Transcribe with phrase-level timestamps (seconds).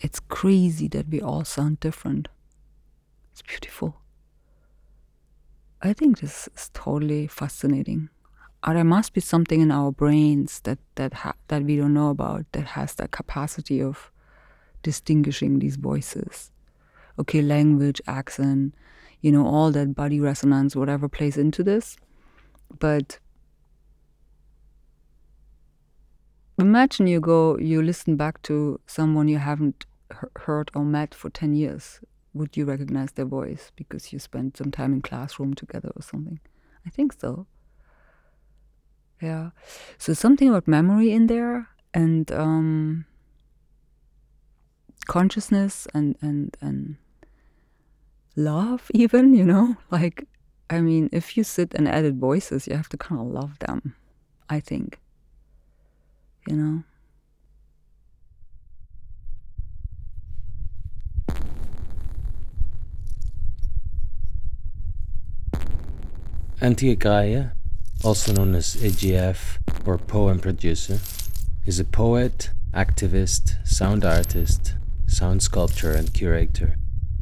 [0.00, 2.28] it's crazy that we all sound different.
[3.32, 3.96] It's beautiful.
[5.82, 8.08] I think this is totally fascinating.
[8.66, 12.46] There must be something in our brains that that ha- that we don't know about
[12.52, 14.10] that has that capacity of
[14.82, 16.50] distinguishing these voices.
[17.18, 18.74] Okay, language, accent,
[19.20, 21.96] you know, all that body resonance, whatever plays into this.
[22.78, 23.18] But
[26.58, 29.86] imagine you go, you listen back to someone you haven't
[30.36, 32.00] heard or met for 10 years.
[32.34, 36.40] Would you recognize their voice because you spent some time in classroom together or something?
[36.86, 37.46] I think so.
[39.20, 39.50] Yeah.
[39.98, 43.06] So something about memory in there and um,
[45.06, 46.96] consciousness and, and, and
[48.36, 49.76] love, even, you know?
[49.90, 50.26] Like,
[50.68, 53.94] I mean, if you sit and edit voices, you have to kind of love them,
[54.50, 55.00] I think.
[56.46, 56.82] You know?
[68.04, 71.00] Also known as AGF or poem producer,
[71.64, 74.74] is a poet, activist, sound artist,
[75.06, 76.76] sound sculptor, and curator,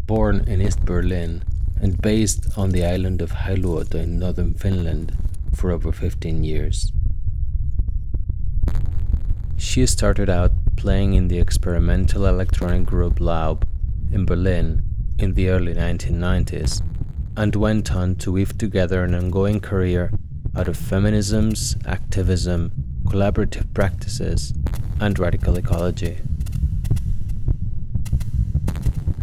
[0.07, 1.43] born in East Berlin
[1.81, 5.17] and based on the island of Hailuoto in northern Finland
[5.55, 6.93] for over 15 years.
[9.65, 13.67] She started out playing in the experimental electronic group Laub
[14.13, 14.83] in Berlin
[15.19, 16.83] in the early 1990s
[17.37, 20.13] and went on to weave together an ongoing career
[20.55, 22.73] out of feminisms, activism,
[23.05, 24.53] collaborative practices,
[25.01, 26.19] and radical ecology.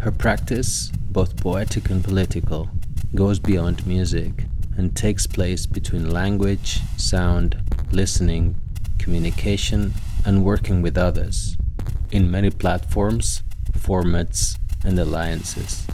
[0.00, 2.68] Her practice, both poetic and political,
[3.14, 4.44] goes beyond music
[4.76, 7.56] and takes place between language, sound,
[7.92, 8.56] listening,
[8.98, 11.56] communication, and working with others
[12.10, 13.42] in many platforms,
[13.72, 15.86] formats, and alliances.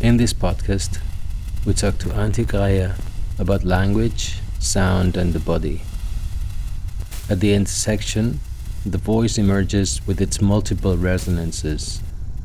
[0.00, 0.98] In this podcast,
[1.66, 2.08] we talk to
[2.44, 2.94] Greie
[3.38, 5.82] about language, sound, and the body.
[7.28, 8.40] At the intersection,
[8.84, 12.00] the voice emerges with its multiple resonances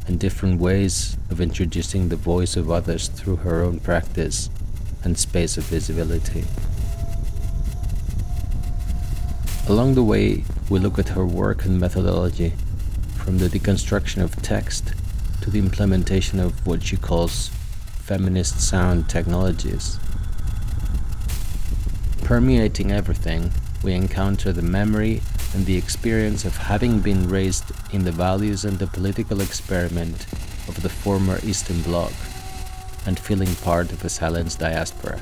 [0.05, 4.49] and different ways of introducing the voice of others through her own practice
[5.03, 6.43] and space of visibility.
[9.67, 12.53] Along the way, we look at her work and methodology,
[13.15, 14.93] from the deconstruction of text
[15.41, 17.49] to the implementation of what she calls
[18.03, 19.97] feminist sound technologies.
[22.23, 23.51] Permeating everything,
[23.83, 25.23] we encounter the memory
[25.55, 30.27] and the experience of having been raised in the values and the political experiment
[30.67, 32.13] of the former Eastern Bloc
[33.07, 35.19] and feeling part of a silenced diaspora.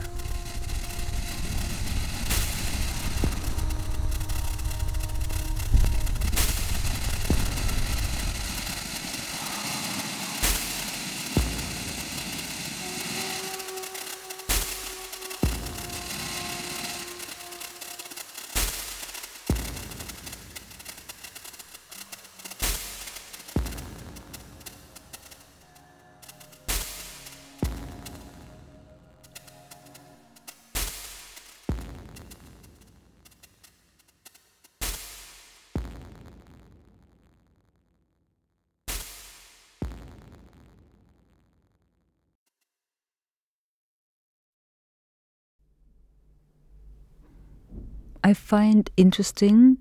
[48.24, 49.78] I find interesting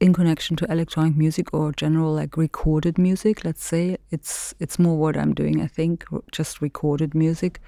[0.00, 3.44] in connection to electronic music or general like recorded music.
[3.44, 7.60] Let's say it's it's more what i'm doing i think just recorded music.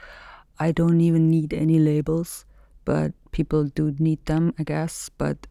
[0.58, 2.44] I don't even need any labels
[2.84, 5.08] but people do need them i guess.
[5.18, 5.46] But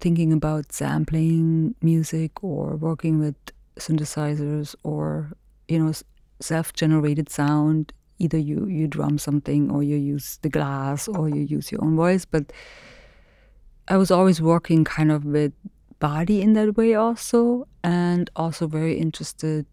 [0.00, 3.36] thinking about sampling music or working with
[3.76, 5.32] synthesizers or
[5.68, 5.92] you know
[6.40, 11.70] self-generated sound either you you drum something or you use the glass or you use
[11.72, 12.52] your own voice but
[13.86, 15.52] I was always working kind of with
[15.98, 19.66] body in that way also, and also very interested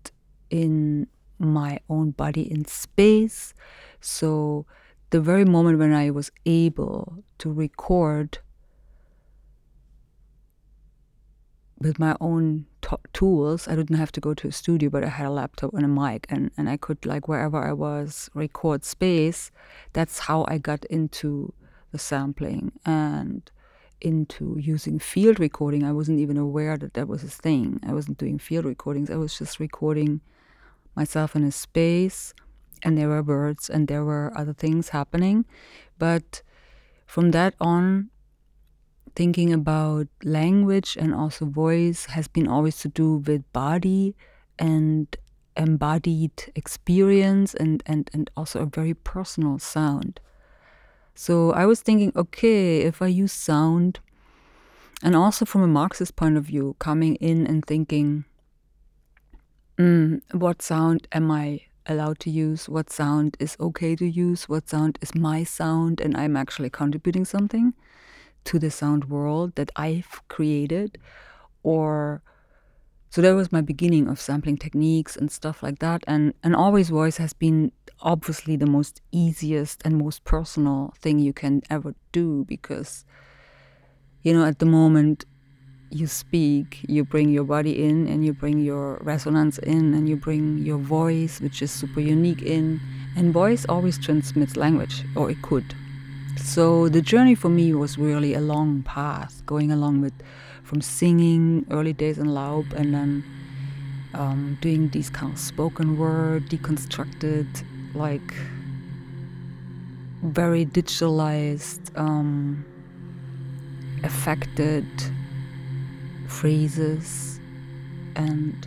[0.49, 1.07] in
[1.39, 3.53] my own body in space.
[3.99, 4.65] So
[5.11, 8.39] the very moment when I was able to record
[11.79, 15.07] with my own t- tools, I didn't have to go to a studio, but I
[15.07, 18.85] had a laptop and a mic, and, and I could, like, wherever I was, record
[18.85, 19.51] space.
[19.93, 21.53] That's how I got into
[21.91, 22.73] the sampling.
[22.85, 23.49] And
[24.01, 25.83] into using field recording.
[25.83, 27.79] I wasn't even aware that that was a thing.
[27.87, 29.09] I wasn't doing field recordings.
[29.09, 30.21] I was just recording
[30.95, 32.33] myself in a space,
[32.83, 35.45] and there were birds and there were other things happening.
[35.97, 36.41] But
[37.05, 38.09] from that on,
[39.15, 44.15] thinking about language and also voice has been always to do with body
[44.57, 45.15] and
[45.57, 50.19] embodied experience and, and, and also a very personal sound.
[51.15, 53.99] So I was thinking, okay, if I use sound,
[55.03, 58.25] and also from a Marxist point of view, coming in and thinking,
[59.77, 62.69] mm, what sound am I allowed to use?
[62.69, 64.47] What sound is okay to use?
[64.47, 65.99] What sound is my sound?
[65.99, 67.73] And I'm actually contributing something
[68.45, 70.97] to the sound world that I've created.
[71.63, 72.21] Or
[73.11, 76.01] so that was my beginning of sampling techniques and stuff like that.
[76.07, 81.33] And and always voice has been obviously the most easiest and most personal thing you
[81.33, 83.03] can ever do because
[84.23, 85.25] you know at the moment
[85.89, 90.15] you speak, you bring your body in and you bring your resonance in and you
[90.15, 92.79] bring your voice, which is super unique in.
[93.17, 95.75] And voice always transmits language, or it could.
[96.37, 100.13] So the journey for me was really a long path, going along with
[100.71, 103.25] from singing early days in Laub and then
[104.13, 107.45] um, doing these kind of spoken word, deconstructed,
[107.93, 108.33] like
[110.23, 112.65] very digitalized, um,
[114.05, 114.85] affected
[116.29, 117.41] phrases.
[118.15, 118.65] And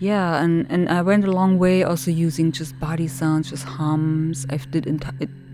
[0.00, 4.46] yeah and and i went a long way also using just body sounds just hums.
[4.48, 4.86] I did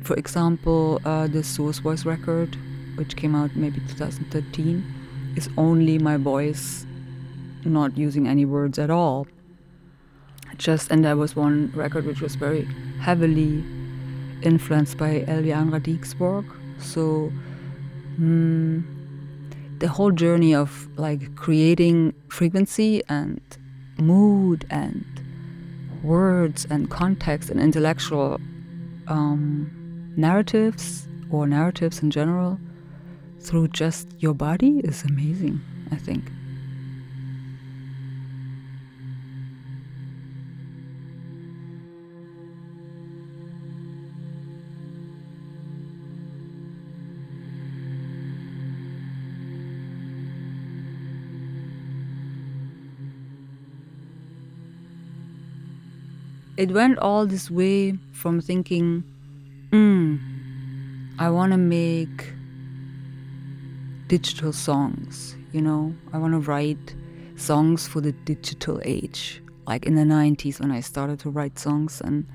[0.02, 2.56] for example uh, the source voice record
[2.94, 4.95] which came out maybe 2013
[5.36, 6.86] is only my voice
[7.64, 9.26] not using any words at all.
[10.56, 12.64] Just and there was one record which was very
[13.00, 13.64] heavily
[14.42, 16.46] influenced by Éliane Radigue's work.
[16.78, 17.30] So
[18.18, 18.82] mm,
[19.78, 23.40] the whole journey of like creating frequency and
[23.98, 25.04] mood and
[26.02, 28.40] words and context and intellectual
[29.08, 32.58] um, narratives or narratives in general
[33.40, 35.60] through just your body is amazing,
[35.90, 36.24] I think.
[56.56, 59.04] it went all this way from thinking,
[59.70, 60.18] mm,
[61.18, 62.32] I want to make
[64.06, 66.94] digital songs, you know, I want to write
[67.36, 69.42] songs for the digital age.
[69.66, 72.26] Like in the 90s when I started to write songs and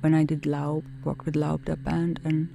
[0.00, 2.48] when I did Laub, work with Laub, that band, and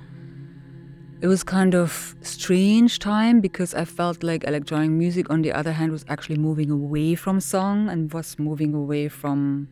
[1.22, 5.72] it was kind of strange time because I felt like electronic music, on the other
[5.72, 9.68] hand, was actually moving away from song and was moving away from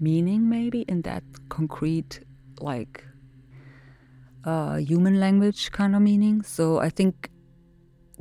[0.00, 2.20] meaning maybe in that concrete
[2.60, 3.04] like
[4.44, 7.30] uh, human language kind of meaning so i think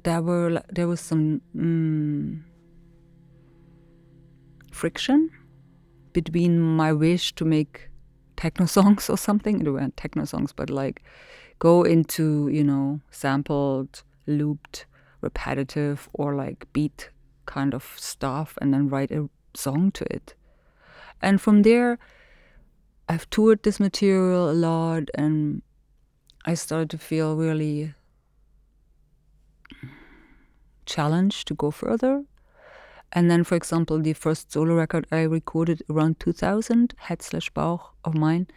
[0.03, 2.41] there were there was some mm,
[4.71, 5.29] friction
[6.13, 7.89] between my wish to make
[8.35, 9.61] techno songs or something.
[9.61, 11.03] It weren't techno songs but like
[11.59, 14.85] go into you know sampled looped
[15.21, 17.09] repetitive or like beat
[17.45, 20.35] kind of stuff and then write a song to it.
[21.21, 21.97] And from there,
[23.09, 25.63] I've toured this material a lot and
[26.45, 27.93] I started to feel really
[30.87, 32.23] challenged to go further.
[33.13, 37.81] And then, for example, the first solo record I recorded around 2000, Head Slash Bauch
[38.03, 38.47] of mine,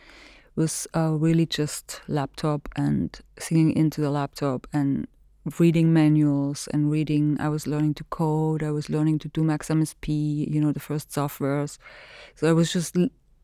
[0.56, 5.06] was uh, really just laptop and singing into the laptop and
[5.58, 7.37] reading manuals and reading.
[7.40, 8.62] I was learning to code.
[8.62, 11.78] I was learning to do Max MSP, you know, the first softwares.
[12.34, 12.96] So I was just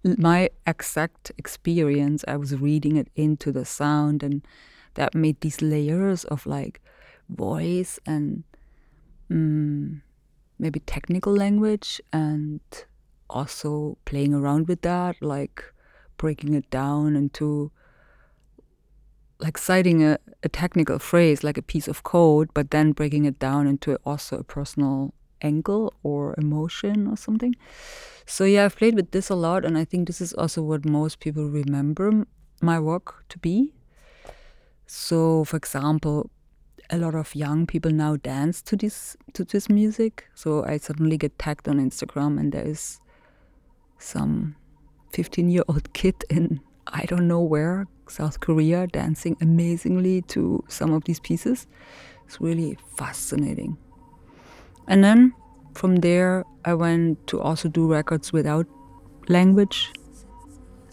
[0.03, 2.25] my exact experience.
[2.29, 4.47] I was reading it into the sound, and
[4.95, 6.81] that made these layers of like
[7.29, 8.45] voice and
[9.31, 10.01] mm,
[10.59, 12.61] maybe technical language, and
[13.29, 15.65] also playing around with that, like
[16.17, 17.71] breaking it down into
[19.39, 23.39] like citing a, a technical phrase like a piece of code, but then breaking it
[23.39, 27.55] down into also a personal angle or emotion or something.
[28.25, 30.85] So yeah, I've played with this a lot, and I think this is also what
[30.85, 32.27] most people remember
[32.61, 33.75] my work to be.
[34.87, 36.31] So, for example,
[36.91, 40.29] a lot of young people now dance to this to this music.
[40.35, 43.01] So I suddenly get tagged on Instagram, and there is
[43.99, 44.57] some
[45.13, 50.93] 15 year old kid in I don't know where, South Korea, dancing amazingly to some
[50.93, 51.67] of these pieces.
[52.27, 53.77] It's really fascinating.
[54.87, 55.33] And then
[55.75, 58.67] from there, I went to also do records without
[59.29, 59.93] language.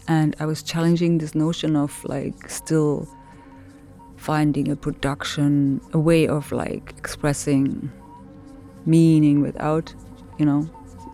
[0.08, 3.08] And I was challenging this notion of like still
[4.24, 7.92] finding a production, a way of like expressing
[8.86, 9.94] meaning without,
[10.38, 10.68] you know,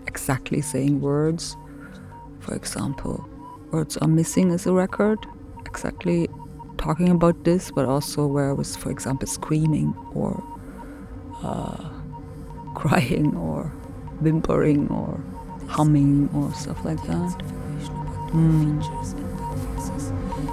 [0.06, 1.56] exactly saying words.
[2.38, 3.28] For example,
[3.72, 5.18] Words Are Missing is a record,
[5.66, 6.28] exactly
[6.78, 10.40] talking about this, but also where I was, for example, screaming or
[11.42, 11.90] uh,
[12.76, 13.64] crying or
[14.20, 15.20] whimpering or
[15.66, 17.42] humming or stuff like that.
[18.32, 19.19] Mm.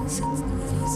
[0.07, 0.95] Starting is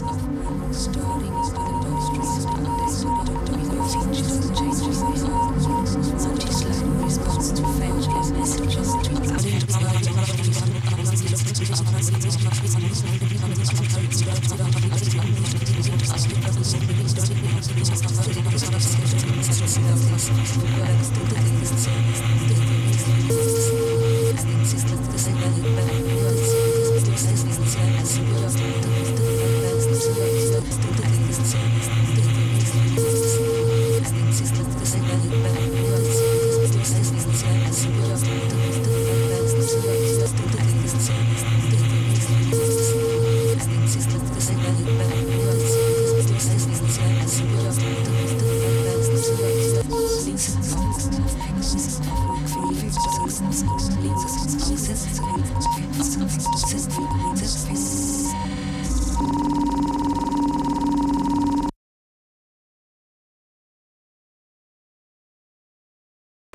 [1.52, 3.12] the industry, starting is the
[3.60, 5.81] industry, changes, changes, changes.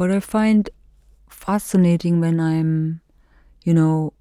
[0.08, 0.70] What I find
[1.30, 3.02] fascinating when I'm,
[3.66, 4.14] you know,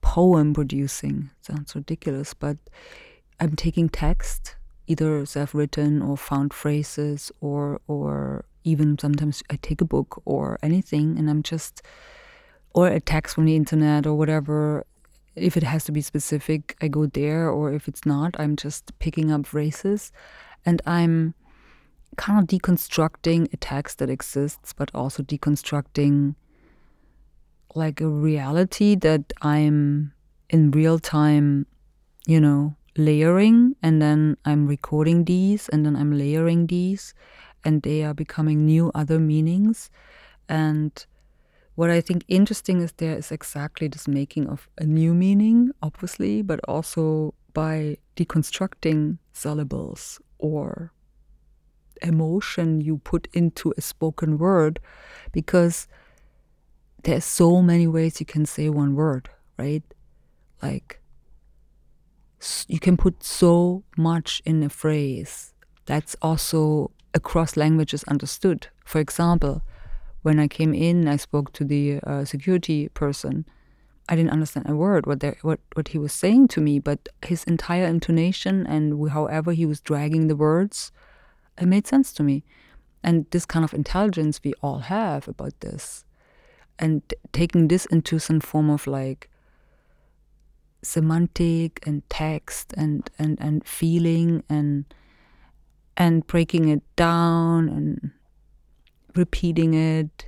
[0.00, 2.56] poem producing sounds ridiculous, but
[3.38, 9.84] I'm taking text, either self-written or found phrases, or or even sometimes I take a
[9.84, 11.82] book or anything, and I'm just
[12.74, 14.86] or a text from the internet or whatever.
[15.36, 18.98] If it has to be specific, I go there, or if it's not, I'm just
[18.98, 20.10] picking up phrases,
[20.64, 21.34] and I'm
[22.16, 26.34] kind of deconstructing a text that exists, but also deconstructing
[27.74, 30.12] like a reality that I'm
[30.50, 31.66] in real time,
[32.26, 37.14] you know, layering, and then I'm recording these, and then I'm layering these,
[37.64, 39.90] and they are becoming new other meanings.
[40.48, 41.04] And
[41.74, 46.42] what I think interesting is there is exactly this making of a new meaning, obviously,
[46.42, 50.92] but also by deconstructing syllables or
[52.02, 54.80] emotion you put into a spoken word
[55.32, 55.88] because
[57.04, 59.82] there's so many ways you can say one word, right?
[60.62, 61.00] Like
[62.66, 65.54] you can put so much in a phrase
[65.86, 68.68] that's also across languages understood.
[68.84, 69.62] For example,
[70.22, 73.44] when I came in, I spoke to the uh, security person.
[74.08, 77.44] I didn't understand a word what what what he was saying to me, but his
[77.44, 80.92] entire intonation and however he was dragging the words
[81.58, 82.44] it made sense to me.
[83.02, 86.04] And this kind of intelligence we all have about this.
[86.78, 89.30] And taking this into some form of like
[90.82, 94.84] semantic and text and, and, and feeling and
[95.96, 98.10] and breaking it down and
[99.14, 100.26] repeating it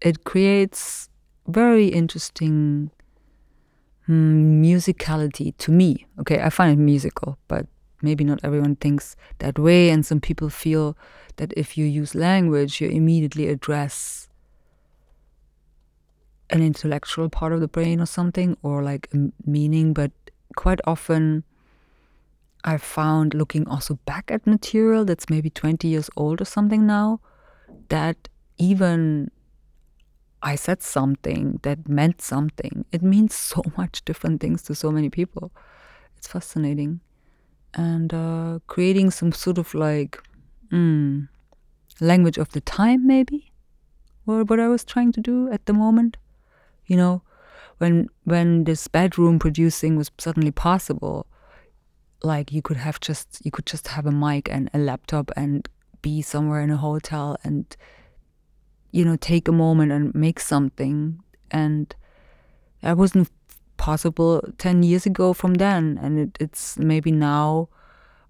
[0.00, 1.08] it creates
[1.46, 2.90] very interesting
[4.08, 7.66] mm, musicality to me okay i find it musical but
[8.02, 10.96] maybe not everyone thinks that way, and some people feel
[11.36, 14.28] that if you use language, you immediately address
[16.50, 19.92] an intellectual part of the brain or something, or like a meaning.
[19.92, 20.12] But
[20.56, 21.44] quite often,
[22.64, 27.20] I've found looking also back at material that's maybe 20 years old or something now,
[27.88, 28.28] that
[28.58, 29.30] even
[30.42, 32.84] I said something that meant something.
[32.92, 35.52] It means so much different things to so many people.
[36.16, 37.00] It's fascinating
[37.74, 40.20] and uh, creating some sort of like
[40.72, 41.28] mm,
[42.00, 43.52] language of the time, maybe,
[44.26, 46.16] or what I was trying to do at the moment.
[46.86, 47.22] You know,
[47.78, 51.26] when when this bedroom producing was suddenly possible,
[52.22, 55.68] like you could have just you could just have a mic and a laptop and
[56.02, 57.76] be somewhere in a hotel and
[58.92, 61.20] you know take a moment and make something
[61.50, 61.94] and
[62.82, 63.30] I wasn't
[63.78, 67.68] possible 10 years ago from then and it, it's maybe now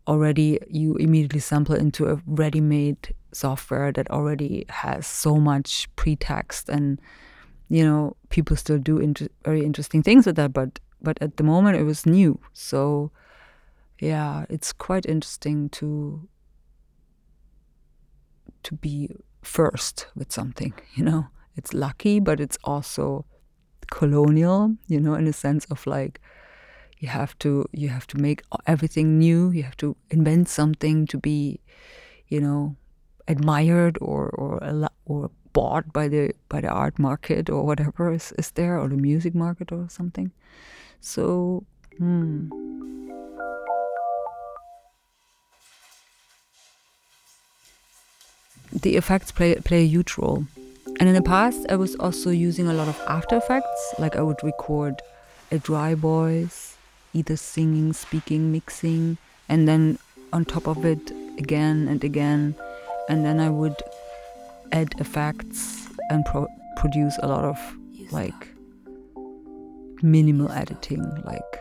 [0.07, 7.01] already you immediately sample into a ready-made software that already has so much pretext and
[7.69, 11.45] you know people still do inter- very interesting things with that but but at the
[11.45, 12.41] moment it was new.
[12.53, 13.11] So
[14.01, 16.29] yeah it's quite interesting to
[18.63, 19.11] to be
[19.43, 21.27] first with something you know?
[21.57, 23.25] It's lucky but it's also
[23.91, 26.21] colonial, you know, in a sense of like,
[26.99, 31.19] you have to you have to make everything new you have to invent something to
[31.19, 31.61] be
[32.29, 32.77] you know
[33.29, 38.51] admired or or or bought by the by the art market or whatever is, is
[38.53, 40.31] there or the music market or something
[41.01, 41.65] so
[41.97, 42.49] hmm.
[48.73, 50.45] the effects play play a huge role
[51.01, 54.23] and in the past i was also using a lot of after effects like i
[54.23, 55.01] would record
[55.51, 56.79] a dry voice
[57.13, 59.99] either singing, speaking, mixing, and then
[60.33, 62.55] on top of it again and again.
[63.09, 63.77] And then I would
[64.73, 67.59] add effects and pro- produce a lot of
[68.11, 68.49] like
[70.03, 71.61] minimal editing, like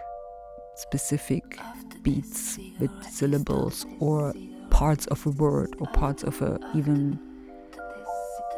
[0.75, 1.59] specific
[2.03, 4.33] beats with syllables or
[4.69, 7.19] parts of a word or parts of a even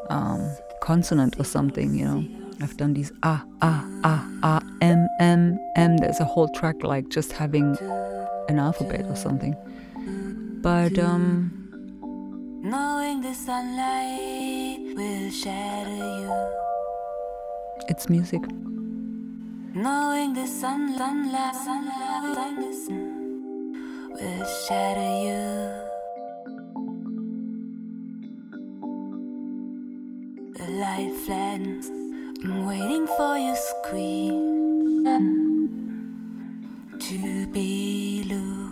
[0.10, 0.52] um,
[0.90, 2.22] consonant or something, you know.
[2.64, 5.98] I've done these ah, ah, ah, ah, m, m, m.
[5.98, 7.78] There's a whole track like just having
[8.50, 9.54] an alphabet or something.
[10.64, 11.24] But, um.
[12.64, 16.34] Knowing the sunlight will shadow you.
[17.92, 18.42] It's music.
[19.86, 22.50] Knowing the sun, sunlight, sunlight
[24.20, 25.89] will shadow you.
[30.80, 31.90] Light flattens
[32.42, 35.04] I'm waiting for your scream
[37.00, 38.70] to be loose.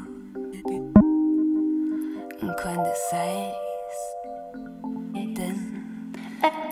[3.09, 3.53] Sais,
[5.35, 6.13] then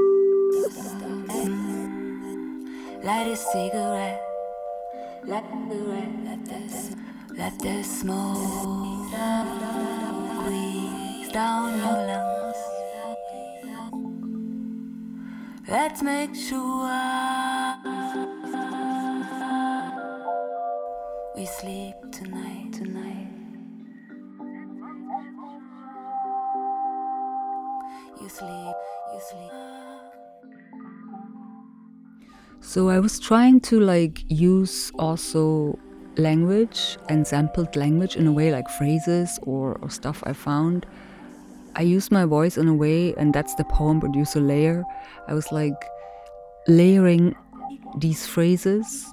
[3.02, 4.22] Light a cigarette.
[5.24, 5.78] Let the
[6.26, 6.60] let the
[7.36, 9.10] let the smoke
[10.34, 12.62] squeeze down your lungs.
[15.68, 16.90] Let's make sure
[21.36, 22.72] we sleep tonight.
[22.72, 23.28] Tonight.
[28.20, 28.95] You sleep.
[32.60, 35.78] So I was trying to like use also
[36.16, 40.86] language and sampled language in a way like phrases or, or stuff I found.
[41.76, 44.82] I used my voice in a way, and that's the poem producer layer.
[45.28, 45.76] I was like
[46.66, 47.36] layering
[47.98, 49.06] these phrases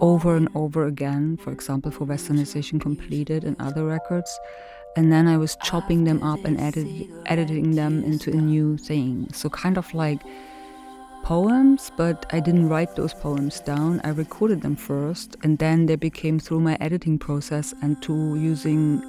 [0.00, 4.38] over and over again, for example, for Westernization Completed and other records
[4.96, 6.88] and then I was chopping them up and edit,
[7.26, 9.28] editing them into a new thing.
[9.32, 10.22] So kind of like
[11.22, 14.00] poems, but I didn't write those poems down.
[14.04, 19.02] I recorded them first, and then they became through my editing process and to using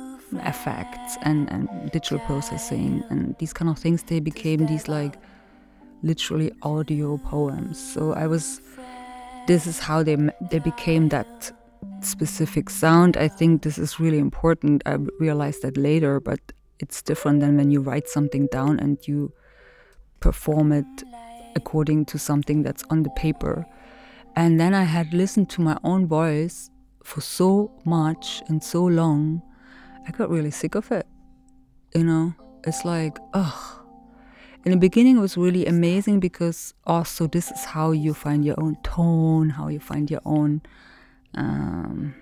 [0.43, 4.03] effects and, and digital processing and these kind of things.
[4.03, 5.17] They became these like
[6.03, 7.79] literally audio poems.
[7.79, 8.61] So I was.
[9.47, 10.17] This is how they
[10.51, 11.53] they became that
[12.01, 13.17] specific sound.
[13.17, 14.83] I think this is really important.
[14.85, 16.39] I realized that later, but
[16.79, 19.33] it's different than when you write something down and you
[20.19, 20.85] perform it
[21.55, 23.65] according to something that's on the paper.
[24.35, 26.69] And then I had listened to my own voice
[27.03, 29.41] for so much and so long,
[30.07, 31.07] I got really sick of it.
[31.95, 33.85] You know, it's like, ugh.
[34.65, 38.43] In the beginning, it was really amazing because oh, also this is how you find
[38.43, 40.61] your own tone, how you find your own
[41.37, 42.15] um,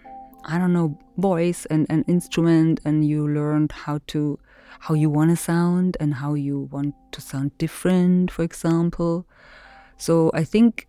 [0.43, 4.39] I don't know voice and an instrument, and you learned how to
[4.79, 9.25] how you want to sound and how you want to sound different, for example.
[9.97, 10.87] So I think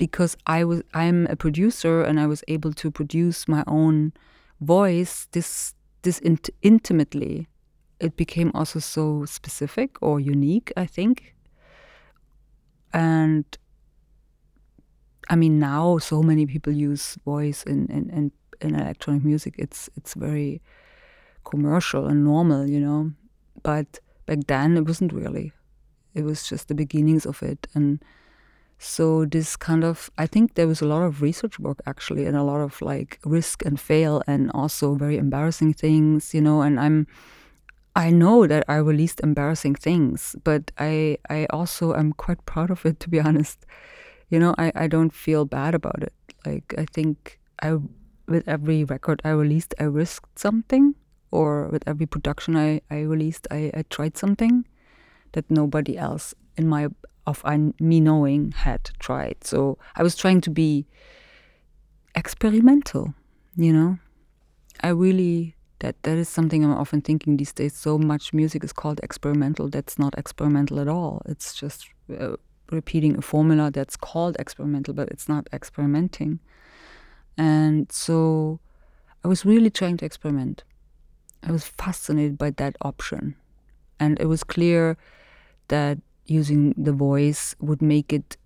[0.00, 4.12] because I was I'm a producer and I was able to produce my own
[4.60, 7.48] voice this this int- intimately
[8.00, 11.34] it became also so specific or unique I think
[12.94, 13.44] and
[15.30, 19.54] I mean, now so many people use voice in, in, in, in electronic music.
[19.58, 20.60] It's it's very
[21.44, 23.12] commercial and normal, you know.
[23.62, 25.52] But back then it wasn't really.
[26.14, 28.02] It was just the beginnings of it, and
[28.78, 32.36] so this kind of I think there was a lot of research work actually, and
[32.36, 36.62] a lot of like risk and fail, and also very embarrassing things, you know.
[36.62, 37.06] And I'm
[37.94, 42.84] I know that I released embarrassing things, but I I also am quite proud of
[42.86, 43.66] it to be honest
[44.30, 46.14] you know, I, I don't feel bad about it.
[46.46, 47.76] Like I think I
[48.26, 50.94] with every record I released I risked something
[51.30, 54.64] or with every production I, I released I, I tried something
[55.32, 56.88] that nobody else in my
[57.26, 59.44] of I, me knowing had tried.
[59.44, 60.86] So I was trying to be
[62.14, 63.14] experimental,
[63.56, 63.98] you know.
[64.82, 67.74] I really that that is something I'm often thinking these days.
[67.74, 69.68] So much music is called experimental.
[69.68, 71.22] That's not experimental at all.
[71.26, 71.88] It's just
[72.18, 72.36] uh,
[72.72, 76.40] repeating a formula that's called experimental, but it's not experimenting.
[77.36, 78.60] And so
[79.24, 80.64] I was really trying to experiment.
[81.42, 83.36] I was fascinated by that option.
[83.98, 84.96] And it was clear
[85.68, 88.36] that using the voice would make it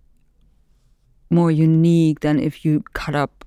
[1.30, 3.44] more unique than if you cut up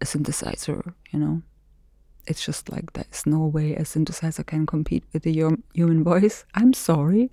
[0.00, 1.42] a synthesizer, you know?
[2.26, 5.32] It's just like there's no way a synthesizer can compete with the
[5.74, 6.44] human voice.
[6.54, 7.30] I'm sorry.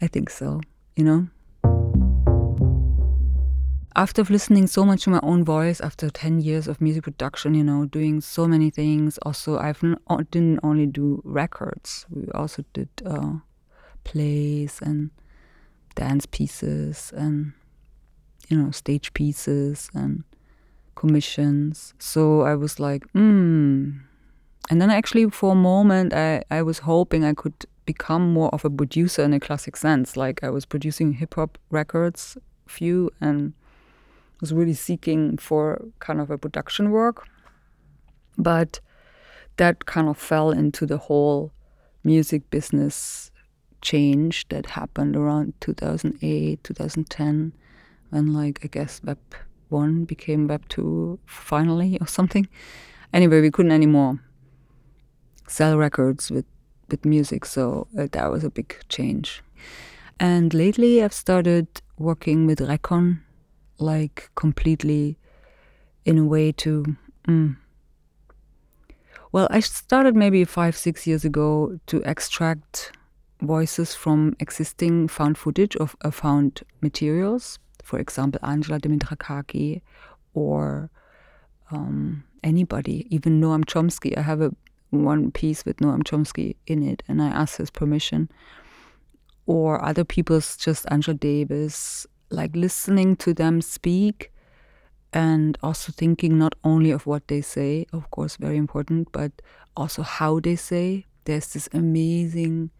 [0.00, 0.60] I think so,
[0.94, 1.28] you know?
[3.96, 7.62] After listening so much to my own voice after 10 years of music production you
[7.62, 9.72] know doing so many things also i
[10.30, 12.06] didn't only do records.
[12.10, 13.34] We also did uh,
[14.02, 15.10] plays and
[15.94, 17.52] dance pieces and
[18.48, 20.24] you know stage pieces and
[20.96, 21.94] commissions.
[21.98, 23.90] So i was like hmm.
[24.70, 28.64] And then actually for a moment i, I was hoping i could become more of
[28.64, 30.16] a producer in a classic sense.
[30.16, 33.52] Like i was producing hip-hop records few and
[34.44, 37.26] was really seeking for kind of a production work.
[38.36, 38.78] But
[39.56, 41.50] that kind of fell into the whole
[42.02, 43.30] music business
[43.80, 47.54] change that happened around 2008, 2010,
[48.10, 49.18] when, like, I guess Web
[49.70, 52.46] 1 became Web 2 finally or something.
[53.14, 54.20] Anyway, we couldn't anymore
[55.48, 56.44] sell records with,
[56.90, 59.42] with music, so uh, that was a big change.
[60.20, 63.22] And lately, I've started working with Recon
[63.78, 65.18] like completely
[66.04, 66.84] in a way to
[67.26, 67.56] mm.
[69.32, 72.92] well i started maybe five six years ago to extract
[73.42, 79.80] voices from existing found footage of uh, found materials for example angela dimitrakaki
[80.34, 80.90] or
[81.70, 84.50] um, anybody even noam chomsky i have a
[84.90, 88.28] one piece with noam chomsky in it and i asked his permission
[89.46, 94.32] or other people's just angela davis like listening to them speak
[95.12, 99.30] and also thinking not only of what they say, of course, very important, but
[99.76, 101.06] also how they say.
[101.24, 102.70] There's this amazing,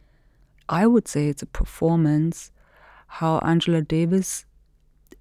[0.69, 2.51] I would say it's a performance,
[3.07, 4.45] how Angela Davis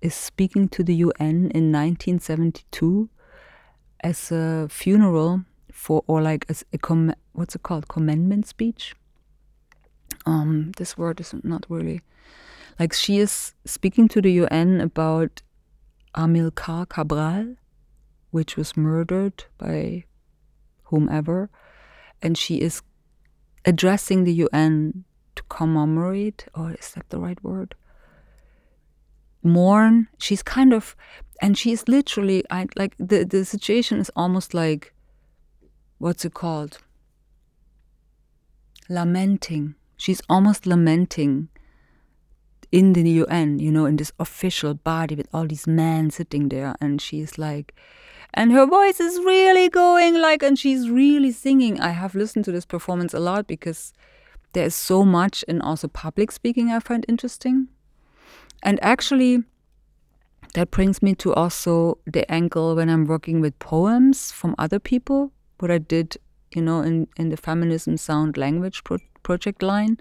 [0.01, 3.09] is speaking to the UN in 1972
[4.01, 8.95] as a funeral for, or like as a, com- what's it called, commendment speech.
[10.25, 12.01] Um, this word is not really
[12.79, 15.41] like she is speaking to the UN about
[16.15, 17.55] Amilcar Cabral,
[18.31, 20.05] which was murdered by
[20.85, 21.49] whomever,
[22.21, 22.81] and she is
[23.65, 25.05] addressing the UN
[25.35, 27.75] to commemorate, or is that the right word?
[29.41, 30.07] Mourn.
[30.19, 30.95] She's kind of,
[31.41, 34.93] and she is literally, I like the the situation is almost like,
[35.97, 36.79] what's it called?
[38.89, 39.75] Lamenting.
[39.97, 41.49] She's almost lamenting
[42.73, 46.75] in the UN, you know, in this official body with all these men sitting there,
[46.81, 47.75] and she's like,
[48.33, 51.79] and her voice is really going like, and she's really singing.
[51.79, 53.93] I have listened to this performance a lot because
[54.53, 57.67] there's so much in also public speaking I find interesting.
[58.63, 59.43] And actually,
[60.55, 65.31] that brings me to also the angle when I'm working with poems from other people,
[65.59, 66.17] what I did,
[66.55, 69.99] you know, in, in the feminism sound language pro- project line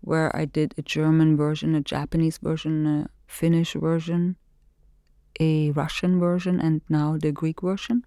[0.00, 4.36] where I did a German version, a Japanese version, a Finnish version,
[5.38, 8.04] a Russian version, and now the Greek version,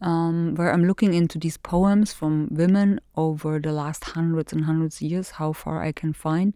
[0.00, 4.96] um, where I'm looking into these poems from women over the last hundreds and hundreds
[4.96, 6.54] of years, how far I can find,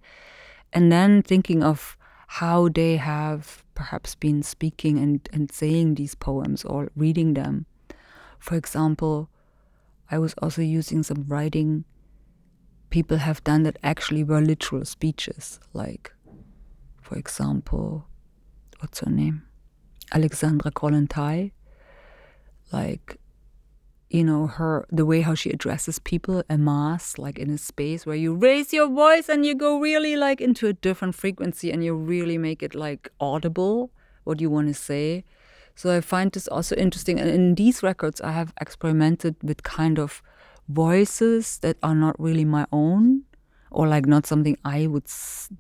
[0.73, 6.65] and then thinking of how they have perhaps been speaking and, and saying these poems
[6.65, 7.67] or reading them.
[8.39, 9.29] For example,
[10.11, 11.85] I was also using some writing
[12.95, 15.59] people have done that actually were literal speeches.
[15.73, 16.13] Like,
[17.03, 18.07] for example,
[18.79, 19.43] what's her name?
[20.13, 21.51] Alexandra Kollontai.
[22.71, 23.19] Like,
[24.11, 28.07] you know, her the way how she addresses people a mass, like in a space
[28.07, 31.85] where you raise your voice and you go really like into a different frequency and
[31.85, 33.91] you really make it like audible
[34.23, 35.25] what you want to say.
[35.75, 37.19] So I find this also interesting.
[37.19, 40.23] And in these records, I have experimented with kind of
[40.69, 43.23] voices that are not really my own
[43.71, 45.07] or like not something I would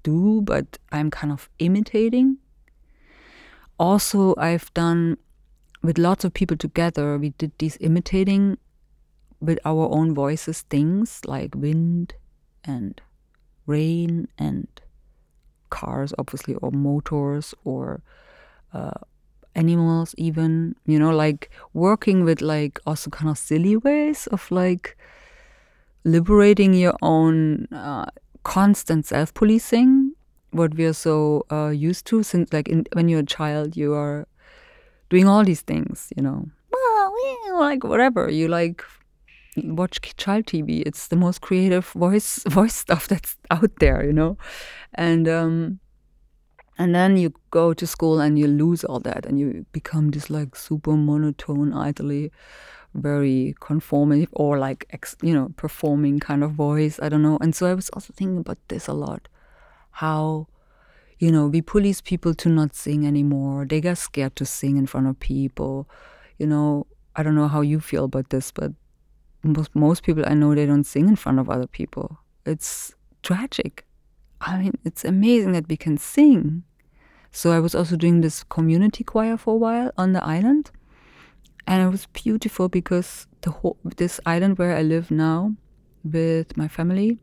[0.02, 2.38] do, but I'm kind of imitating.
[3.78, 5.18] Also, I've done
[5.82, 8.56] with lots of people together, we did these imitating
[9.40, 12.14] with our own voices things like wind
[12.64, 13.00] and
[13.66, 14.66] rain and
[15.68, 18.02] cars, obviously, or motors, or
[18.72, 18.92] uh,
[19.54, 20.76] animals, even.
[20.86, 24.96] You know, like working with like also kind of silly ways of like
[26.04, 28.06] liberating your own uh,
[28.42, 30.12] constant self-policing
[30.50, 33.92] what we are so uh, used to since like in, when you're a child you
[33.92, 34.28] are
[35.10, 36.46] doing all these things you know
[37.58, 38.82] like whatever you like
[39.56, 44.36] watch child tv it's the most creative voice voice stuff that's out there you know
[44.94, 45.78] and um
[46.78, 50.28] and then you go to school and you lose all that and you become this
[50.30, 52.32] like super monotone idly
[52.94, 56.98] very conformative or like ex, you know performing kind of voice.
[57.02, 57.38] I don't know.
[57.40, 59.28] And so i was also thinking about this a lot.
[59.90, 60.46] How
[61.18, 63.66] you know we police people to not sing anymore.
[63.66, 65.88] They get scared to sing in front of people.
[66.38, 68.72] You know i don't know how you feel about this but
[69.44, 72.18] most, most people i know they don't sing in front of other people.
[72.46, 73.84] It's tragic
[74.46, 76.62] i mean it's amazing that we can sing.
[77.32, 80.70] So i was also doing this community choir for a while on the island.
[81.66, 85.54] And it was beautiful because the whole this island where I live now
[86.16, 87.18] with my family,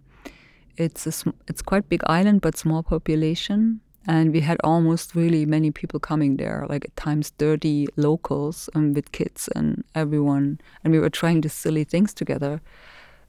[0.77, 1.13] it's a
[1.47, 6.37] it's quite big island but small population, and we had almost really many people coming
[6.37, 11.41] there, like at times thirty locals and with kids and everyone, and we were trying
[11.41, 12.61] these silly things together,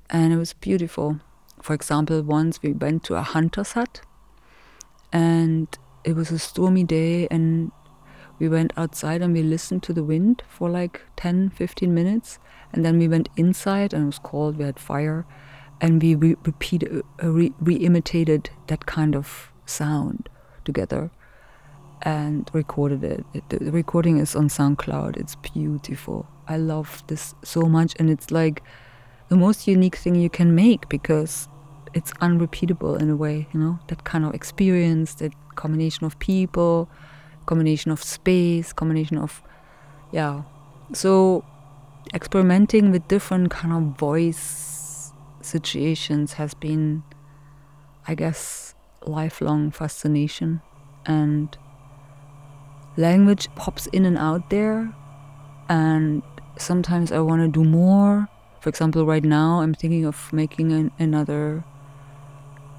[0.09, 1.21] and it was beautiful.
[1.63, 4.03] For example, once we went to a hunter's hut,
[5.13, 5.69] and
[6.05, 7.71] it was a stormy day and
[8.39, 12.39] we went outside and we listened to the wind for like 10 15 minutes
[12.73, 15.25] and then we went inside and it was cold we had fire
[15.81, 20.29] and we re- repeated uh, re- re-imitated that kind of sound
[20.65, 21.11] together
[22.03, 25.17] and recorded it the recording is on soundcloud.
[25.17, 26.27] It's beautiful.
[26.49, 28.63] I love this so much and it's like
[29.29, 31.49] the most unique thing you can make because
[31.95, 36.89] it's unrepeatable in a way you know that kind of experience that combination of people
[37.47, 39.43] combination of space, combination of,
[40.11, 40.43] yeah.
[40.93, 41.45] So
[42.15, 47.03] experimenting with different kind of voice situations has been,
[48.07, 48.75] I guess,
[49.07, 50.61] lifelong fascination.
[51.07, 51.57] And
[52.97, 54.95] language pops in and out there.
[55.69, 56.23] And
[56.59, 58.29] sometimes I want to do more.
[58.61, 61.65] For example, right now I'm thinking of making an, another,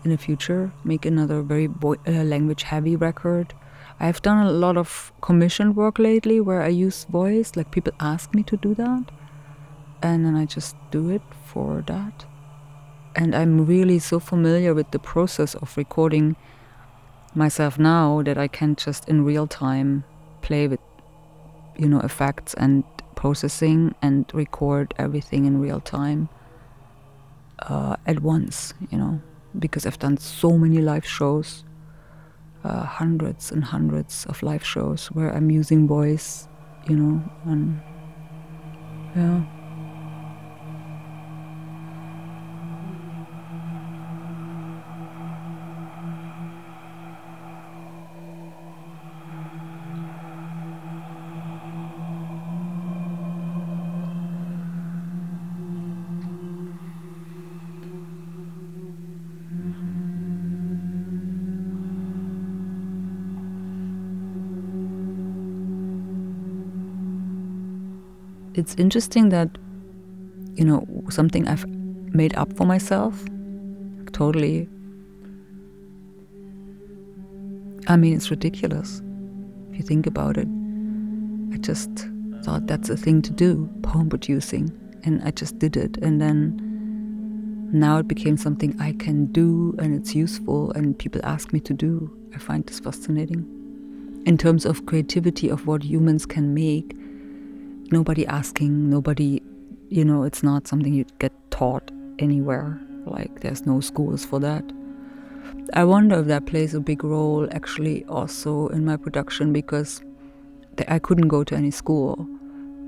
[0.03, 3.53] in the future, make another very uh, language heavy record.
[3.99, 8.33] I've done a lot of commission work lately where I use voice, like people ask
[8.33, 9.11] me to do that,
[10.01, 12.25] and then I just do it for that.
[13.15, 16.35] And I'm really so familiar with the process of recording
[17.35, 20.03] myself now that I can just in real time
[20.41, 20.79] play with,
[21.77, 22.83] you know, effects and
[23.15, 26.27] processing and record everything in real time
[27.59, 29.21] uh, at once, you know,
[29.59, 31.63] because I've done so many live shows
[32.63, 36.47] uh, hundreds and hundreds of live shows where I'm using voice,
[36.87, 37.81] you know, and
[39.15, 39.43] yeah.
[68.55, 69.57] It's interesting that
[70.55, 71.65] you know something I've
[72.13, 73.23] made up for myself
[74.11, 74.69] totally
[77.87, 79.01] I mean it's ridiculous.
[79.71, 80.47] If you think about it
[81.53, 81.89] I just
[82.43, 84.71] thought that's a thing to do poem producing
[85.03, 85.97] and I just did it.
[85.97, 91.53] And then now it became something I can do and it's useful and people ask
[91.53, 92.15] me to do.
[92.33, 93.45] I find this fascinating.
[94.25, 96.95] In terms of creativity of what humans can make
[97.93, 99.41] nobody asking, nobody,
[99.89, 102.79] you know, it's not something you get taught anywhere.
[103.05, 104.65] Like, there's no schools for that.
[105.73, 110.01] I wonder if that plays a big role actually also in my production because
[110.87, 112.27] I couldn't go to any school.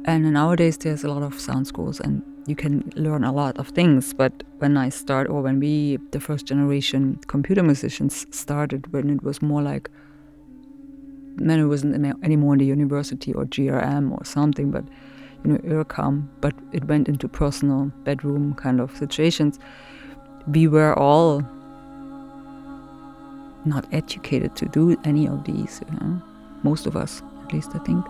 [0.05, 3.69] And nowadays, there's a lot of sound schools and you can learn a lot of
[3.69, 4.13] things.
[4.13, 9.23] But when I start, or when we, the first generation computer musicians, started, when it
[9.23, 9.89] was more like
[11.38, 14.84] then it wasn't anymore in the university or GRM or something, but
[15.43, 19.60] you know, IRCAM, but it went into personal bedroom kind of situations.
[20.48, 21.41] We were all
[23.65, 26.21] not educated to do any of these, you know?
[26.63, 28.06] most of us, at least I think.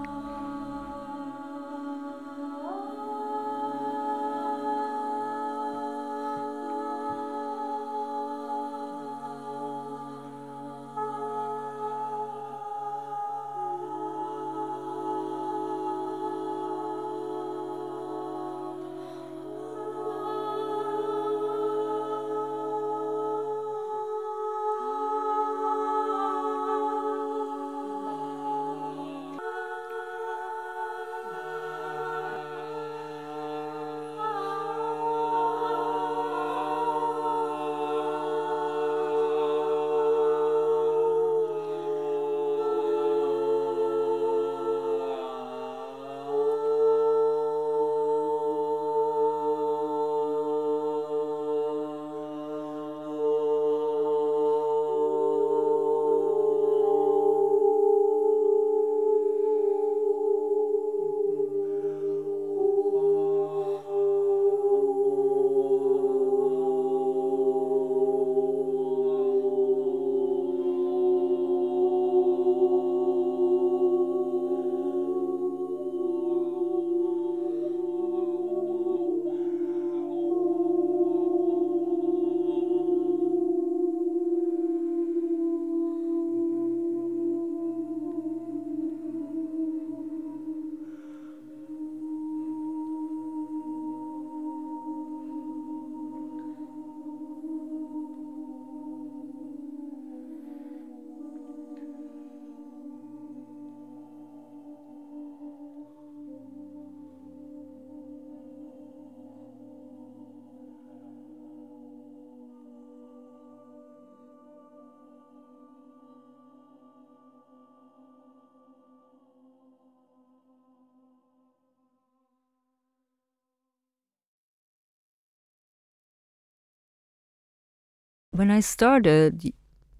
[128.35, 129.53] When I started,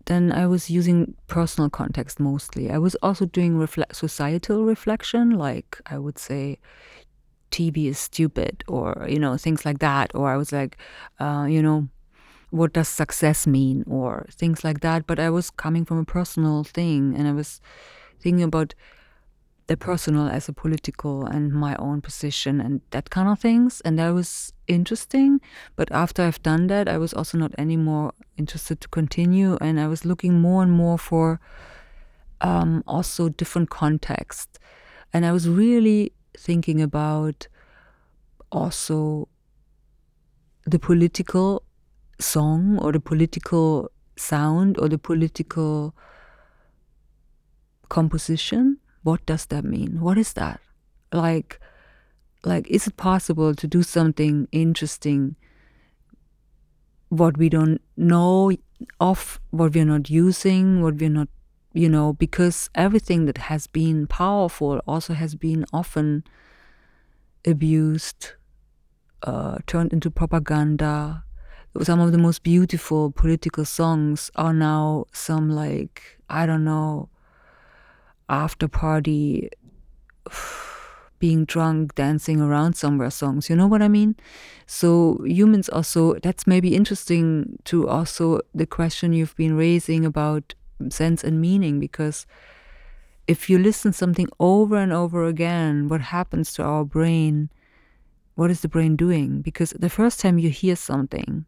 [0.05, 2.69] then I was using personal context mostly.
[2.69, 6.59] I was also doing societal reflection, like I would say,
[7.51, 10.11] TV is stupid, or you know things like that.
[10.13, 10.77] Or I was like,
[11.19, 11.87] uh, you know,
[12.49, 15.07] what does success mean, or things like that.
[15.07, 17.61] But I was coming from a personal thing, and I was
[18.19, 18.75] thinking about
[19.67, 23.81] the personal as a political and my own position and that kind of things.
[23.81, 25.41] And that was interesting.
[25.75, 29.57] But after I've done that, I was also not anymore interested to continue.
[29.61, 31.39] And I was looking more and more for
[32.41, 34.59] um, also different context.
[35.13, 37.47] And I was really thinking about
[38.51, 39.27] also
[40.65, 41.63] the political
[42.19, 45.95] song or the political sound or the political
[47.89, 50.01] composition what does that mean?
[50.01, 50.59] What is that?
[51.13, 51.59] Like,
[52.43, 55.35] like, is it possible to do something interesting?
[57.09, 58.51] What we don't know
[58.99, 61.27] of, what we're not using, what we're not,
[61.71, 66.23] you know, because everything that has been powerful also has been often
[67.45, 68.31] abused,
[69.21, 71.23] uh, turned into propaganda.
[71.83, 77.09] Some of the most beautiful political songs are now some like I don't know
[78.29, 79.49] after party
[81.19, 84.15] being drunk dancing around somewhere songs you know what i mean?
[84.67, 90.55] So humans also that's maybe interesting to also the question you've been raising about
[90.89, 92.25] sense and meaning because
[93.27, 97.49] if you listen something over and over again what happens to our brain
[98.35, 99.41] what is the brain doing?
[99.41, 101.45] Because the first time you hear something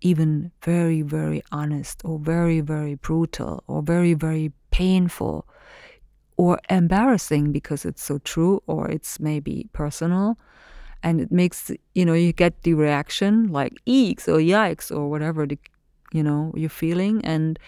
[0.00, 5.46] even very very honest or very very brutal or very very painful
[6.42, 10.36] or embarrassing because it's so true or it's maybe personal.
[11.04, 15.46] And it makes you know you get the reaction like eeks or yikes or whatever
[15.46, 15.56] the
[16.12, 17.60] you know you're feeling and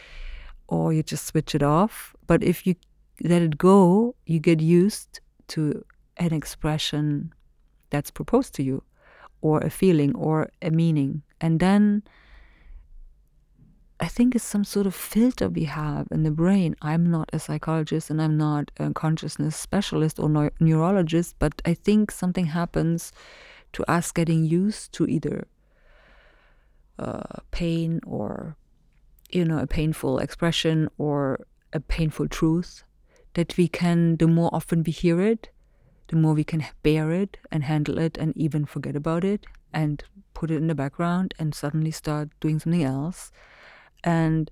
[0.67, 2.17] or you just switch it off.
[2.27, 2.75] But if you
[3.23, 5.21] let it go you get used
[5.55, 5.85] to
[6.17, 7.33] an expression
[7.91, 8.83] that's proposed to you
[9.41, 11.23] or a feeling or a meaning.
[11.41, 12.03] And then
[14.01, 16.75] I think it's some sort of filter we have in the brain.
[16.83, 22.11] I'm not a psychologist and I'm not a consciousness specialist or neurologist, but I think
[22.11, 23.13] something happens
[23.73, 25.47] to us getting used to either
[26.99, 28.57] uh, pain or,
[29.31, 32.85] you know, a painful expression or a painful truth
[33.35, 35.51] that we can, the more often we hear it,
[36.09, 40.05] the more we can bear it and handle it and even forget about it and
[40.35, 43.31] put it in the background and suddenly start doing something else
[44.05, 44.51] and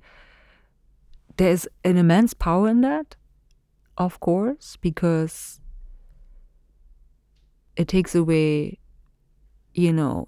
[1.37, 3.15] there's an immense power in that,
[3.97, 5.61] of course, because
[7.77, 8.79] it takes away,
[9.75, 10.27] you know,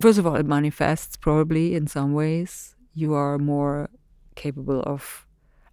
[0.00, 2.74] first of all, it manifests probably in some ways.
[2.94, 3.90] You are more
[4.34, 5.26] capable of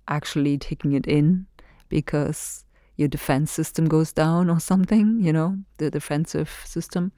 [0.07, 1.47] actually taking it in
[1.89, 2.65] because
[2.95, 7.11] your defense system goes down or something, you know, the defensive system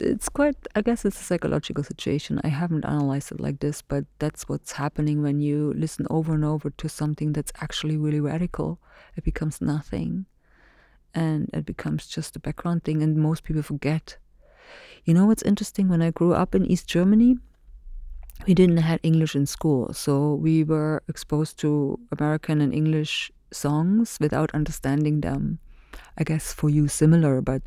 [0.00, 2.40] it's quite i guess it's a psychological situation.
[2.44, 6.44] I haven't analyzed it like this but that's what's happening when you listen over and
[6.44, 8.78] over to something that's actually really radical.
[9.16, 10.26] It becomes nothing
[11.14, 14.16] and it becomes just a background thing and most people forget.
[15.04, 15.88] You know what's interesting?
[15.88, 17.36] When i grew up in east germany
[18.46, 24.18] we didn't have english in school so we were exposed to american and english songs
[24.20, 25.58] without understanding them.
[26.16, 27.62] I guess for you similar but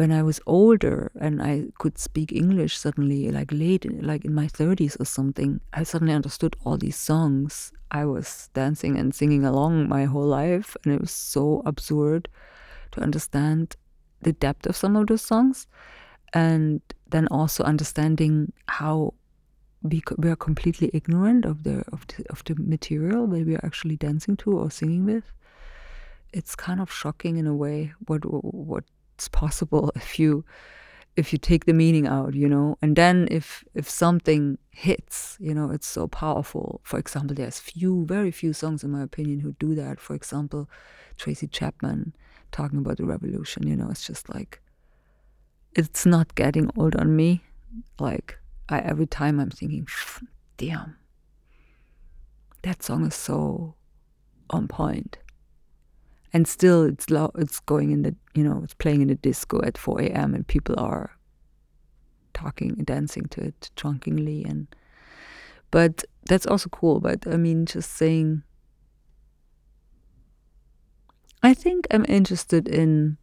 [0.00, 4.46] when I was older and I could speak English suddenly, like late, like in my
[4.46, 7.70] 30s or something, I suddenly understood all these songs.
[7.90, 12.30] I was dancing and singing along my whole life, and it was so absurd
[12.92, 13.76] to understand
[14.22, 15.66] the depth of some of those songs.
[16.32, 16.80] And
[17.10, 19.12] then also understanding how
[19.82, 23.66] we, we are completely ignorant of the, of the of the material that we are
[23.66, 25.24] actually dancing to or singing with.
[26.32, 28.84] It's kind of shocking in a way what what
[29.20, 30.44] it's possible if you
[31.16, 32.78] if you take the meaning out you know?
[32.80, 36.80] And then if if something hits you know it's so powerful.
[36.84, 40.00] For example there's few very few songs in my opinion who do that.
[40.00, 40.70] For example
[41.18, 42.14] tracy chapman
[42.50, 43.90] talking about the revolution you know?
[43.90, 44.62] It's just like
[45.76, 47.44] it's not getting old on me.
[47.98, 48.38] Like
[48.70, 49.86] I, every time i'm thinking
[50.56, 50.96] damn.
[52.62, 53.74] That song is so
[54.48, 55.18] on point
[56.32, 59.60] and still it's lo- it's going in the you know it's playing in the disco
[59.62, 60.34] at 4 a.m.
[60.34, 61.16] and people are
[62.32, 64.68] talking and dancing to it drunkenly and
[65.70, 68.42] but that's also cool but i mean just saying
[71.42, 73.16] i think i'm interested in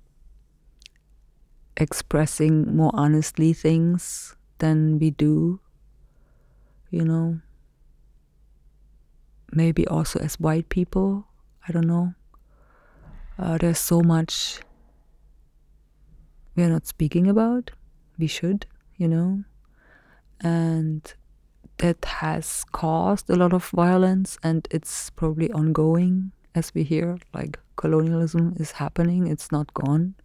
[1.77, 5.59] expressing more honestly things than we do
[6.89, 7.39] you know.
[9.51, 11.27] Maybe also as white people,
[11.67, 12.13] I don't know.
[13.37, 14.59] Uh, there's so much
[16.55, 17.71] we're not speaking about.
[18.17, 18.65] We should,
[18.95, 19.43] you know.
[20.41, 21.13] And
[21.77, 27.59] that has caused a lot of violence and it's probably ongoing as we hear like
[27.75, 30.15] colonialism is happening it's not gone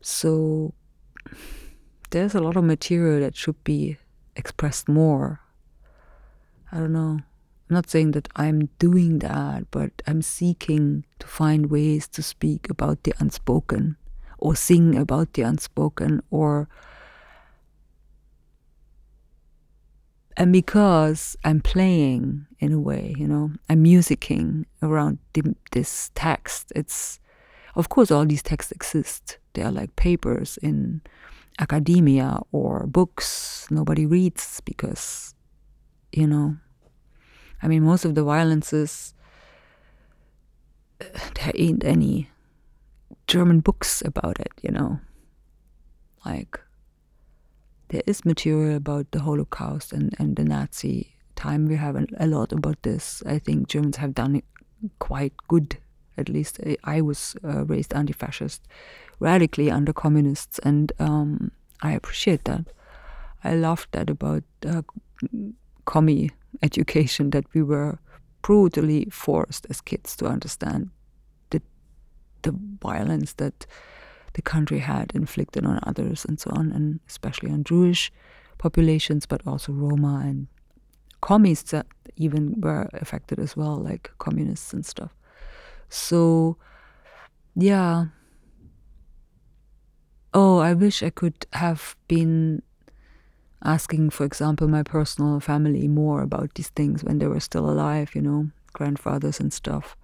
[0.00, 0.74] so
[2.10, 3.96] there's a lot of material that should be
[4.34, 5.40] expressed more
[6.72, 7.20] i don't know
[7.68, 12.68] i'm not saying that i'm doing that but i'm seeking to find ways to speak
[12.70, 13.96] about the unspoken
[14.38, 16.68] or sing about the unspoken or
[20.38, 26.72] and because I'm playing in a way, you know, I'm musicking around the, this text.
[26.76, 27.18] It's,
[27.74, 29.38] of course, all these texts exist.
[29.54, 31.00] They are like papers in
[31.58, 35.34] academia or books nobody reads because,
[36.12, 36.56] you know,
[37.62, 39.14] I mean, most of the violences,
[40.98, 42.30] there ain't any
[43.26, 45.00] German books about it, you know,
[46.24, 46.60] like
[47.88, 51.66] there is material about the Holocaust and, and the Nazi time.
[51.66, 53.22] We have a, lot about this.
[53.26, 54.44] I think Germans have done it
[54.98, 55.78] quite good.
[56.16, 58.66] At least I was uh, raised anti-fascist,
[59.20, 62.66] radically under communists, and um, I appreciate that.
[63.44, 64.82] I loved that about uh,
[65.84, 66.30] commie
[66.62, 67.98] education that we were
[68.42, 70.90] brutally forced as kids to understand
[71.50, 71.60] the
[72.42, 73.66] the violence that
[74.34, 78.12] the country had inflicted on others and so on, and especially on Jewish
[78.58, 80.46] populations, but also Roma and
[81.20, 81.86] commies that
[82.16, 85.14] even were affected as well, like communists and stuff.
[85.88, 86.56] So,
[87.56, 88.06] yeah.
[90.34, 92.62] Oh, I wish I could have been
[93.64, 98.14] asking, for example, my personal family more about these things when they were still alive,
[98.14, 99.96] you know, grandfathers and stuff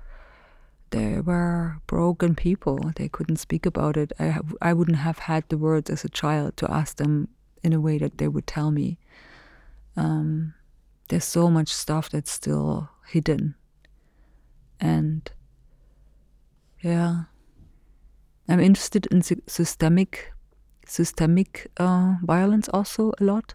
[0.95, 2.93] they were broken people.
[2.95, 4.13] They couldn't speak about it.
[4.21, 7.29] I, I wouldn't have had the words as a child to ask them
[7.65, 8.99] in a way that they would tell me.
[9.97, 10.55] Um,
[11.09, 13.57] there's so much stuff that's still hidden.
[14.81, 15.29] And
[16.81, 17.25] yeah,
[18.49, 20.33] I'm interested in systemic
[20.87, 23.55] systemic uh, violence also a lot.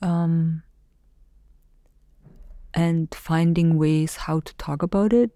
[0.00, 0.62] Um,
[2.74, 5.30] and finding ways how to talk about it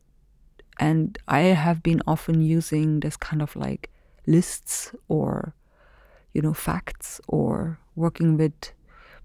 [0.79, 3.91] and I have been often using this kind of like
[4.27, 5.55] lists or,
[6.35, 8.73] you know, facts or working with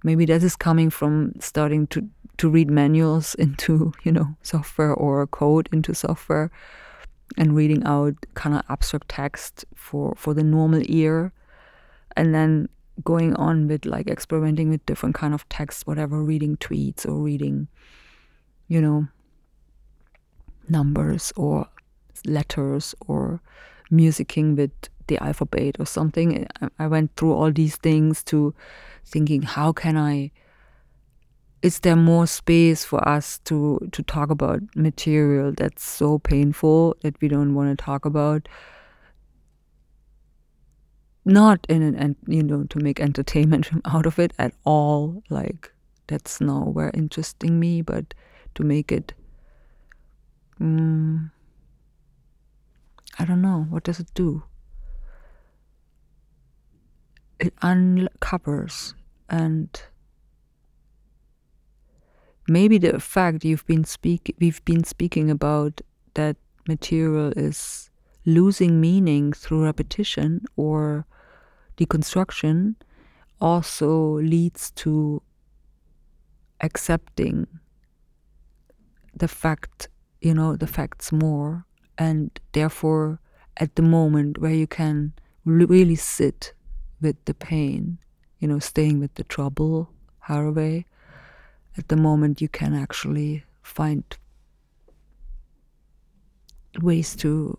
[0.03, 5.27] maybe that is coming from starting to, to read manuals into, you know, software or
[5.27, 6.51] code into software
[7.37, 11.33] and reading out kind of abstract text for, for the normal ear.
[12.15, 12.69] And then
[13.03, 17.67] going on with like experimenting with different kind of text, whatever, reading tweets or reading,
[18.67, 19.07] you know,
[20.69, 21.67] numbers or
[22.25, 23.41] letters or
[23.91, 24.71] musicking with
[25.07, 26.47] the alphabet or something.
[26.79, 28.53] I went through all these things to
[29.05, 30.31] thinking, how can I?
[31.61, 37.21] Is there more space for us to to talk about material that's so painful that
[37.21, 38.47] we don't want to talk about?
[41.23, 45.23] Not in an you know to make entertainment out of it at all.
[45.29, 45.71] Like
[46.07, 48.13] that's nowhere interesting me, but
[48.55, 49.13] to make it
[50.61, 51.31] Mm,
[53.17, 53.65] I don't know.
[53.69, 54.43] What does it do?
[57.39, 58.93] It uncovers
[59.27, 59.81] and
[62.47, 65.81] maybe the fact you've been speak we've been speaking about
[66.13, 66.35] that
[66.67, 67.89] material is
[68.25, 71.05] losing meaning through repetition or
[71.77, 72.75] deconstruction
[73.39, 75.21] also leads to
[76.61, 77.47] accepting
[79.15, 79.89] the fact
[80.21, 81.65] you know the facts more
[81.97, 83.19] and therefore
[83.57, 85.11] at the moment where you can
[85.43, 86.53] really sit
[87.01, 87.97] with the pain
[88.39, 89.89] you know staying with the trouble
[90.27, 90.85] Haraway
[91.77, 94.03] at the moment you can actually find
[96.79, 97.57] ways to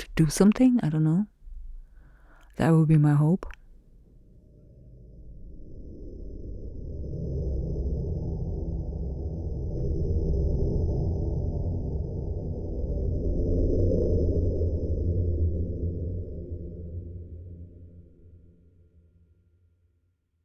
[0.00, 1.26] to do something i don't know.
[2.60, 3.46] That would be my hope.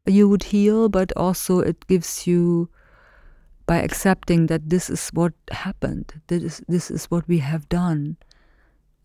[0.08, 2.70] You would heal, but also it gives you
[3.66, 8.16] by accepting that this is what happened, this is, this is what we have done,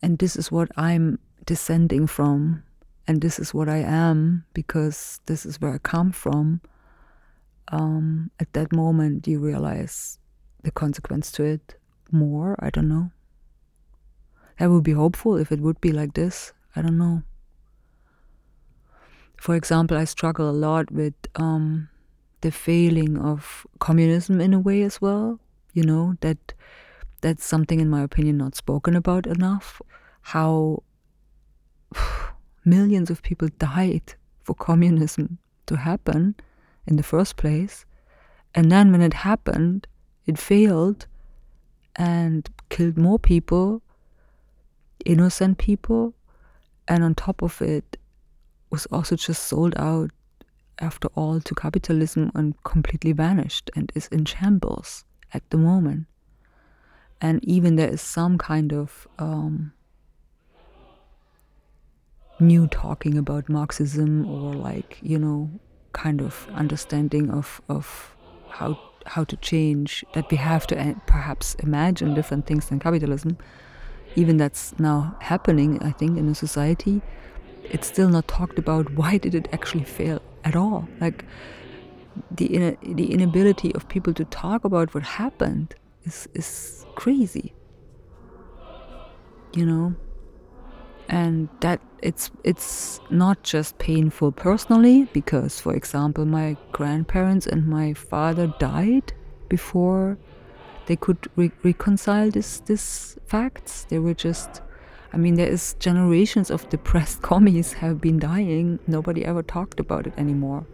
[0.02, 2.62] and this is what I'm descending from,
[3.06, 6.60] and this is what I am because this is where I come from.
[7.72, 10.18] um, at that moment you realize
[10.62, 11.76] the consequence to it
[12.10, 12.56] more.
[12.58, 13.10] I don't know.
[14.58, 16.52] I would be hopeful if it would be like this.
[16.76, 17.22] I don't know.
[19.36, 21.88] For example, I struggle a lot with um,
[22.42, 25.40] the failing of communism in a way as well.
[25.72, 26.52] You know that
[27.20, 29.80] that's something, in my opinion, not spoken about enough.
[30.22, 30.82] How
[32.64, 36.34] millions of people died for communism to happen
[36.86, 37.84] in the first place,
[38.54, 39.86] and then when it happened,
[40.26, 41.06] it failed
[41.96, 43.82] and killed more people,
[45.04, 46.14] innocent people,
[46.88, 47.96] and on top of it,
[48.70, 50.10] was also just sold out
[50.78, 55.04] after all to capitalism and completely vanished and is in shambles
[55.34, 56.06] at the moment.
[57.20, 59.72] And even there is some kind of um,
[62.38, 65.50] new talking about Marxism or like, you know,
[65.92, 68.16] kind of understanding of, of
[68.48, 73.36] how how to change that we have to uh, perhaps imagine different things than capitalism.
[74.16, 77.00] Even that's now happening i think in a society.
[77.64, 80.88] It's still not talked about why did it actually fail at all.
[81.00, 81.24] Like
[82.30, 85.74] the the inability of people to talk about what happened
[86.04, 87.52] is is crazy
[89.54, 89.94] you know
[91.08, 97.92] and that it's it's not just painful personally because for example my grandparents and my
[97.92, 99.12] father died
[99.48, 100.16] before
[100.86, 104.62] they could re- reconcile this this facts they were just
[105.12, 108.78] I mean, there is generations of depressed commies have been dying.
[108.86, 110.66] Nobody ever talked about it anymore.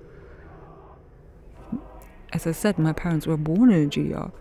[2.33, 4.33] As I said, my parents were born in a GDR.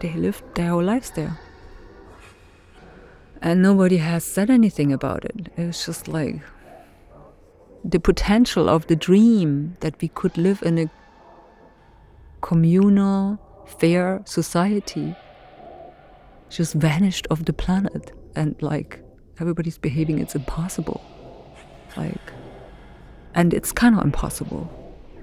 [0.00, 1.38] They lived their whole lives there.
[3.42, 5.48] And nobody has said anything about it.
[5.56, 6.42] It was just like
[7.84, 10.90] the potential of the dream that we could live in a
[12.42, 15.14] communal, fair society
[16.50, 18.12] just vanished off the planet.
[18.36, 19.02] And like,
[19.38, 21.02] everybody's behaving, it's impossible.
[21.96, 22.32] Like,
[23.34, 24.68] and it's kind of impossible.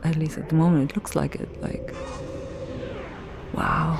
[0.04, 1.62] At least at the moment, it looks like it.
[1.62, 1.94] Like,
[3.54, 4.00] wow.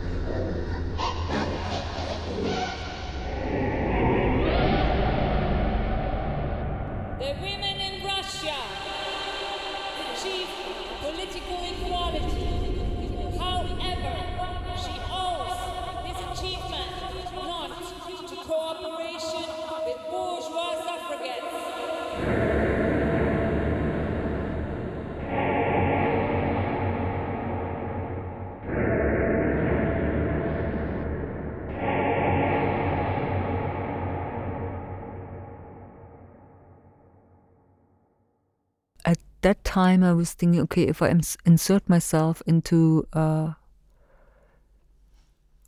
[39.41, 41.13] that time I was thinking, okay, if I
[41.45, 43.53] insert myself into uh,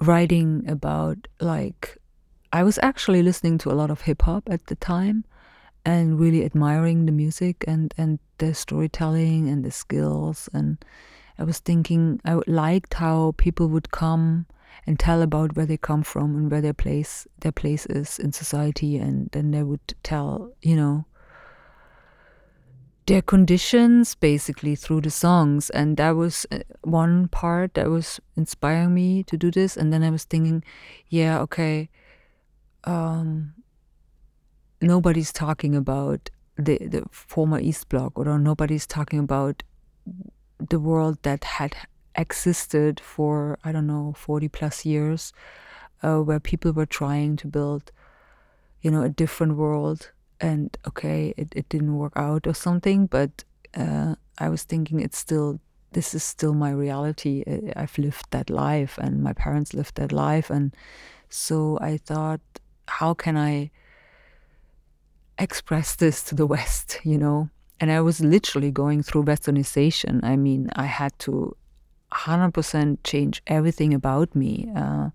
[0.02, 1.98] writing about like,
[2.52, 5.26] I was actually listening to a lot of hip hop at the time,
[5.86, 10.84] and really admiring the music and and the storytelling and the skills, and
[11.38, 14.46] I was thinking I liked how people would come
[14.86, 18.32] and tell about where they come from and where their place their place is in
[18.34, 21.06] society, and then they would tell, you know
[23.06, 25.70] their conditions basically through the songs.
[25.70, 29.78] And that was uh, one part that was inspiring me to do this.
[29.78, 30.64] And then i was thinking
[31.10, 31.90] yeah okay
[32.86, 33.54] um,
[34.82, 39.64] nobody's talking about the the former east bloc or nobody's talking about
[40.70, 41.76] the world that had
[42.16, 45.34] existed for i don't know 40 plus years
[46.04, 47.92] uh, where people were trying to build
[48.82, 50.12] you know a different world
[50.44, 55.18] and okay, it, it didn't work out or something, but uh, I was thinking it's
[55.18, 55.60] still,
[55.94, 57.44] this is still my reality.
[57.78, 60.50] I've lived that life and my parents lived that life.
[60.50, 60.76] And
[61.30, 62.42] so I thought,
[62.88, 63.72] how can I
[65.40, 67.50] express this to the West, you know?
[67.80, 70.24] And I was literally going through westernization.
[70.24, 71.56] I mean, I had to
[72.12, 74.70] 100% change everything about me.
[74.76, 75.10] Uh,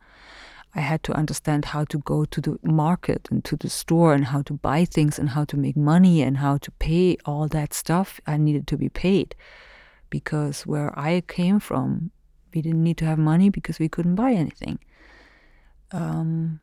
[0.78, 4.26] I had to understand how to go to the market and to the store and
[4.26, 7.74] how to buy things and how to make money and how to pay all that
[7.74, 9.34] stuff I needed to be paid.
[10.08, 12.12] Because where I came from,
[12.54, 14.78] we didn't need to have money because we couldn't buy anything.
[15.90, 16.60] Um,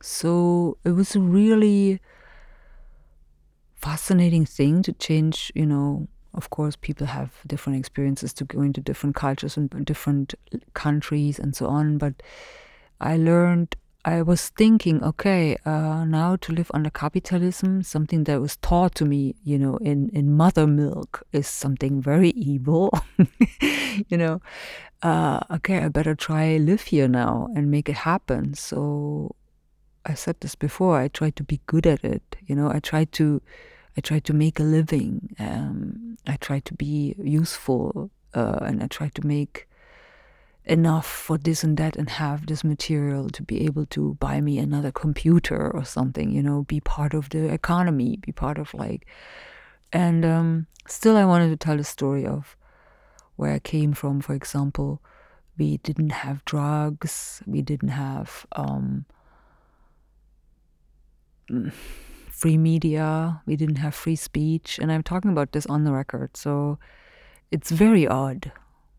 [0.00, 2.00] so it was a really
[3.76, 6.08] fascinating thing to change, you know.
[6.32, 10.34] Of course, people have different experiences to go into different cultures and different
[10.72, 12.14] countries and so on, but
[13.04, 13.76] I learned
[14.06, 19.06] I was thinking, okay, uh, now to live under capitalism, something that was taught to
[19.06, 22.92] me, you know, in, in mother milk is something very evil.
[24.08, 24.42] you know,
[25.02, 28.52] uh, okay, I better try live here now and make it happen.
[28.52, 29.34] So
[30.04, 30.98] I said this before.
[30.98, 32.36] I tried to be good at it.
[32.46, 33.40] You know, I tried to,
[33.96, 35.34] I tried to make a living.
[35.38, 39.66] Um, I tried to be useful, uh, and I tried to make
[40.66, 44.58] enough for this and that and have this material to be able to buy me
[44.58, 49.06] another computer or something, you know, be part of the economy, be part of like.
[49.92, 52.56] And um, still, I wanted to tell the story of
[53.36, 54.20] where I came from.
[54.20, 55.02] For example,
[55.58, 59.04] we didn't have drugs, we didn't have um,
[62.30, 64.78] free media, we didn't have free speech.
[64.80, 66.36] And I'm talking about this on the record.
[66.38, 66.78] So
[67.50, 68.50] it's very odd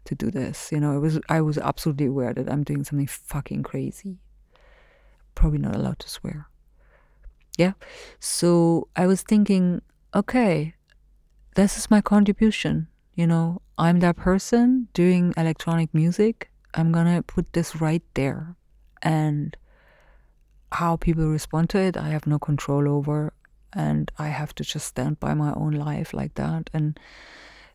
[0.06, 0.72] to do this.
[0.72, 4.20] You know, it was I was absolutely aware that I'm doing something fucking crazy.
[5.36, 6.48] Probably not allowed to swear.
[7.58, 7.74] Yeah.
[8.20, 9.82] So I was thinking,
[10.14, 10.76] okay,
[11.56, 12.88] this is my contribution.
[13.16, 16.50] You know, I'm that person doing electronic music.
[16.74, 18.56] I'm gonna put this right there.
[19.02, 19.56] And
[20.72, 23.34] how people respond to it, I have no control over.
[23.74, 26.70] And I have to just stand by my own life like that.
[26.74, 26.98] And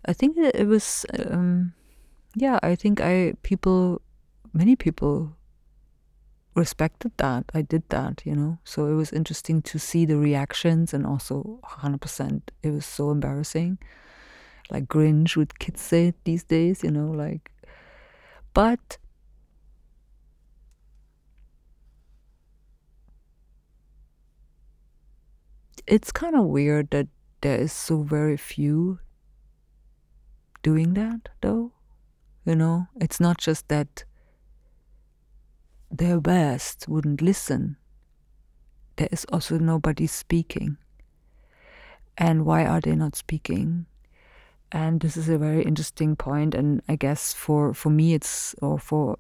[0.07, 1.75] I think it was um,
[2.35, 4.01] yeah, I think I people,
[4.53, 5.37] many people
[6.55, 7.45] respected that.
[7.55, 8.59] I did that, you know.
[8.65, 12.51] So it was interesting to see the reactions, and also 100%.
[12.63, 13.79] It was so embarrassing,
[14.71, 17.51] like Grinch would kids say these days, you know, like.
[18.53, 18.99] But
[25.87, 27.09] it's kind of weird that
[27.41, 28.99] there is so very few
[30.63, 31.73] doing that, though.
[32.45, 34.05] You know, it's not just that
[35.91, 37.77] their best wouldn't listen,
[38.97, 40.77] there is also nobody speaking.
[42.17, 43.87] And why are they not speaking?
[44.73, 48.79] And this is a very interesting point, and I guess for, for me it's or
[48.79, 49.19] for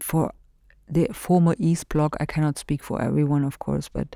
[0.00, 0.32] for
[0.88, 4.14] the former East Bloc, I cannot speak for everyone, of course, but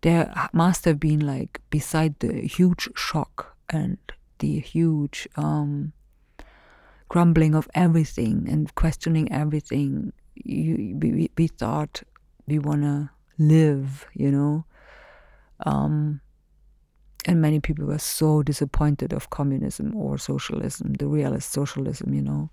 [0.00, 3.98] there must have been like beside the huge shock and
[4.38, 5.92] the huge um,
[7.08, 10.12] grumbling of everything and questioning everything.
[10.34, 12.02] You, we, we thought
[12.46, 14.64] we want to live, you know.
[15.64, 16.20] Um,
[17.24, 22.50] and many people were so disappointed of communism or socialism, the realist socialism, you know.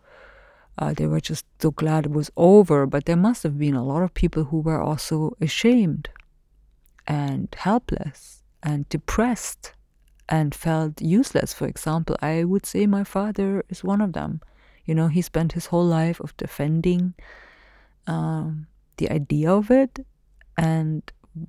[0.78, 3.86] Uh, they were just so glad it was over, but there must have been a
[3.86, 6.10] lot of people who were also ashamed
[7.08, 9.74] and helpless and depressed
[10.30, 11.54] and felt useless.
[11.54, 14.42] For example, I would say my father is one of them.
[14.86, 17.14] You know, he spent his whole life of defending
[18.08, 18.68] um,
[18.98, 20.06] the idea of it,
[20.58, 21.02] and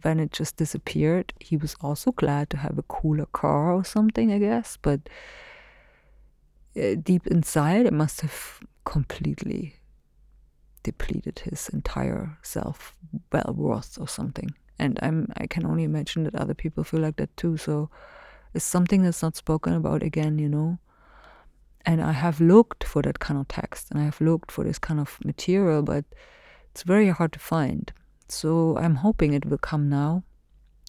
[0.03, 4.33] when it just disappeared, he was also glad to have a cooler car or something,
[4.33, 4.79] I guess.
[4.81, 5.01] But
[6.77, 9.77] uh, deep inside, it must have completely
[10.83, 12.95] depleted his entire self
[13.33, 14.51] well worth or something.
[14.79, 17.57] And I'm I can only imagine that other people feel like that too.
[17.57, 17.91] So
[18.57, 20.79] is something that's not spoken about again, you know.
[21.85, 24.79] And I have looked for that kind of text and I have looked for this
[24.79, 26.05] kind of material, but
[26.71, 27.93] it's very hard to find.
[28.29, 30.25] So I'm hoping it will come now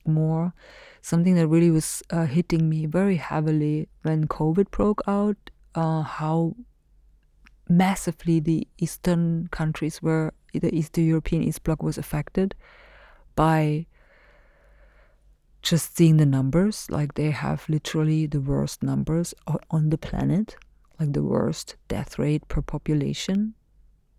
[0.07, 0.53] more.
[1.01, 5.37] Something that really was uh, hitting me very heavily when COVID broke out,
[5.75, 6.55] uh, how
[7.69, 12.55] massively the Eastern countries were, the Eastern European East Bloc was affected
[13.35, 13.85] by
[15.67, 19.33] just seeing the numbers, like they have literally the worst numbers
[19.69, 20.55] on the planet,
[20.97, 23.53] like the worst death rate per population,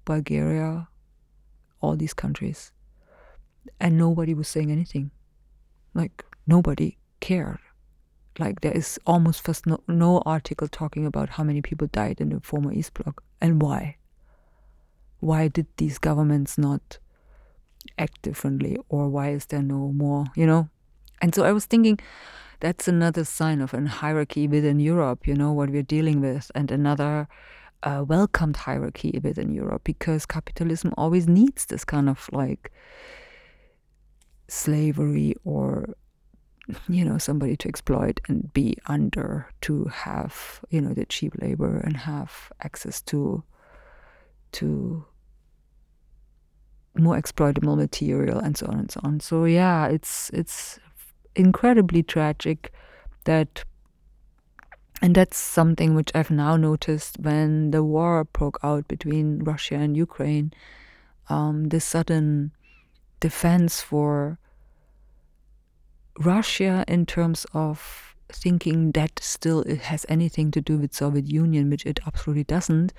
[0.04, 0.88] Bulgaria,
[1.80, 2.72] all these countries.
[3.80, 5.10] And nobody was saying anything.
[5.94, 7.60] Like nobody cared.
[8.38, 12.28] Like there is almost first no, no article talking about how many people died in
[12.28, 13.96] the former East Bloc and why.
[15.20, 16.98] Why did these governments not
[17.96, 20.68] act differently or why is there no more, you know,
[21.20, 21.98] and so I was thinking
[22.60, 26.70] that's another sign of a hierarchy within Europe, you know, what we're dealing with, and
[26.70, 27.28] another
[27.82, 32.72] uh, welcomed hierarchy within Europe because capitalism always needs this kind of like
[34.48, 35.94] slavery or
[36.88, 41.78] you know somebody to exploit and be under to have you know the cheap labor
[41.78, 43.42] and have access to
[44.52, 45.04] to
[46.94, 49.20] more exploitable material and so on and so on.
[49.20, 50.80] So yeah it's it's
[51.38, 52.72] incredibly tragic
[53.24, 53.64] that
[55.00, 59.96] and that's something which I've now noticed when the war broke out between Russia and
[59.96, 60.52] Ukraine.
[61.28, 62.50] Um, the sudden
[63.20, 64.38] defense for
[66.18, 71.70] Russia in terms of thinking that still it has anything to do with Soviet Union,
[71.70, 72.92] which it absolutely doesn't.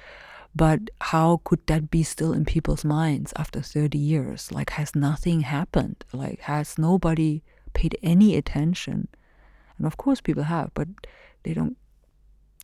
[0.56, 4.52] But how could that be still in people's minds after 30 years?
[4.52, 6.04] Like, has nothing happened?
[6.14, 7.44] Like, has nobody
[7.74, 9.08] paid any attention?
[9.78, 10.88] And of course, people have, but
[11.44, 11.78] they don't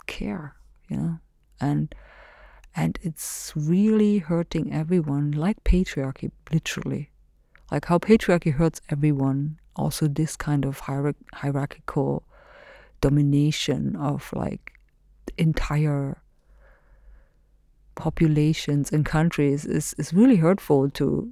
[0.07, 0.55] care,
[0.89, 1.19] you know?
[1.59, 1.93] And
[2.75, 7.09] and it's really hurting everyone, like patriarchy, literally.
[7.71, 12.23] Like how patriarchy hurts everyone, also this kind of hier- hierarchical
[12.99, 14.73] domination of like
[15.37, 16.21] entire
[17.95, 21.31] populations and countries is, is really hurtful to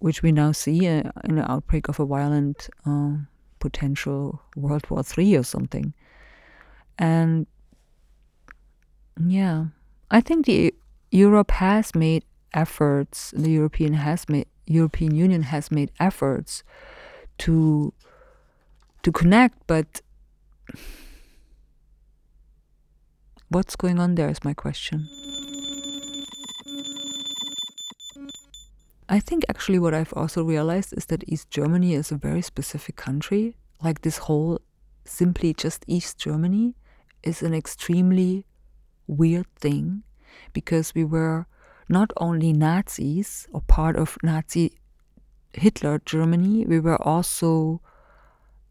[0.00, 3.12] which we now see uh, in an outbreak of a violent uh,
[3.58, 5.94] potential World War III or something.
[6.98, 7.46] And
[9.24, 9.66] yeah,
[10.10, 10.74] I think the
[11.10, 13.32] Europe has made efforts.
[13.36, 16.62] The European has made European Union has made efforts
[17.38, 17.92] to
[19.02, 20.00] to connect, but
[23.48, 25.08] what's going on there is my question.
[29.12, 32.94] I think actually what I've also realized is that East Germany is a very specific
[32.94, 33.56] country.
[33.82, 34.60] Like this whole
[35.04, 36.76] simply just East Germany
[37.24, 38.46] is an extremely
[39.08, 40.04] weird thing
[40.52, 41.46] because we were
[41.88, 44.78] not only Nazis or part of Nazi
[45.52, 47.80] Hitler Germany, we were also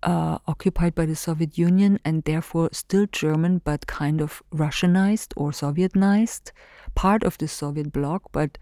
[0.03, 5.51] uh, occupied by the Soviet Union and therefore still German but kind of Russianized or
[5.51, 6.51] Sovietized,
[6.95, 8.57] part of the Soviet bloc, but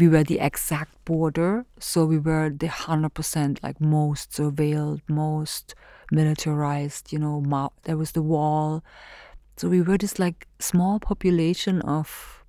[0.00, 5.74] we were the exact border, so we were the 100% like most surveilled, most
[6.10, 8.82] militarized, you know, there was the wall.
[9.58, 12.42] So we were this like small population of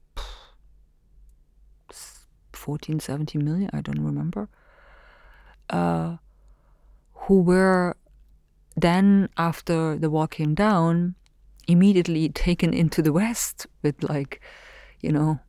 [2.54, 4.48] 14, 17 million, I don't remember,
[5.70, 6.18] uh,
[7.14, 7.98] who were
[8.78, 11.16] then, after the wall came down,
[11.68, 14.40] immediately taken into the West with, like,
[15.02, 15.42] you know,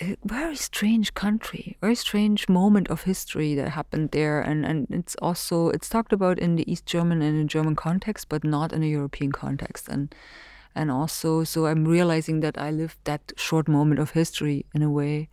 [0.00, 4.40] a very strange country, very strange moment of history that happened there.
[4.40, 8.28] And, and it's also, it's talked about in the East German and in German context,
[8.28, 9.88] but not in a European context.
[9.88, 10.14] And,
[10.74, 14.90] and also, so I'm realizing that I lived that short moment of history in a
[14.90, 15.28] way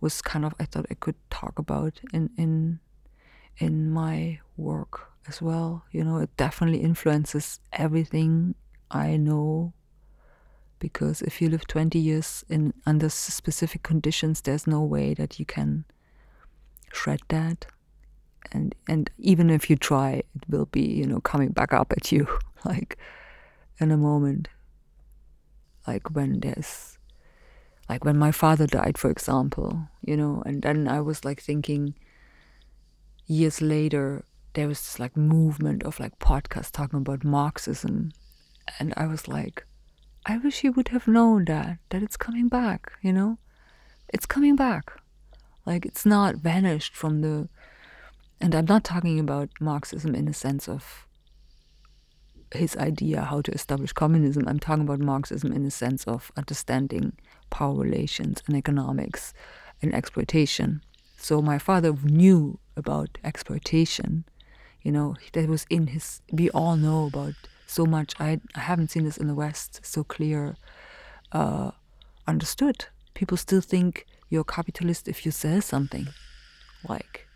[0.00, 2.80] was kind of, I thought I could talk about in, in,
[3.58, 5.84] in my work as well.
[5.92, 8.54] You know, it definitely influences everything
[8.90, 9.72] I know
[10.78, 15.46] because if you live 20 years in under specific conditions there's no way that you
[15.46, 15.84] can
[16.94, 17.66] shred that.
[18.52, 22.12] And and even if you try it will be you know coming back up at
[22.12, 22.26] you
[22.64, 22.98] like
[23.80, 24.48] in a moment.
[25.86, 26.98] Like when there's
[27.88, 31.94] like when my father died for example you know and then i was like thinking
[33.26, 38.12] years later there was this like movement of like podcasts talking about marxism.
[38.78, 39.66] And i was like
[40.26, 43.38] i wish he would have known that that it's coming back you know?
[44.12, 44.92] It's coming back.
[45.66, 47.48] Like it's not vanished from the
[48.40, 51.06] and i'm not talking about marxism in the sense of
[52.54, 54.46] his idea how to establish communism.
[54.46, 57.14] I'm talking about marxism in the sense of understanding
[57.50, 59.34] power relations and economics
[59.82, 60.80] and exploitation.
[61.16, 64.24] So my father knew about exploitation
[64.84, 65.16] you know?
[65.32, 67.34] That was in his we all know about
[67.74, 68.14] so much.
[68.20, 70.56] I, I haven't seen this in the west so clear.
[71.32, 71.72] Uh,
[72.26, 72.86] understood.
[73.14, 76.08] People still think you're a capitalist if you sell something.
[76.88, 77.26] Like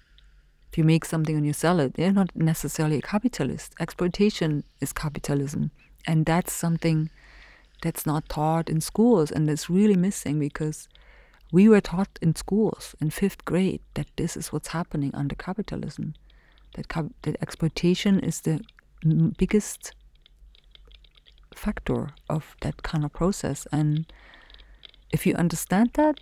[0.70, 3.74] if you make something and you sell it you're not necessarily a capitalist.
[3.80, 5.70] Exploitation is capitalism.
[6.07, 7.11] And that's something
[7.82, 10.89] that's not taught in schools and it's really missing because
[11.53, 16.14] we were taught in schools in fifth grade that this is what's happening under capitalism.
[16.74, 16.86] That,
[17.22, 18.61] that exploitation is the
[19.39, 19.95] biggest
[21.59, 23.67] factor of that kind of process.
[23.73, 23.91] And
[25.11, 26.15] if you understand that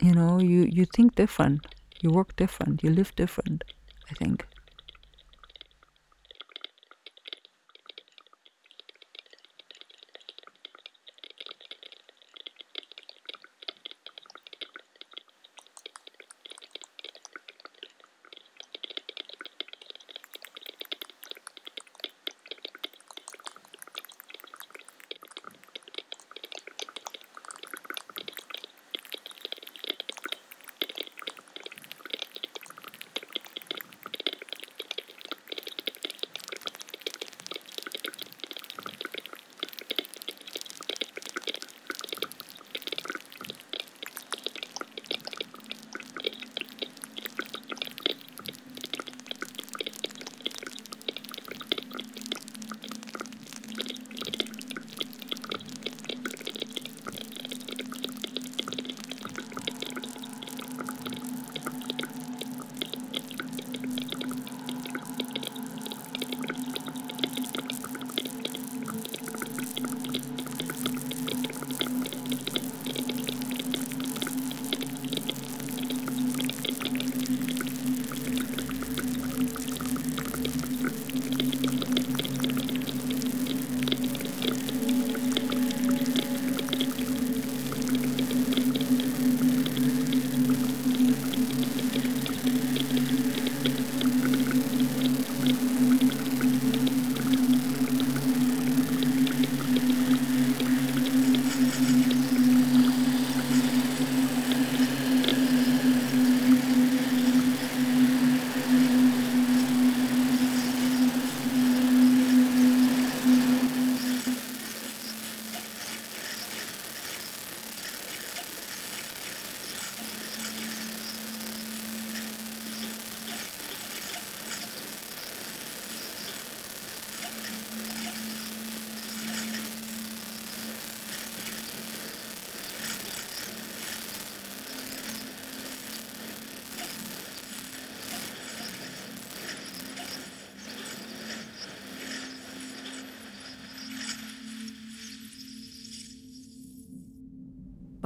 [0.00, 1.58] you know you you think different.
[2.02, 2.82] You work different.
[2.84, 3.62] You live different
[4.12, 4.46] i think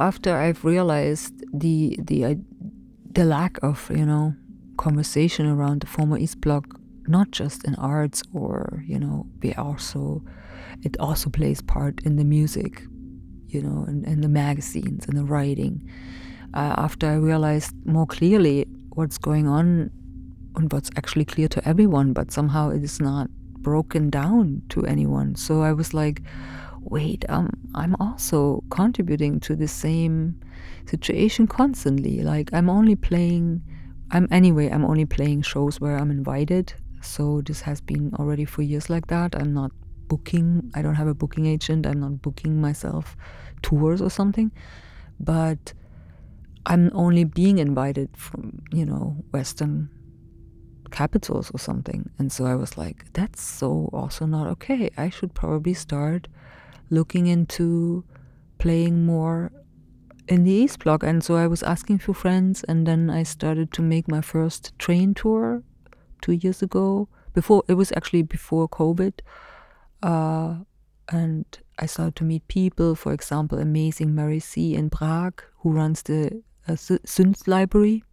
[0.06, 2.34] after I've realized the the uh,
[3.18, 4.34] the lack of you know
[4.76, 6.64] conversation around the former East Bloc,
[7.08, 10.22] not just in arts or you know, we also
[10.82, 12.82] it also plays part in the music,
[13.46, 15.74] you know, in, in the magazines and the writing.
[16.54, 19.90] Uh, after I realized more clearly what's going on
[20.56, 23.28] and what's actually clear to everyone, but somehow it is not
[23.68, 25.34] broken down to anyone.
[25.34, 26.22] So I was like,
[26.82, 30.40] wait, um, I'm also contributing to the same
[30.86, 32.22] situation constantly.
[32.22, 33.62] Like I'm only playing,
[34.10, 36.72] I'm anyway, I'm only playing shows where I'm invited.
[37.02, 39.36] So this has been already for years like that.
[39.36, 39.70] I'm not
[40.08, 41.86] booking, I don't have a booking agent.
[41.86, 43.16] I'm not booking myself
[43.62, 44.50] tours or something.
[45.20, 45.72] But
[46.64, 49.88] I'm only being invited from, you know, Western
[50.90, 52.10] capitals or something.
[52.18, 54.90] And so I was like, that's so also not okay.
[54.96, 56.28] I should probably start
[56.90, 58.04] looking into
[58.58, 59.52] playing more
[60.28, 61.02] in the East Block.
[61.02, 64.76] And so I was asking for friends, and then I started to make my first
[64.78, 65.62] train tour
[66.22, 67.08] two years ago.
[67.32, 69.20] Before it was actually before COVID,
[70.02, 70.56] uh,
[71.10, 71.44] and
[71.78, 72.94] I started to meet people.
[72.94, 78.04] For example, amazing Mary C in Prague, who runs the uh, Synth Library.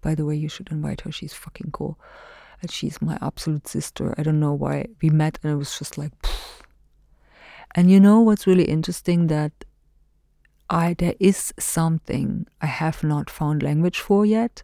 [0.00, 1.12] By the way, you should invite her.
[1.12, 1.98] She's fucking cool,
[2.60, 4.14] and she's my absolute sister.
[4.18, 6.12] I don't know why we met, and it was just like.
[6.22, 6.45] Pfft.
[7.76, 9.52] And you know what's really interesting that
[10.70, 14.62] I there is something I have not found language for yet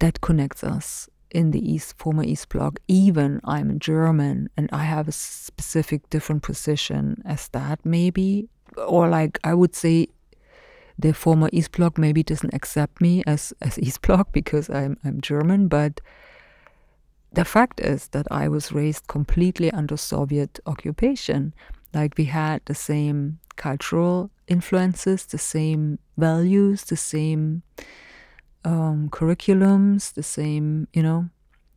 [0.00, 2.80] that connects us in the East former East Bloc.
[2.88, 9.38] Even I'm German and I have a specific different position as that maybe, or like
[9.44, 10.08] I would say
[10.98, 15.20] the former East Bloc maybe doesn't accept me as as East Bloc because I'm I'm
[15.20, 16.00] German, but
[17.32, 21.54] the fact is that I was raised completely under Soviet occupation.
[21.94, 27.62] Like we had the same cultural influences, the same values, the same
[28.64, 31.28] um, curriculums, the same, you know.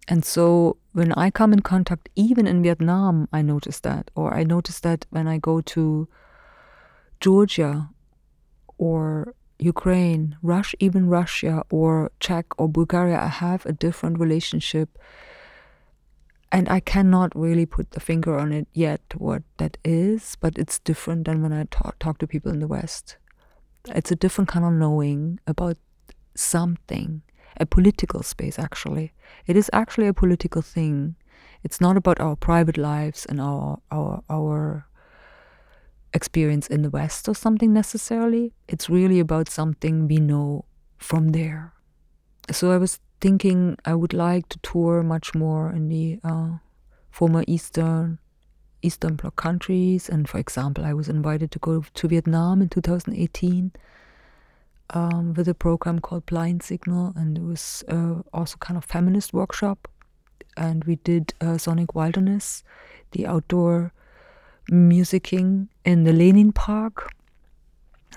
[0.07, 4.11] And so when I come in contact, even in Vietnam, I notice that.
[4.15, 6.07] Or I notice that when I go to
[7.19, 7.89] Georgia
[8.77, 14.97] or Ukraine, Russia, even Russia or Czech or Bulgaria, I have a different relationship
[16.51, 20.79] and I cannot really put the finger on it yet what that is, but it's
[20.79, 23.17] different than when I talk, talk to people in the West.
[23.87, 25.77] It's a different kind of knowing about
[26.35, 27.21] something,
[27.57, 29.13] a political space, actually.
[29.47, 31.15] It is actually a political thing.
[31.63, 34.87] It's not about our private lives and our, our, our
[36.13, 38.53] experience in the West or something necessarily.
[38.67, 40.65] It's really about something we know
[40.97, 41.73] from there.
[42.51, 46.57] So I was thinking I would like to tour much more in the uh,
[47.11, 48.19] former Eastern
[48.81, 50.09] Eastern Bloc countries.
[50.09, 53.71] And for example, I was invited to go to Vietnam in 2018
[54.89, 59.33] um, with a program called Blind Signal, and it was uh, also kind of feminist
[59.33, 59.87] workshop.
[60.57, 62.63] And we did uh, Sonic Wilderness,
[63.11, 63.93] the outdoor
[64.69, 67.13] musicking in the Lenin Park.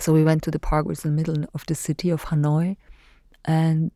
[0.01, 2.25] So we went to the park, which is in the middle of the city of
[2.25, 2.77] Hanoi,
[3.45, 3.93] and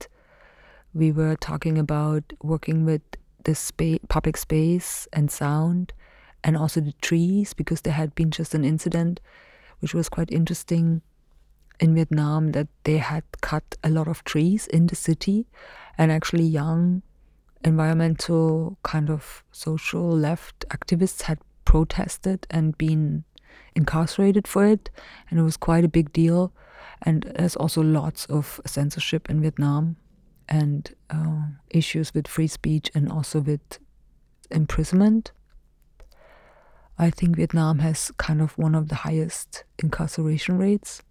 [0.95, 3.03] we were talking about working with
[3.45, 5.93] the spa- public space and sound
[6.45, 9.21] and also the trees because there had been just an incident
[9.81, 11.03] which was quite interesting
[11.81, 15.47] in Vietnam that they had cut a lot of trees in the city
[15.97, 17.03] and actually young
[17.65, 23.25] environmental kind of social left activists had protested and been
[23.75, 24.91] incarcerated for it
[25.29, 26.53] and it was quite a big deal
[27.03, 29.97] and there's also lots of censorship in Vietnam
[30.49, 33.79] and uh, issues with free speech and also with
[34.51, 35.33] imprisonment.
[36.99, 41.03] I think Vietnam has kind of one of the highest incarceration rates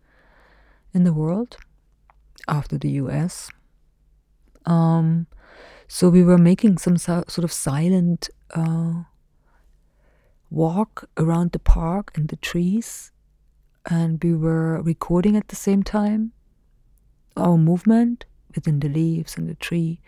[0.93, 1.57] in the world
[2.47, 3.49] after the US.
[4.65, 5.27] Um,
[5.87, 9.03] so we were making some so, sort of silent uh,
[10.49, 13.11] walk around the park and the trees,
[13.89, 16.33] and we were recording at the same time
[17.37, 18.25] our movement
[18.57, 20.01] within the leaves and the tree.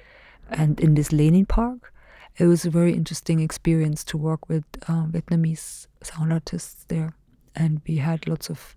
[0.50, 1.94] And in this Lenin Park,
[2.38, 7.14] it was a very interesting experience to work with uh, Vietnamese sound artists there.
[7.56, 8.76] And we had lots of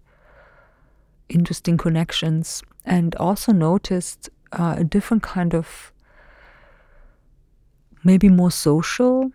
[1.28, 5.92] interesting connections and also noticed uh, a different kind of
[8.04, 9.30] maybe more social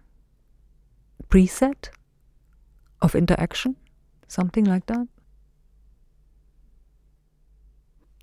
[1.30, 1.90] preset
[3.02, 3.76] of interaction,
[4.28, 5.08] something like that.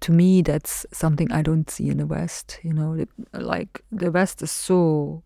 [0.04, 2.60] To me, that's something I don't see in the West.
[2.62, 5.22] You know, like the West is so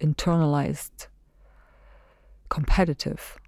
[0.00, 1.06] internalized,
[2.48, 3.38] competitive.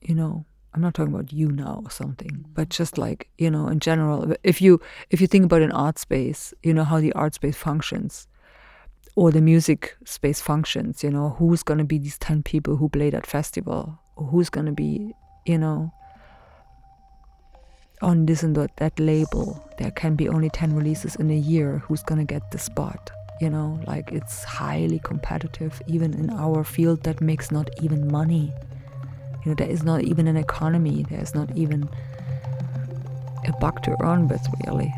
[0.00, 2.52] You know, I'm not talking about you now or something, mm-hmm.
[2.54, 5.98] but just like you know, in general, if you if you think about an art
[5.98, 8.28] space, you know how the art space functions,
[9.16, 11.02] or the music space functions.
[11.02, 14.50] You know, who's going to be these ten people who play that festival, or who's
[14.50, 15.14] going to be,
[15.46, 15.92] you know,
[18.02, 19.62] on this and that, label.
[19.78, 21.78] There can be only ten releases in a year.
[21.86, 23.10] Who's to get the spot?
[23.40, 28.52] You know, like it's highly competitive, even in our field that makes not even money
[29.44, 31.04] you know, there is not even an economy.
[31.10, 31.88] There's not even
[33.46, 34.92] a buck to earn with, really.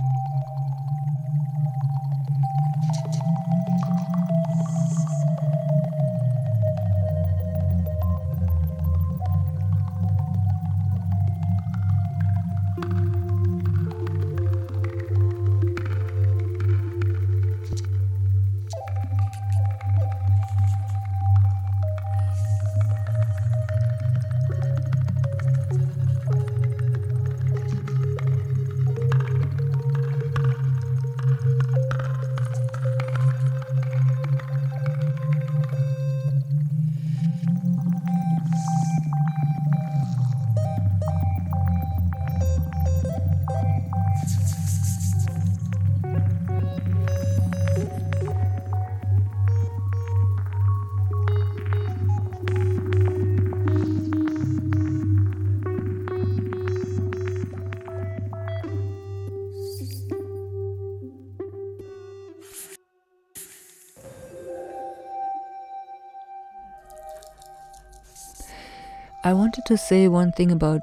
[69.27, 70.83] I wanted to say one thing about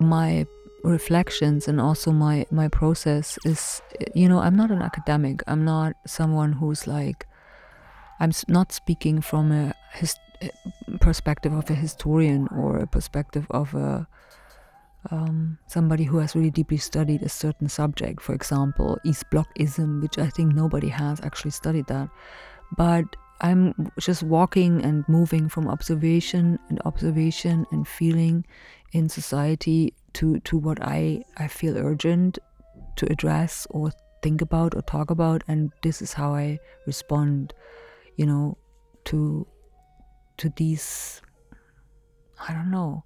[0.00, 0.44] my
[0.82, 3.80] reflections and also my my process is
[4.12, 5.44] you know I'm not an academic.
[5.46, 7.28] I'm not someone who's like
[8.18, 10.16] I'm not speaking from a his,
[11.00, 14.08] perspective of a historian or a perspective of a
[15.12, 20.18] um, somebody who has really deeply studied a certain subject for example East Blockism which
[20.18, 22.08] I think nobody has actually studied that.
[22.76, 23.04] But
[23.40, 28.44] I'm just walking and moving from observation and observation and feeling
[28.92, 32.38] in society to, to what I, I feel urgent
[32.96, 37.54] to address or think about or talk about and this is how I respond,
[38.16, 38.58] you know,
[39.06, 39.46] to
[40.36, 41.20] to these
[42.48, 43.04] I don't know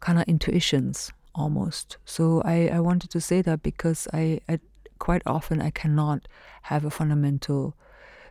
[0.00, 1.98] kind of intuitions almost.
[2.04, 4.58] So I, I wanted to say that because I, I
[4.98, 6.26] quite often I cannot
[6.62, 7.76] have a fundamental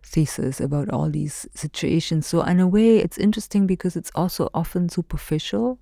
[0.05, 2.27] thesis about all these situations.
[2.27, 5.79] So in a way, it's interesting because it's also often superficial.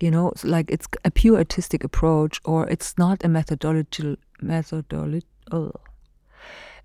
[0.00, 5.26] You know, it's like it's a pure artistic approach, or it's not a methodological methodology.
[5.52, 5.72] Oh,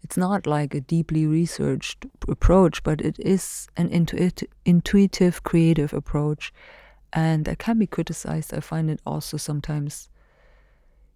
[0.03, 6.53] it's not like a deeply researched approach, but it is an intuitive, intuitive, creative approach,
[7.13, 8.53] and that can be criticized.
[8.53, 10.09] I find it also sometimes,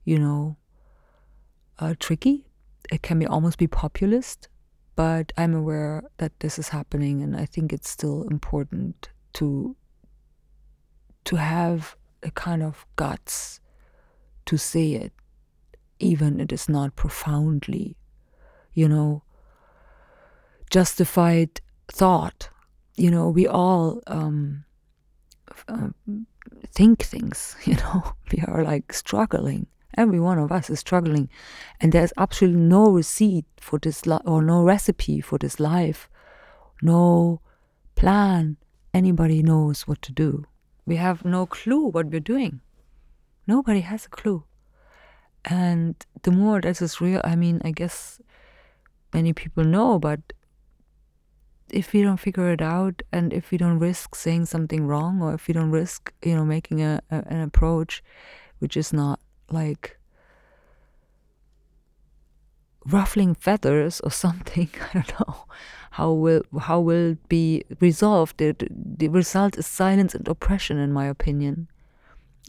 [0.04, 0.58] you know,
[1.80, 2.46] uh, tricky.
[2.92, 4.50] It can be almost be populist
[4.96, 9.76] but I'm aware that this is happening, and I think it's still important to
[11.26, 13.60] to have a kind of guts
[14.46, 15.12] to say it,
[16.00, 17.98] even it is not profoundly,
[18.74, 19.24] you know,
[20.70, 22.50] justified thought.
[22.96, 24.66] You know, we all um,
[25.68, 25.90] uh,
[26.68, 27.56] think things.
[27.66, 29.68] You know, we are like struggling
[29.98, 31.30] Every one of us is struggling,
[31.80, 36.10] and there's absolutely no receipt for this li- or no recipe for this life,
[36.82, 37.42] no
[37.96, 38.58] plan.
[38.94, 40.46] Anybody knows what to do.
[40.86, 42.62] We have no clue what we're doing.
[43.48, 44.44] Nobody has a clue.
[45.44, 48.20] And the more this is real, I mean, I guess
[49.14, 50.20] many people know, but
[51.70, 55.34] if we don't figure it out and if we don't risk saying something wrong or
[55.34, 58.04] if we don't risk, you know, making a, a an approach
[58.60, 59.20] which is not
[59.50, 59.98] like
[62.86, 64.70] ruffling feathers or something.
[64.94, 65.46] I don't know
[65.92, 68.38] how will how will be resolved.
[68.38, 71.70] The, the result is silence and oppression, in my opinion,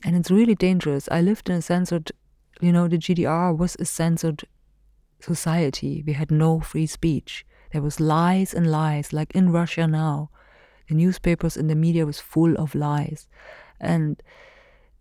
[0.04, 1.08] and it's really dangerous.
[1.10, 2.12] I lived in a censored,
[2.60, 4.44] you know, the GDR was a censored
[5.20, 6.02] society.
[6.06, 7.46] We had no free speech.
[7.72, 10.30] There was lies and lies, like in Russia now.
[10.88, 13.26] The newspapers and the media was full of lies,
[13.80, 14.22] and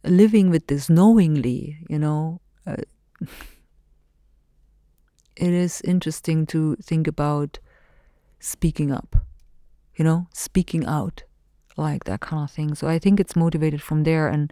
[0.05, 2.75] living with this knowingly, you know, uh,
[5.35, 7.59] it is interesting to think about
[8.39, 9.15] speaking up,
[9.95, 11.23] you know, speaking out,
[11.77, 12.75] like that kind of thing.
[12.75, 14.27] So I think it's motivated from there.
[14.27, 14.51] And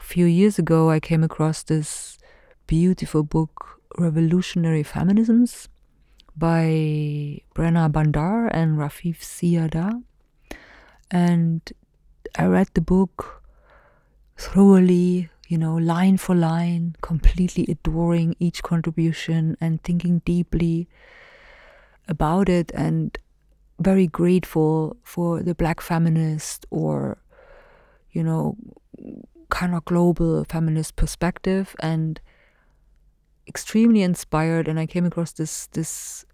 [0.00, 2.18] a few years ago, I came across this
[2.66, 5.68] beautiful book, Revolutionary Feminisms,
[6.36, 10.02] by Brenna Bhandar and Rafeef Ziadah.
[11.10, 11.60] And
[12.36, 13.43] I read the book
[14.36, 20.88] thoroughly, you know, line for line, completely adoring each contribution and thinking deeply
[22.08, 23.18] about it and
[23.78, 27.18] very grateful for the black feminist or,
[28.10, 28.56] you know,
[29.50, 32.20] kind of global feminist perspective and
[33.46, 34.68] extremely inspired.
[34.68, 36.24] And I came across this this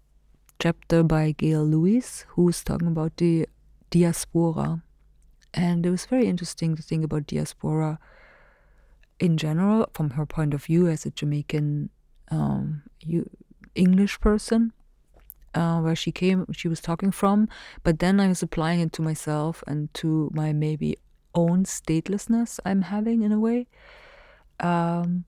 [0.59, 3.47] chapter by Gail Lewis who's talking about the
[3.89, 4.83] diaspora
[5.53, 7.99] and it was very interesting to think about diaspora
[9.19, 11.89] in general from her point of view as a Jamaican
[12.29, 12.83] um,
[13.75, 14.73] English person
[15.53, 17.47] uh, where she came she was talking from.
[17.83, 20.97] But then I was applying it to myself and to my maybe
[21.35, 23.67] own statelessness I'm having in a way.
[24.59, 25.25] Um,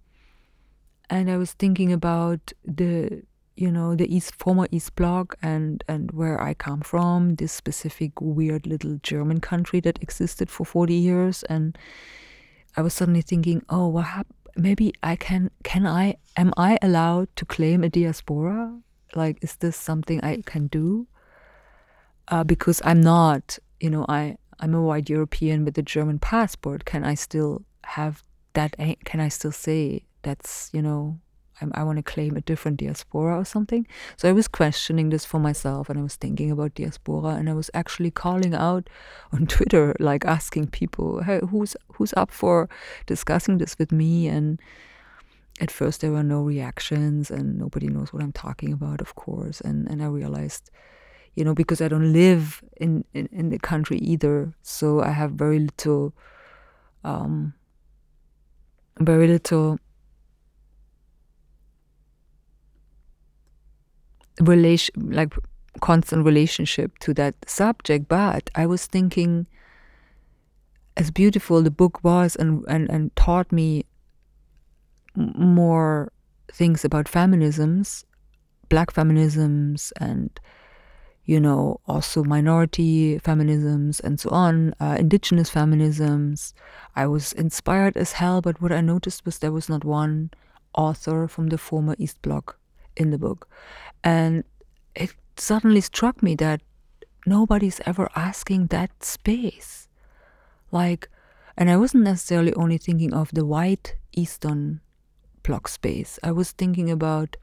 [1.10, 3.24] and I was thinking about the
[3.56, 8.12] you know the east former east bloc and and where i come from this specific
[8.20, 11.44] weird little german country that existed for 40 years.
[11.44, 11.78] And
[12.76, 17.28] i was suddenly thinking oh what hap- maybe i can can i am i allowed
[17.36, 18.80] to claim a diaspora?
[19.16, 21.08] Like is this something i can do?
[22.30, 26.86] Uh, because i'm not you know i i'm a white european with a german passport.
[26.86, 28.24] Can i still have
[28.54, 31.20] that can i still say that's you know
[31.62, 33.88] I, I want to claim a different diaspora or something.
[34.18, 37.54] So I was questioning this for myself and I was thinking about diaspora and I
[37.54, 38.90] was actually calling out
[39.32, 42.70] on Twitter, like asking people, hey, who's who's up for
[43.06, 44.28] discussing this with me?
[44.28, 44.60] And
[45.60, 49.62] at first there were no reactions and nobody knows what I'm talking about, of course.
[49.62, 50.72] And and I realized,
[51.36, 55.32] you know, because I don't live in, in, in the country either, so I have
[55.32, 56.14] very little
[57.04, 57.54] um
[59.00, 59.80] very little
[64.42, 65.34] relation like
[65.82, 69.48] constant relationship to that subject but i was thinking
[70.96, 73.86] as beautiful the book was and and, and taught me
[75.16, 76.12] more
[76.52, 78.06] things about feminisms
[78.70, 80.40] black feminisms and
[81.26, 86.54] you know also minority feminisms and so on uh, indigenous feminisms.
[86.96, 90.32] I was inspired as hell but what i noticed was there was not one
[90.76, 92.58] author from the former east bloc
[92.96, 93.48] in the book.
[94.04, 94.44] And
[94.96, 96.62] it suddenly struck me that
[97.26, 99.88] nobody's ever asking that space.
[100.72, 101.10] Like,
[101.58, 104.82] and I wasn't necessarily only thinking of the white Eastern
[105.44, 106.20] bloc space.
[106.24, 107.38] I was thinking about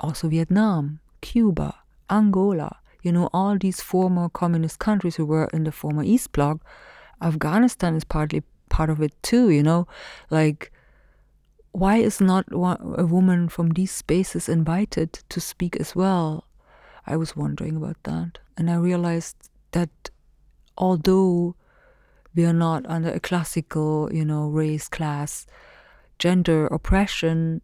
[0.00, 1.74] also Vietnam, Cuba,
[2.10, 6.58] Angola, you know, all these former communist countries who were in the former East Bloc.
[7.22, 9.86] Afghanistan is partly part of it too, you know,
[10.30, 10.72] like
[11.78, 16.44] why is not a woman from these spaces invited to speak as well?
[17.06, 18.38] I was wondering about that.
[18.56, 19.36] And I realized
[19.72, 20.10] that
[20.76, 21.54] although
[22.34, 25.46] we are not under a classical, you know, race, class,
[26.18, 27.62] gender oppression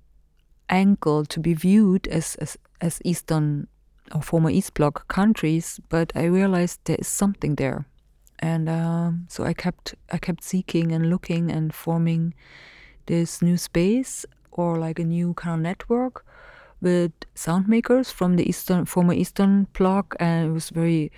[0.68, 3.66] angle to be viewed as, as, as Eastern
[4.14, 7.86] or former East Bloc countries, but I realized there is something there.
[8.38, 12.34] And um, so I kept I kept seeking and looking and forming
[13.06, 16.24] this new space or like a new kind of network
[16.80, 21.10] with sound makers from the eastern former eastern bloc and it was very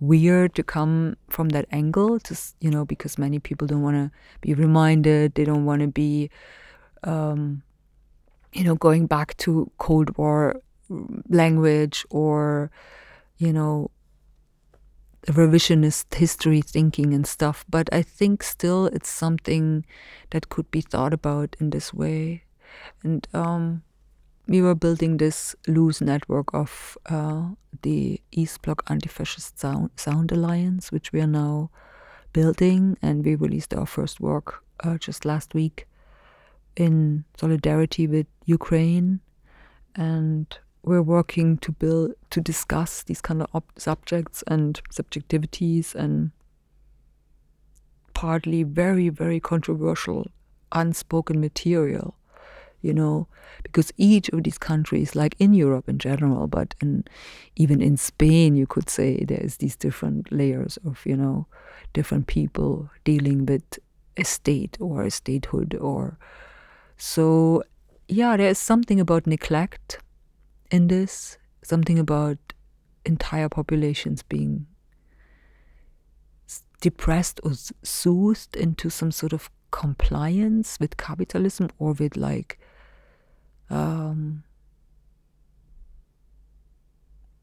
[0.00, 4.10] weird to come from that angle just you know because many people don't want to
[4.40, 6.28] be reminded they don't want to be
[7.04, 7.62] um,
[8.52, 10.60] you know going back to cold war
[11.28, 12.70] language or
[13.38, 13.90] you know
[15.26, 19.84] revisionist history thinking and stuff, but I think still it's something
[20.30, 22.44] that could be thought about in this way.
[23.02, 23.82] And um,
[24.46, 27.48] we were building this loose network of uh,
[27.82, 31.70] the East Bloc Anti-Fascist Sound, Sound Alliance, which we are now
[32.32, 35.86] building, and we released our first work uh, just last week
[36.76, 39.20] in solidarity with Ukraine
[39.94, 46.30] and we're working to build to discuss these kind of subjects and subjectivities and
[48.12, 50.26] partly very very controversial
[50.72, 52.14] unspoken material
[52.80, 53.26] you know
[53.62, 57.04] because each of these countries like in europe in general but in
[57.56, 61.46] even in spain you could say there's these different layers of you know
[61.92, 63.78] different people dealing with
[64.16, 66.18] a state or a statehood or
[66.96, 67.62] so
[68.06, 69.98] yeah there's something about neglect
[70.74, 72.36] in this, something about
[73.04, 74.66] entire populations being
[76.80, 77.52] depressed or
[77.82, 82.58] soothed into some sort of compliance with capitalism or with like
[83.70, 84.42] um,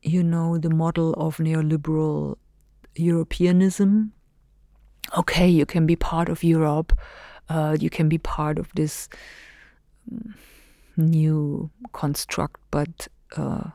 [0.02, 2.38] you know the model of neoliberal
[2.96, 4.12] europeanism?
[5.18, 6.94] Okay you can be part of europe
[7.50, 9.10] uh, you can be part of this
[10.12, 10.36] um,
[10.98, 13.70] new construct, but uh,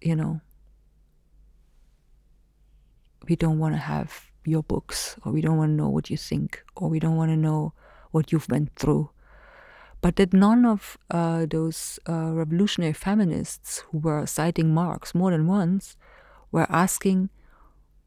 [0.00, 0.40] you know,
[3.28, 6.16] we don't want to have your books, or we don't want to know what you
[6.16, 7.72] think, or we don't want to know
[8.10, 9.10] what you've went through.
[10.00, 15.46] But that none of uh, those uh, revolutionary feminists who were citing Marx more than
[15.46, 15.96] once
[16.50, 17.28] were asking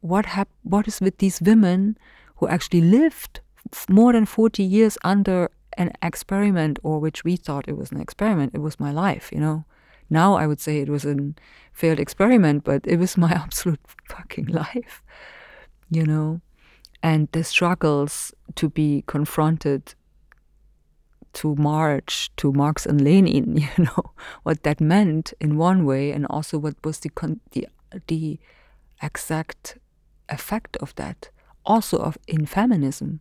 [0.00, 1.96] what hap- what is with these women
[2.36, 3.40] who actually lived
[3.88, 8.54] more than 40 years under an experiment or which we thought it was an experiment
[8.54, 9.64] it was my life you know
[10.20, 11.16] now i would say it was a
[11.72, 15.02] failed experiment but it was my absolute fucking life
[15.90, 16.40] you know?
[17.02, 19.94] And the struggles to be confronted
[21.34, 24.12] to march to Marx and Lenin, you know,
[24.44, 27.66] what that meant in one way, and also what was the con- the
[28.06, 28.38] the
[29.02, 29.78] exact
[30.28, 31.30] effect of that,
[31.66, 33.20] also of in feminism,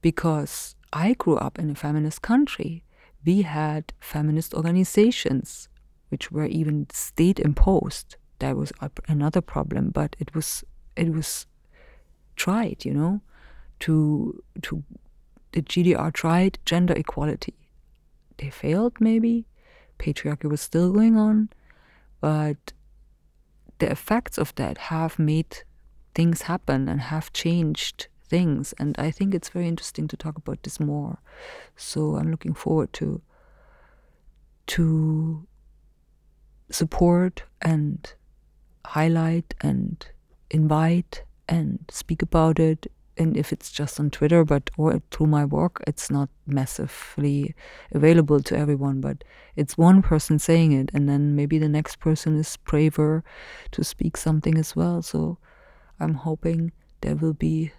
[0.00, 2.82] because I grew up in a feminist country.
[3.24, 5.68] We had feminist organizations,
[6.12, 8.16] which were even state imposed.
[8.38, 8.70] That was
[9.08, 10.62] another problem, but it was
[10.94, 11.46] it was
[12.36, 13.22] tried, you know,
[13.80, 14.84] to to
[15.52, 17.54] the GDR tried gender equality.
[18.36, 19.46] They failed, maybe.
[19.98, 21.48] Patriarchy was still going on,
[22.20, 22.72] but
[23.78, 25.62] the effects of that have made
[26.14, 28.74] things happen and have changed things.
[28.78, 31.18] And I think it's very interesting to talk about this more.
[31.76, 33.22] So I'm looking forward to
[34.68, 35.46] to
[36.74, 38.12] support and
[38.84, 40.06] highlight and
[40.50, 42.86] invite and speak about it
[43.18, 47.54] and if it's just on Twitter, but or through my work, it's not massively
[47.92, 49.00] available to everyone.
[49.00, 49.22] But
[49.54, 53.22] it's one person saying it, and then maybe the next person is braver
[53.72, 55.02] to speak something as well.
[55.02, 55.38] So
[56.00, 56.72] I'm hoping
[57.02, 57.72] there will be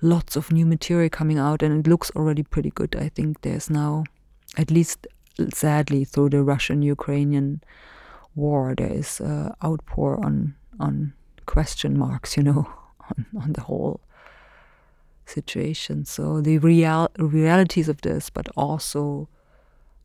[0.00, 2.96] lots of new material coming out, and it looks already pretty good.
[2.96, 4.04] I think there's now,
[4.56, 5.06] at least
[5.52, 7.62] sadly, through the Russian-Ukrainian
[8.34, 11.12] war, there is uh, outpour on on
[11.46, 12.68] question marks, you know
[13.10, 14.00] on, on the whole
[15.26, 16.04] situation.
[16.04, 19.28] So the real realities of this, but also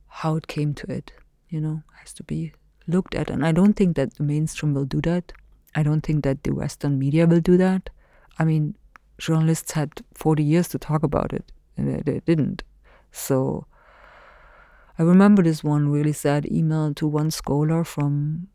[0.08, 1.12] how it came to it,
[1.50, 2.54] you know, has to be
[2.88, 3.30] looked at.
[3.30, 5.34] And I don't think that the mainstream will do that.
[5.76, 7.90] I don't think that the Western media will do that.
[8.40, 8.76] I mean,
[9.18, 12.64] journalists had 40 years to talk about it, and they, they didn't.
[13.12, 13.66] So
[14.98, 18.48] I remember this one really sad email to one scholar from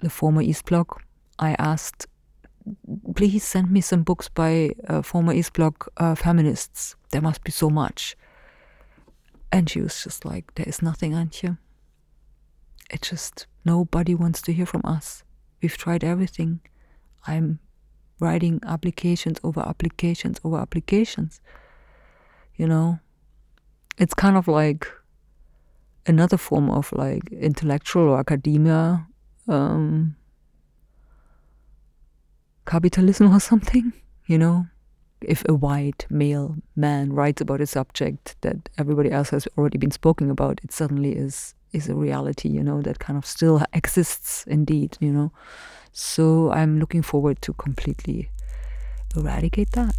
[0.00, 1.02] the former East Bloc.
[1.38, 2.06] I asked
[3.14, 6.96] please send me some books by uh, former East Bloc uh, feminists.
[7.10, 8.16] There must be so much.
[9.52, 11.58] And she was just like, there is nothing, Antye.
[12.90, 15.22] It just, nobody wants to hear from us.
[15.62, 16.60] We've tried everything.
[17.26, 17.60] I'm
[18.18, 21.40] writing applications over applications over applications.
[22.56, 22.98] You know,
[23.98, 24.86] it's kind of like
[26.06, 29.06] another form of like intellectual or academia
[29.48, 30.16] um,
[32.66, 33.92] capitalism or something,
[34.26, 34.66] you know?
[35.22, 39.90] If a white male man writes about a subject that everybody else has already been
[39.90, 44.44] spoken about, it suddenly is is a reality, you know, that kind of still exists
[44.46, 45.32] indeed, you know.
[45.92, 48.30] So I'm looking forward to completely
[49.16, 49.94] eradicate that.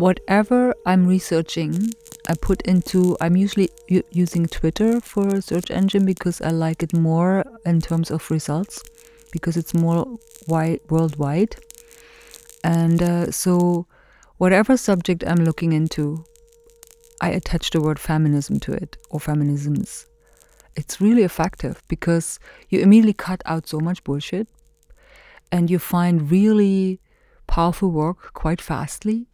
[0.00, 1.92] Whatever I'm researching,
[2.26, 3.16] I put into.
[3.20, 3.68] I'm usually
[4.10, 8.82] using Twitter for a search engine because I like it more in terms of results
[9.30, 10.18] because it's more
[10.48, 11.56] wide worldwide.
[12.64, 13.86] And uh, so,
[14.38, 16.24] whatever subject I'm looking into,
[17.20, 20.06] I attach the word feminism to it or feminisms.
[20.76, 22.38] It's really effective because
[22.70, 24.48] you immediately cut out so much bullshit
[25.52, 27.00] and you find really
[27.46, 29.26] powerful work quite fastly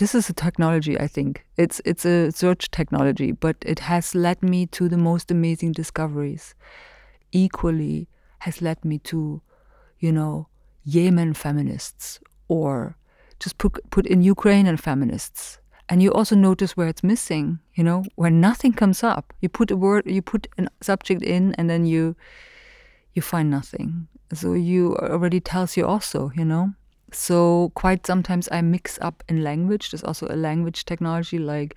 [0.00, 4.42] this is a technology i think it's it's a search technology but it has led
[4.42, 6.54] me to the most amazing discoveries
[7.32, 8.08] equally
[8.40, 9.40] has led me to
[9.98, 10.48] you know
[10.84, 12.18] yemen feminists
[12.48, 12.96] or
[13.38, 15.58] just put put in ukrainian feminists
[15.88, 19.70] and you also notice where it's missing you know where nothing comes up you put
[19.70, 22.16] a word you put a subject in and then you
[23.14, 24.08] you find nothing.
[24.32, 26.74] So you already tells you also, you know.
[27.12, 29.90] So quite sometimes I mix up in language.
[29.90, 31.76] There's also a language technology like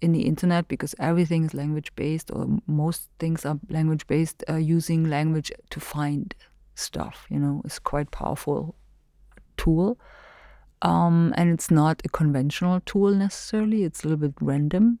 [0.00, 4.42] in the internet because everything is language based or most things are language based.
[4.48, 6.34] Uh, using language to find
[6.74, 8.74] stuff, you know, is quite powerful
[9.56, 9.98] tool.
[10.82, 13.84] Um, and it's not a conventional tool necessarily.
[13.84, 14.98] It's a little bit random,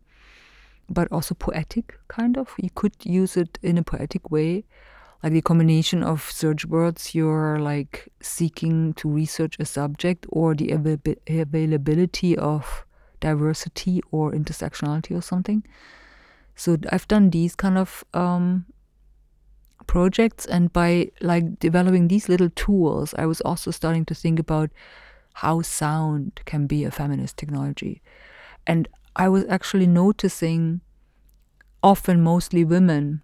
[0.90, 2.54] but also poetic, kind of.
[2.58, 4.64] You could use it in a poetic way
[5.22, 10.72] like the combination of search words you're like seeking to research a subject or the
[10.72, 12.86] av- availability of
[13.20, 15.62] diversity or intersectionality or something.
[16.54, 18.66] So i've done these kind of um,
[19.86, 24.70] projects and by like developing these little tools i was also starting to think about
[25.32, 28.02] how sound can be a feminist technology.
[28.66, 30.80] And i was actually noticing
[31.82, 33.22] often mostly women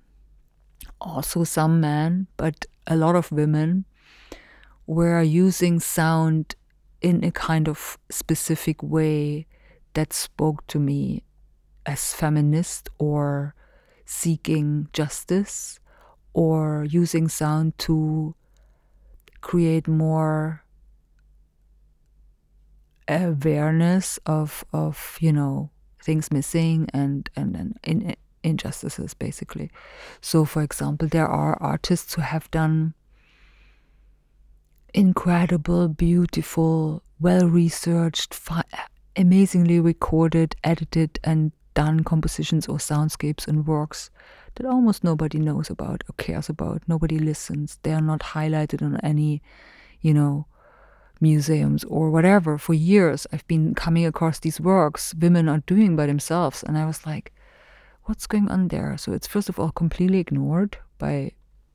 [1.07, 3.85] also some men, but a lot of women
[4.87, 6.55] were using sound
[7.01, 9.47] in a kind of specific way
[9.95, 11.23] that spoke to me
[11.85, 13.55] as feminist or
[14.05, 15.79] seeking justice
[16.33, 18.35] or using sound to
[19.41, 20.65] create more
[23.09, 25.71] awareness of of you know
[26.03, 28.17] things missing and and, and in
[28.47, 29.71] injustices, basically.
[30.21, 32.95] So, for example, there are artists who have done
[34.95, 38.63] incredible, beautiful, well researched, fi-
[39.17, 44.11] amazingly recorded, edited, and done compositions or soundscapes and works
[44.55, 46.83] that almost nobody knows about or cares about.
[46.87, 47.79] Nobody listens.
[47.83, 49.43] They are not highlighted on any,
[50.01, 50.47] you know,
[51.21, 52.59] museums or whatever.
[52.59, 56.63] For years, I've been coming across these works women are doing by themselves.
[56.63, 57.33] And I was like,
[58.07, 58.97] what's going on there?
[58.97, 61.33] So it's first of all completely ignored by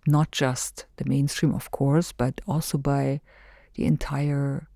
[0.07, 3.21] not just the mainstream, of course, but also by
[3.75, 4.67] the entire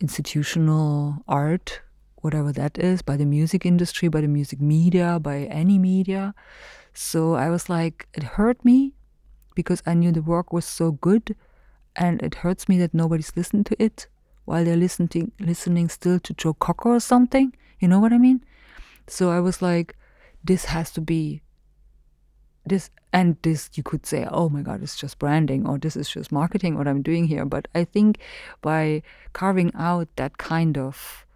[0.00, 1.80] institutional art,
[2.16, 6.34] whatever that is, by the music industry, by the music media, by any media.
[6.92, 8.92] So I was like, it hurt me
[9.54, 11.36] because I knew the work was so good,
[11.94, 14.06] and it hurts me that nobody's listened to it
[14.44, 17.54] while they're listening listening still to Joe Cocker or something.
[17.78, 18.42] You know what I mean?
[19.06, 19.94] So I was like,
[20.44, 21.42] this has to be
[22.64, 26.08] this and this you could say oh my god it's just branding or this is
[26.08, 27.44] just marketing what i'm doing here.
[27.44, 28.18] But i think
[28.60, 29.02] by
[29.32, 31.26] carving out that kind of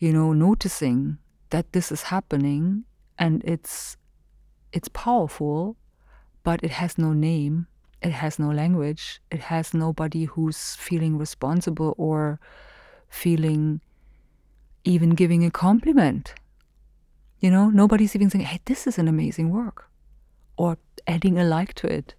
[0.00, 1.18] you know noticing
[1.50, 2.84] that this is happening
[3.18, 3.96] and it's
[4.72, 5.76] it's powerful
[6.42, 7.66] but it has no name
[8.00, 12.40] it has no language it has nobody who's feeling responsible or
[13.08, 13.80] feeling
[14.84, 16.34] even giving a compliment
[17.42, 19.90] you know, nobody's even saying, hey, this is an amazing work
[20.56, 20.78] or
[21.08, 22.14] adding a like to it,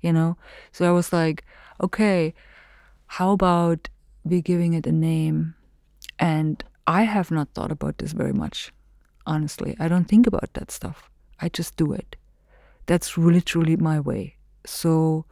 [0.00, 0.36] you know?
[0.72, 1.44] So I was like,
[1.80, 2.34] okay,
[3.06, 3.88] how about
[4.24, 5.54] we giving it a name?
[6.18, 8.72] And I have not thought about this very much,
[9.26, 9.76] honestly.
[9.78, 11.08] I don't think about that stuff.
[11.40, 12.16] I just do it.
[12.86, 14.38] That's really, truly my way.
[14.66, 15.24] So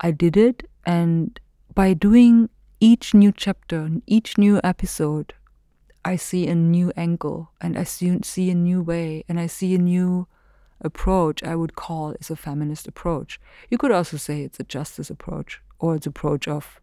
[0.00, 0.68] I did it.
[0.84, 1.38] And
[1.74, 5.34] by doing each new chapter, each new episode,
[6.04, 9.74] I see a new angle and I see, see a new way and I see
[9.74, 10.26] a new
[10.80, 13.40] approach I would call is a feminist approach.
[13.70, 16.80] You could also say it's a justice approach or it's approach of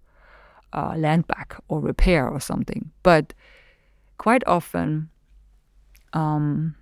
[0.74, 2.92] uh, land back or repair or something.
[3.04, 3.34] But
[4.18, 5.10] quite often,
[6.14, 6.76] um,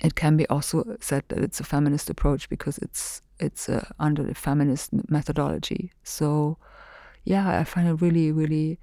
[0.00, 4.22] it can be also said that it's a feminist approach because it's it's uh, under
[4.22, 5.92] the feminist methodology.
[6.02, 6.58] So,
[7.24, 8.78] yeah, I find it really, really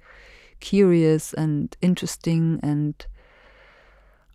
[0.60, 3.06] curious and interesting and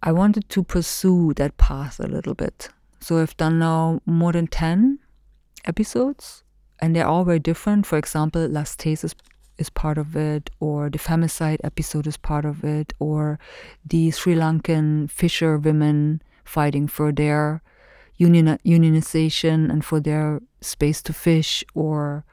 [0.04, 2.70] I wanted to pursue that path a little bit.
[3.00, 5.00] So I've done now more than 10
[5.66, 6.44] episodes
[6.82, 7.86] and they're all very different.
[7.86, 9.16] For example, Last Taste is,
[9.58, 13.38] is part of it, or the femicide episode is part of it, or
[13.86, 17.62] the Sri Lankan fisher women fighting for their
[18.18, 22.26] union, unionization and for their space to fish, or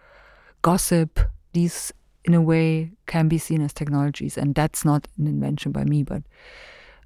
[0.62, 1.20] gossip.
[1.52, 1.92] These
[2.28, 6.02] in a way can be seen as technologies and that's not an invention by me
[6.02, 6.22] but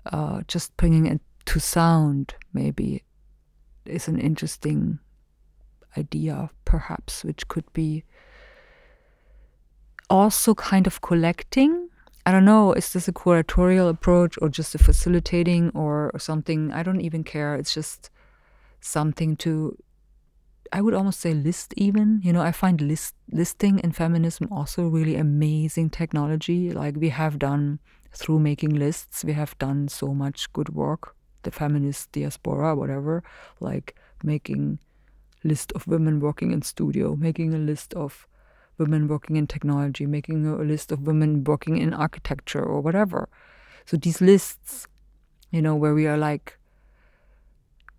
[0.06, 3.02] uh, just bringing it to sound maybe
[3.86, 4.98] is an interesting
[5.96, 8.04] idea perhaps which could be
[10.12, 11.88] also kind of collecting.
[12.26, 16.70] I don't know is this a curatorial approach or just a facilitating or, or something?
[16.72, 17.54] I don't even care.
[17.54, 18.10] It's just
[18.80, 19.76] something to
[20.72, 22.20] I would almost say list even.
[22.24, 26.72] You know, I find list listing in feminism also really amazing technology.
[26.72, 27.78] Like we have done
[28.14, 31.14] through making lists, we have done so much good work.
[31.42, 33.22] The feminist diaspora, whatever,
[33.60, 34.78] like making
[35.44, 38.26] list of women working in studio, making a list of
[38.78, 43.28] women working in technology, making a list of women working in architecture or whatever.
[43.84, 44.86] So these lists,
[45.50, 46.58] you know, where we are like,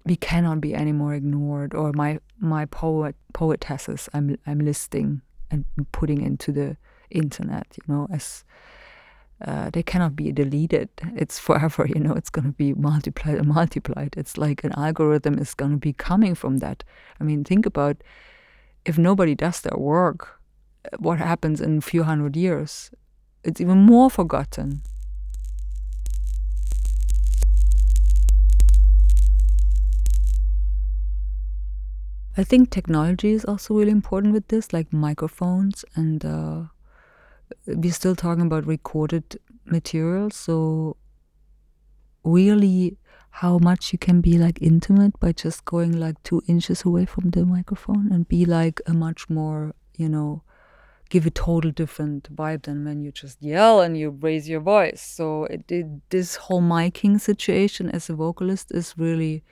[0.05, 1.73] we cannot be any more ignored.
[1.73, 5.21] Or my my poet poetesses, I'm I'm listing
[5.51, 6.77] and putting into the
[7.09, 8.43] internet, you know, as
[9.45, 10.89] uh, they cannot be deleted.
[11.15, 14.15] It's forever, you know, it's going to be multiplied and multiplied.
[14.17, 16.83] It's like an algorithm is going to be coming from that.
[17.19, 17.97] I mean, think about
[18.85, 20.39] if nobody does their work,
[20.97, 22.91] what happens in a few hundred years?
[23.43, 24.81] It's even more forgotten.
[32.35, 36.63] I think technology is also really important with this, like microphones, and uh,
[37.67, 40.31] we're still talking about recorded material.
[40.31, 40.97] So,
[42.23, 42.97] really,
[43.29, 47.29] how much you can be like intimate by just going like two inches away from
[47.29, 50.41] the microphone and be like a much more, you know,
[51.09, 55.01] give a total different vibe than when you just yell and you raise your voice.
[55.01, 59.43] So, it, it this whole miking situation as a vocalist is really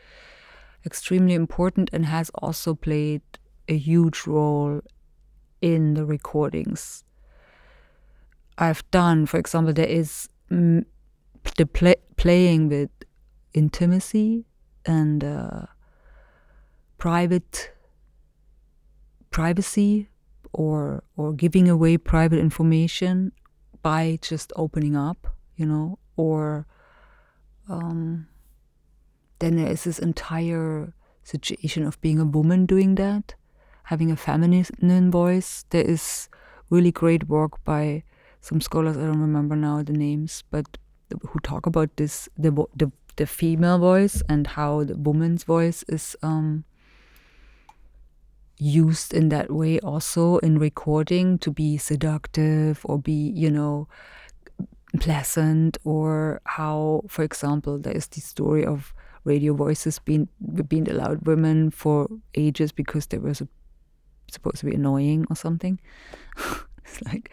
[0.86, 3.22] extremely important and has also played
[3.68, 4.82] a huge role
[5.62, 7.04] in the recordings
[8.58, 9.26] I've done.
[9.26, 12.90] For example, there is the play, playing with
[13.54, 14.46] intimacy
[14.86, 15.66] and uh,
[16.98, 17.72] private
[19.32, 20.10] privacy
[20.54, 23.32] or or giving away private information
[23.82, 26.68] by just opening up, you know, or
[27.70, 28.28] um,
[29.42, 30.94] then there is this entire
[31.24, 33.36] situation of being a woman doing that,
[33.84, 35.66] having a feminine voice.
[35.70, 36.30] There is
[36.70, 38.04] really great work by
[38.40, 38.98] some scholars.
[38.98, 40.78] I don't remember now the names, but
[41.30, 46.16] who talk about this the the the female voice and how the woman's voice is
[46.24, 46.64] um,
[48.58, 53.88] used in that way also in recording to be seductive or be you know
[55.00, 60.28] pleasant or how for example there is the story of radio voices being
[60.68, 63.34] being allowed women for ages because they were
[64.32, 65.80] supposed to be annoying or something.
[66.86, 67.30] it's like,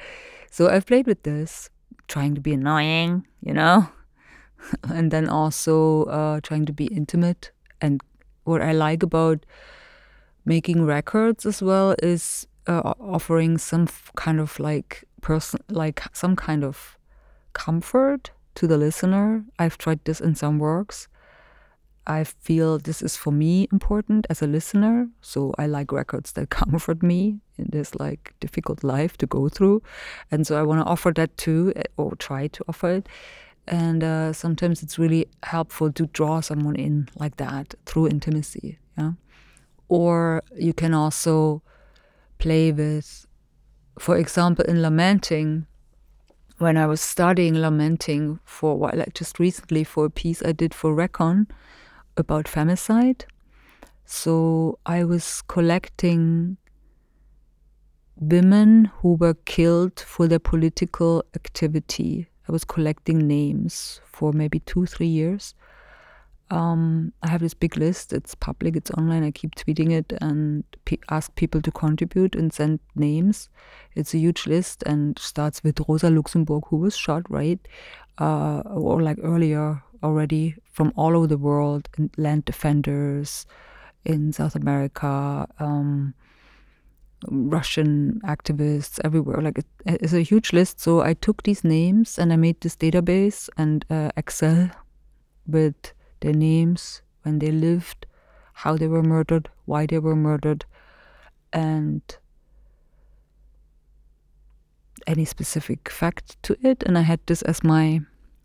[0.50, 1.70] so I've played with this,
[2.08, 3.88] trying to be annoying, you know,
[4.82, 7.52] and then also uh, trying to be intimate.
[7.80, 8.02] And
[8.44, 9.46] what I like about
[10.44, 16.64] making records as well is uh, offering some kind of like person, like some kind
[16.64, 16.98] of
[17.52, 19.44] comfort to the listener.
[19.58, 21.08] I've tried this in some works
[22.08, 25.08] I feel this is for me important as a listener.
[25.20, 29.82] So I like records that comfort me in this like difficult life to go through.
[30.30, 33.08] And so I want to offer that too, eh, or try to offer it.
[33.66, 38.78] And uh, sometimes it's really helpful to draw someone in like that through intimacy.
[38.96, 39.12] Yeah.
[39.88, 41.62] Or you can also
[42.38, 43.26] play with,
[43.98, 45.66] for example, in lamenting,
[46.58, 50.74] when I was studying lamenting for while, like just recently for a piece I did
[50.74, 51.46] for Recon,
[52.18, 53.24] about femicide.
[54.04, 56.56] So I was collecting
[58.16, 62.28] women who were killed for their political activity.
[62.48, 65.54] I was collecting names for maybe two, three years.
[66.50, 68.14] Um, I have this big list.
[68.14, 68.74] It's public.
[68.74, 69.22] It's online.
[69.22, 73.50] I keep tweeting it and pe- ask people to contribute and send names.
[73.94, 77.60] It's a huge list and starts with Rosa Luxemburg, who was shot right,
[78.16, 83.46] uh, or like earlier already from all over the world, land defenders
[84.04, 86.14] in South America, um,
[87.26, 89.40] Russian activists everywhere.
[89.40, 90.80] Like it, it's a huge list.
[90.80, 94.70] So I took these names and I made this database and uh, Excel
[95.46, 98.06] with their names, when they lived,
[98.52, 100.64] how they were murdered, why they were murdered,
[101.52, 102.02] and
[105.06, 106.82] any specific fact to it.
[106.82, 108.00] And I had this as my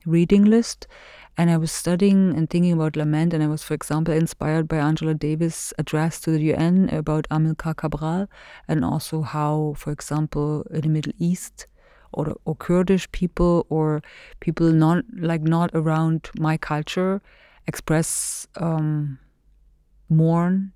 [0.05, 0.87] reading list.
[1.35, 4.77] And I was studying and thinking about lament, and I was, for example, inspired by
[4.77, 8.27] Angela Davis' address to the UN about Amilcar Cabral,
[8.67, 11.65] and also how, for example, in the Middle East,
[12.11, 14.03] or, or Kurdish people, or
[14.41, 17.19] people not like not around my culture,
[17.65, 19.17] express um,
[20.09, 20.73] mourn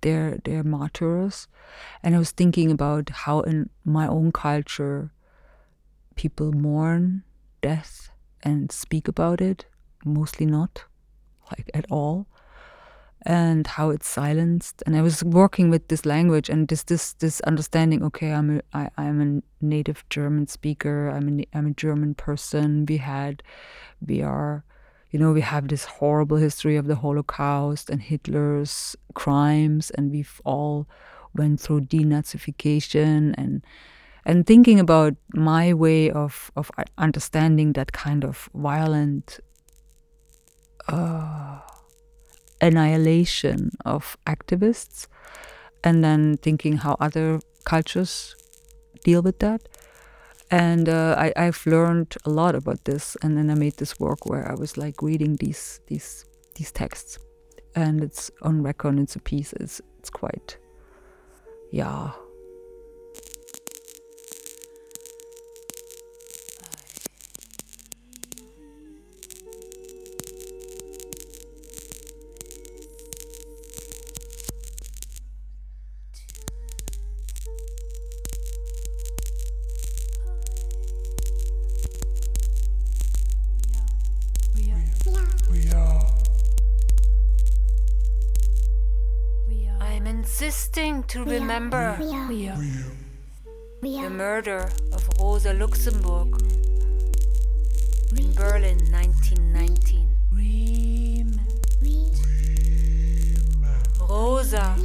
[0.00, 1.48] their their martyrs,
[2.02, 5.12] and I was thinking about how in my own culture
[6.16, 7.24] people mourn
[7.60, 8.10] death
[8.42, 9.66] and speak about it
[10.04, 10.84] mostly not,
[11.50, 12.26] like at all,
[13.24, 14.82] and how it's silenced.
[14.86, 18.02] And I was working with this language and this this this understanding.
[18.04, 21.08] Okay, I'm a I, I'm a native German speaker.
[21.08, 22.86] I'm a I'm a German person.
[22.88, 23.42] We had,
[24.06, 24.64] we are,
[25.10, 30.40] you know, we have this horrible history of the Holocaust and Hitler's crimes, and we've
[30.44, 30.86] all
[31.34, 33.64] went through denazification and
[34.24, 39.40] and thinking about my way of of understanding that kind of violent
[40.88, 41.60] uh,
[42.60, 45.06] annihilation of activists,
[45.84, 48.36] and then thinking how other cultures
[49.04, 49.68] deal with that
[50.52, 53.16] and uh, I, I've learned a lot about this.
[53.22, 57.18] And then I made this work where I was like reading these these these texts,
[57.74, 58.98] and it's on record.
[59.00, 59.54] It's a piece.
[59.54, 60.58] It's it's quite,
[61.70, 62.10] yeah,
[94.12, 96.40] murder of Rosa Luxemburg
[98.16, 100.08] in Berlin 1919.
[104.08, 104.76] Rosa.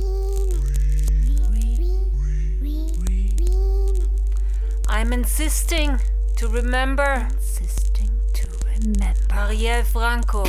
[4.88, 6.00] I'm insisting
[6.38, 7.28] to remember.
[7.34, 9.14] Insisting to remember.
[9.28, 10.46] Marielle Franco.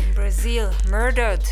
[0.00, 1.44] In Brazil murdered.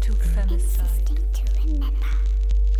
[0.00, 1.18] To femicide.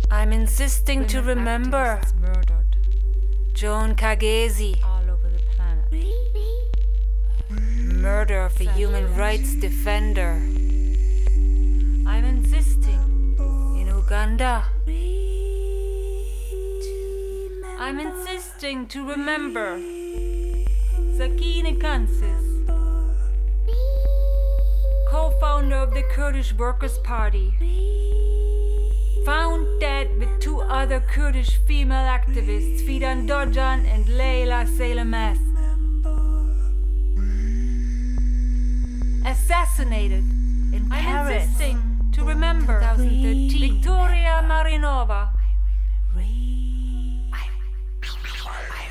[0.09, 2.01] I'm insisting to remember.
[2.19, 2.75] Murdered.
[3.53, 4.83] Joan Kagezi.
[4.83, 5.91] All over the planet.
[8.01, 10.41] Murder of a human rights defender.
[12.07, 13.35] I'm insisting
[13.77, 14.65] in Uganda.
[17.89, 19.79] I'm insisting to remember
[21.17, 22.67] Sakine Cansız,
[25.09, 27.51] co founder of the Kurdish Workers' Party,
[29.25, 35.39] found dead with two other Kurdish female activists, Fidan Doğan and Leyla Şaylemez.
[39.25, 40.23] Assassinated
[40.73, 41.43] in I'm Paris.
[41.43, 43.59] insisting to remember 2013.
[43.59, 45.28] Victoria Marinova.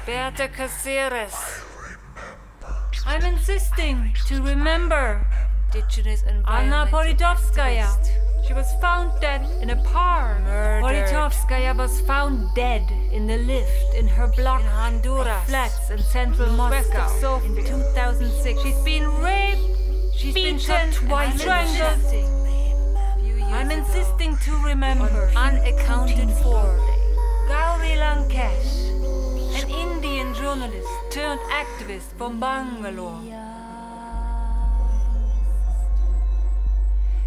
[0.09, 1.37] Berta Cáceres.
[3.05, 5.21] I'm insisting to remember
[5.67, 7.87] Indigenous Anna Politkovskaya.
[8.47, 10.41] She was found dead in a park.
[10.45, 11.13] Murdered.
[11.13, 15.45] Politkovskaya was found dead in the lift in her block In Honduras.
[15.45, 18.63] flats in central Moscow in in 2006.
[18.63, 19.61] She's been raped,
[20.17, 22.01] she's been shot beaten, twice, strangled.
[23.53, 26.65] I'm insisting to remember Unaccounted for.
[27.47, 28.88] Gauri Lankesh,
[29.69, 33.21] an Indian journalist turned activist from Bangalore.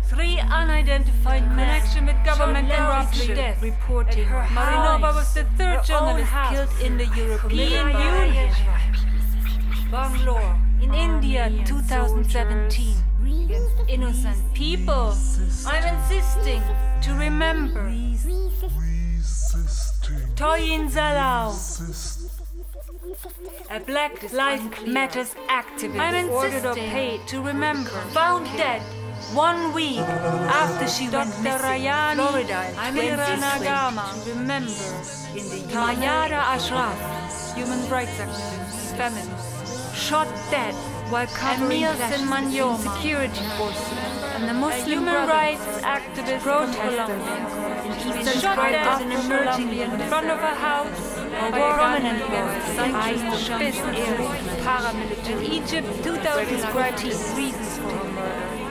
[0.09, 3.35] Three unidentified men connection with government corruption.
[3.35, 8.53] death Reporting her Marinova was the third journalist killed in the European Union.
[9.89, 12.95] Bangalore, in India, 2017.
[13.87, 15.13] Innocent people.
[15.67, 16.61] I'm insisting
[17.01, 17.91] to remember
[20.35, 21.51] Toyin Salau,
[23.69, 25.99] a Black Lives Matters activist.
[25.99, 27.89] I'm ordered or paid to remember.
[28.13, 28.81] Found dead
[29.33, 31.43] one week after she went Dr.
[31.43, 31.61] missing.
[31.61, 33.41] Rayani Florida, Amira 2020.
[33.41, 34.27] Nagama.
[34.27, 34.87] Remember
[35.39, 40.73] in the Mayada Ashraf, human rights activist, feminist, shot dead
[41.11, 43.97] while covering clashes between security forces
[44.35, 47.25] and the Muslim human rights activist protesters
[47.85, 49.11] in Eastern Eastern shot dead as an
[49.81, 53.47] in front of a house A by war a prominent against against the sanctions sanctions
[53.47, 54.27] Shams area.
[54.27, 58.61] area paramilitary in Egypt 2014 reasons for her murder.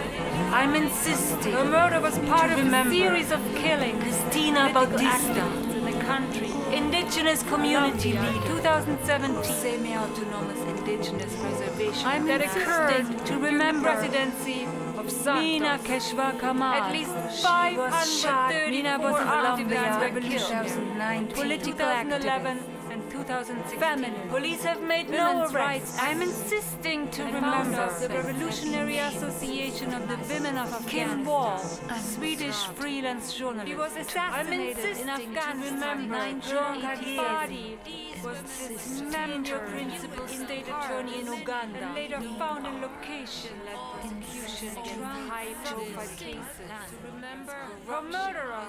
[0.52, 1.52] I'm insisting.
[1.52, 4.02] Her murder was part of a series of killings.
[4.02, 6.50] Christina Bautista in the country.
[6.70, 8.46] Indigenous community leader.
[8.46, 9.44] 2017.
[9.44, 14.66] Semi-autonomous indigenous reservation I'm that occurred to remember presidency
[15.00, 16.74] of Meena Keshwar Kamal.
[16.74, 17.10] At least
[17.42, 20.40] 534 Meena was in Afghan Colombia were killed.
[20.40, 21.36] 2019.
[21.36, 22.79] Political 2011 and
[23.24, 23.78] 2016.
[23.78, 24.28] Feminine.
[24.28, 25.54] Police have made no arrests.
[25.54, 25.98] rights.
[26.00, 31.18] I'm insisting to And remember the Revolutionary Association of the Women of Afghanistan.
[31.18, 31.60] Kim Wall,
[31.90, 33.68] a Swedish freelance journalist.
[33.68, 37.18] He was I'm in Afghanistan remember in Jean 1988.
[37.20, 38.38] Kagezi was
[38.68, 46.68] dismembered principal state attorney in Uganda and later found in location-led prosecution in high-profile cases.
[47.14, 47.56] Remember
[47.86, 48.64] her murderer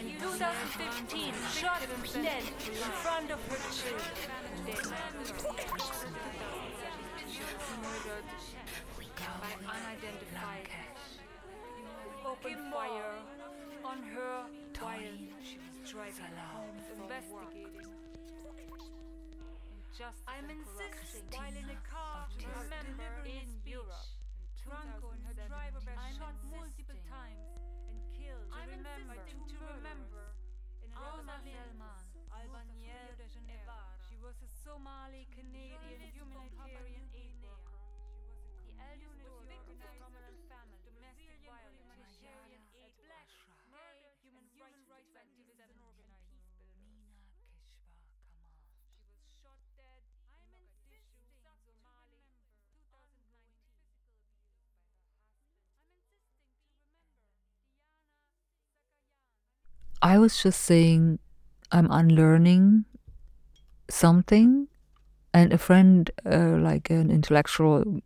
[0.00, 1.80] in 2015 shot
[2.12, 4.14] dead in front of her children.
[9.40, 10.68] By unidentified
[12.24, 13.14] open fire
[13.84, 14.48] on her
[14.80, 17.94] while she was driving home investigating.
[19.94, 24.08] Injustice I'm insisting while in a car to remember in Europe.
[24.66, 27.48] Franco and her driver were shot multiple times
[27.92, 28.50] and killed.
[28.50, 30.24] To remember, to remember.
[30.82, 32.02] In Rosa Selman,
[32.34, 33.78] Albaniel de Geneva.
[34.10, 34.50] She was a
[35.04, 37.76] Somali Canadian humanitarian aid worker.
[38.48, 43.28] She was a the eldest was victim of prominent family, domestic violence, humanitarian aid, black,
[43.68, 44.48] murder, human
[44.88, 46.40] rights activist and organizer.
[46.72, 46.88] She
[49.12, 50.00] was shot dead.
[50.32, 51.20] I'm insisting.
[51.36, 52.96] Somali, 2019.
[52.96, 53.76] I'm insisting
[56.48, 57.04] to remember
[57.76, 58.56] Diana Zakayan.
[60.00, 61.20] I was just saying
[61.68, 62.88] I'm unlearning
[63.92, 64.72] something,
[65.34, 68.00] and a friend, uh, like an intellectual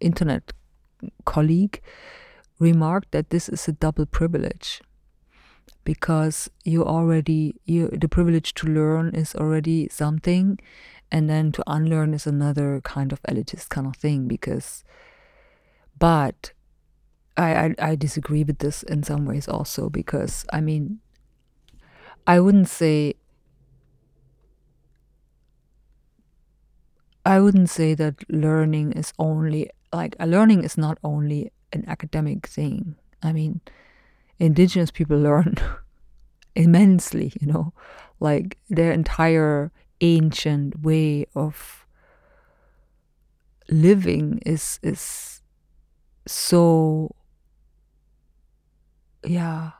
[0.00, 0.52] internet
[1.24, 1.82] colleague,
[2.60, 4.80] remarked that this is a double privilege
[5.82, 10.58] because you already you the privilege to learn is already something
[11.10, 14.82] and then to unlearn is another kind of elitist kind of thing because
[15.98, 16.52] but
[17.36, 21.00] I, I I disagree with this in some ways also because I mean
[22.26, 23.14] I wouldn't say
[27.24, 32.96] I wouldn't say that learning is only like learning is not only an academic thing.
[33.22, 33.60] I mean,
[34.38, 35.56] indigenous people learn
[36.54, 37.72] immensely, you know,
[38.20, 41.86] like their entire ancient way of
[43.70, 45.40] living is is
[46.26, 47.14] so
[49.24, 49.70] yeah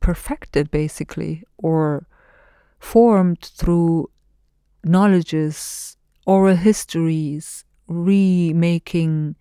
[0.00, 2.06] perfected basically or
[2.78, 4.08] formed through
[4.84, 9.36] knowledges oral histories remaking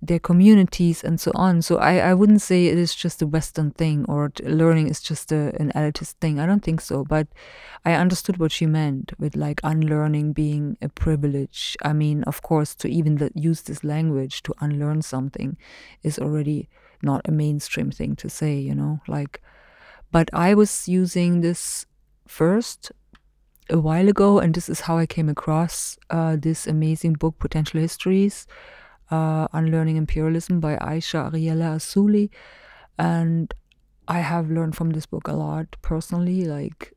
[0.00, 1.62] their communities and so on.
[1.62, 5.32] So i, I wouldn't say it is just a western thing or learning is just
[5.32, 6.38] a, an elitist thing.
[6.38, 7.26] I don't think so but
[7.84, 11.76] i understood what she meant with like unlearning being a privilege.
[11.82, 15.56] I mean of course to even the, use this language to unlearn something
[16.02, 16.68] is already
[17.02, 19.40] not a mainstream thing to say you know like
[20.10, 21.86] but i was using this
[22.26, 22.90] first
[23.70, 27.80] a while ago, and this is how I came across uh, this amazing book, Potential
[27.80, 28.46] Histories,
[29.10, 32.30] uh, Unlearning Imperialism by Aisha Ariella Azoulay.
[32.98, 33.52] And
[34.06, 36.92] I have learned from this book a lot personally, like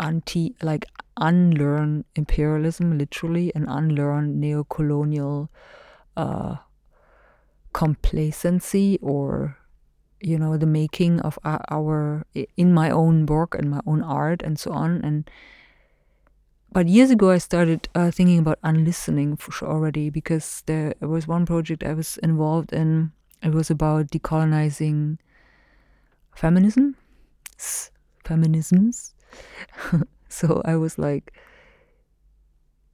[0.00, 0.84] anti, like
[1.16, 5.50] unlearn imperialism, literally, and unlearn neo-colonial
[6.16, 6.56] uh,
[7.72, 9.56] complacency or
[10.20, 12.26] you know the making of our, our
[12.56, 15.30] in my own work and my own art and so on and
[16.72, 21.26] but years ago i started uh, thinking about unlistening for sure already because there was
[21.26, 23.12] one project i was involved in.
[23.40, 25.18] It was about decolonizing
[26.34, 26.96] feminism
[28.24, 29.14] feminisms.
[30.30, 31.32] So i was like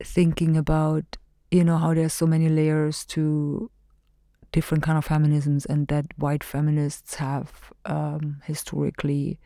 [0.03, 1.17] thinking about
[1.51, 3.71] you know how there's so many layers to
[4.53, 9.39] different kind of feminisms and that white feminists have um, historically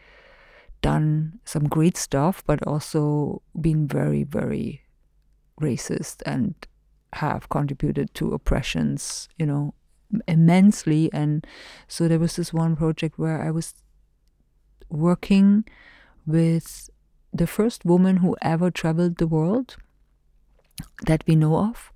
[0.81, 4.83] done some great stuff but also been very very
[5.61, 6.55] racist and
[7.15, 9.75] have contributed to oppressions you know
[10.27, 11.11] immensely.
[11.13, 11.47] And
[11.87, 13.75] so there was this one project where i was
[14.89, 15.65] working
[16.27, 16.89] with
[17.33, 19.77] the first woman who ever traveled the world
[21.07, 21.93] that we know of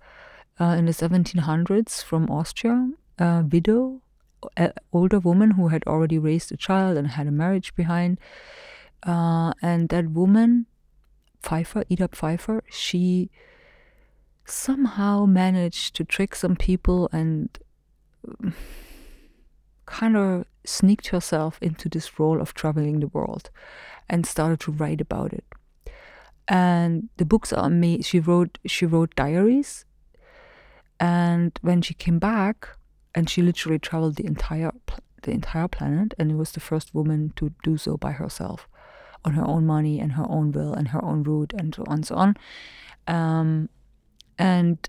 [0.61, 4.03] uh, in the 1700s from austria a widow,
[4.93, 8.19] older woman who had already raised a child and had a marriage behind.
[9.03, 10.67] Uh, and that woman,
[11.43, 13.31] Pfeiffer, Edith Pfeiffer, she
[14.45, 17.59] somehow managed to trick some people and
[18.29, 18.55] um,
[19.87, 23.51] kind of sneaked herself into this role of traveling the world
[24.09, 25.45] and started to write about it.
[26.49, 28.03] And the books are amazing.
[28.03, 29.85] She wrote she wrote diaries,
[30.99, 32.69] and when she came back,
[33.15, 34.73] and she literally traveled the entire
[35.23, 38.69] the entire planet and was the first woman to do so by herself
[39.25, 41.95] on her own money and her own will and her own route and so on
[41.95, 42.37] and so on.
[43.07, 43.69] Um,
[44.39, 44.89] and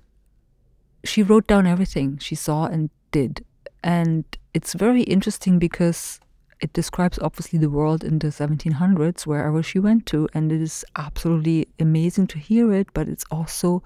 [1.03, 3.45] she wrote down everything she saw and did.
[3.83, 4.23] And
[4.53, 6.19] it's very interesting because
[6.61, 10.29] it describes obviously the world in the 1700s, wherever she went to.
[10.33, 13.83] And it is absolutely amazing to hear it, but it's also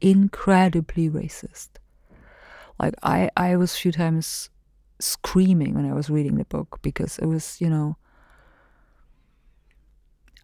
[0.00, 1.68] incredibly racist.
[2.78, 4.50] Like, I, I was a few times
[4.98, 7.96] screaming when I was reading the book because it was, you know,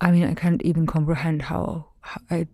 [0.00, 2.46] I mean, I can't even comprehend how how, I,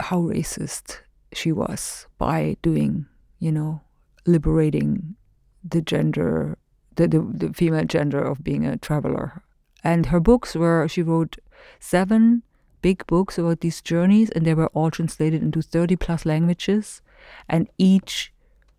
[0.00, 1.00] how racist
[1.32, 3.06] she was by doing,
[3.38, 3.80] you know,
[4.26, 5.16] liberating
[5.64, 6.56] the gender,
[6.94, 9.42] the, the, the female gender of being a traveler.
[9.82, 11.36] And her books were, she wrote
[11.80, 12.42] seven
[12.82, 17.02] big books about these journeys, and they were all translated into 30 plus languages.
[17.48, 18.32] And each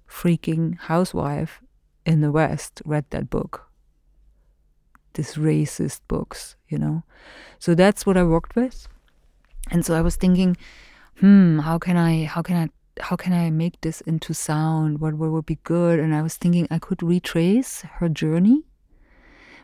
[0.07, 1.61] freaking housewife
[2.05, 3.69] in the West read that book.
[5.13, 7.03] These racist books, you know.
[7.59, 8.88] So that's what I worked with.
[9.71, 10.55] And so I was thinking,
[11.19, 12.69] hmm, how can I how can I
[13.01, 14.99] how can I make this into sound?
[14.99, 15.99] What, what would be good?
[15.99, 18.63] And I was thinking I could retrace her journey,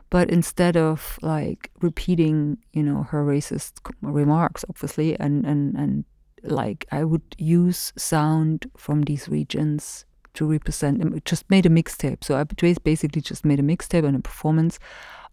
[0.09, 6.05] but instead of like repeating, you know, her racist remarks, obviously, and and and
[6.43, 11.23] like I would use sound from these regions to represent.
[11.25, 14.79] Just made a mixtape, so I basically just made a mixtape and a performance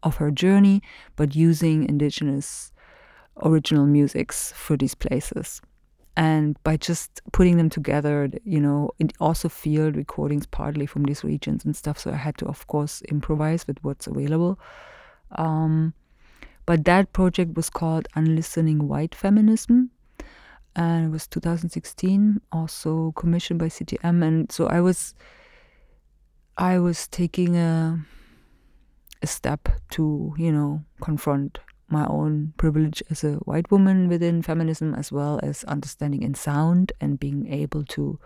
[0.02, 0.82] of her journey,
[1.16, 2.72] but using indigenous
[3.42, 5.60] original musics for these places.
[6.16, 8.90] And by just putting them together you know
[9.20, 11.98] also field recordings partly from these regions and stuff.
[11.98, 14.58] So i had to of course improvise with what's available.
[15.36, 15.94] Um,
[16.66, 19.90] but that project was called unlistening white feminism
[20.76, 25.14] and it was 2016 also commissioned by ctm and so i was
[26.56, 27.98] i was taking a
[29.22, 31.58] a step to you know confront
[31.90, 36.92] my own privilege as a white woman within feminism, as well as understanding in sound
[37.00, 38.18] and being able to,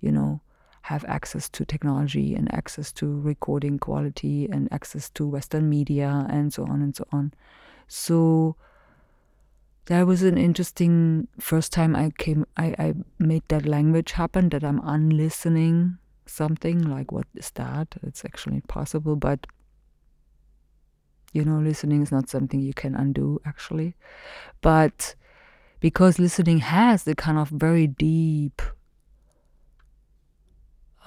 [0.00, 0.40] you know,
[0.82, 6.52] have access to technology and access to recording quality and access to Western media and
[6.52, 7.32] so on and so on.
[7.86, 8.56] So
[9.88, 14.64] that was an interesting first time I came I, I made that language happen that
[14.64, 17.96] I'm unlistening something like what is that?
[18.02, 19.46] It's actually possible, but
[21.32, 23.94] you know, listening is not something you can undo, actually.
[24.60, 25.14] But
[25.80, 28.62] because listening has the kind of very deep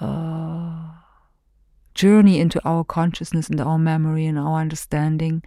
[0.00, 0.90] uh,
[1.94, 5.42] journey into our consciousness and our memory and our understanding,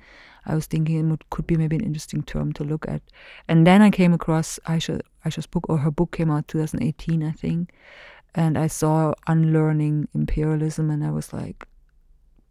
[0.46, 3.02] I was thinking it could be maybe an interesting term to look at.
[3.48, 7.32] And then I came across Aisha, Aisha's book, or her book came out 2018, I
[7.32, 7.74] think.
[8.36, 11.66] And I saw Unlearning Imperialism, and I was like,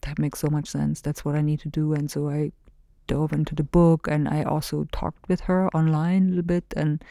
[0.02, 1.00] that makes so much sense.
[1.00, 1.92] That's what I need to do.
[1.94, 2.52] And so I
[3.06, 7.04] dove into the book and I also talked with her online a little bit and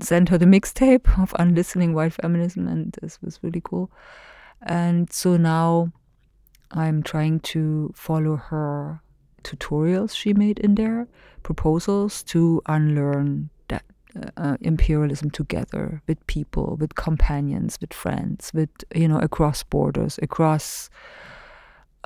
[0.00, 2.68] sent her the mixtape of Unlistening White Feminism.
[2.68, 3.90] And this was really cool.
[4.62, 5.92] And so now
[6.70, 9.00] I'm trying to follow her
[9.42, 11.08] tutorials she made in there,
[11.42, 13.84] proposals to unlearn that
[14.36, 20.90] uh, imperialism together with people, with companions, with friends, with, you know, across borders, across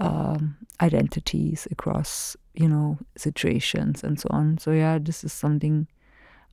[0.00, 4.58] um, identities across you know situations and so on.
[4.58, 5.86] So yeah this is something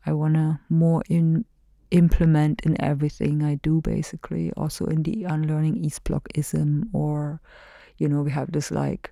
[0.06, 1.46] i want to more in
[1.92, 4.52] implement in everything i do basically.
[4.58, 7.42] Also in the unlearning east blockism or
[7.98, 9.12] you know we have this like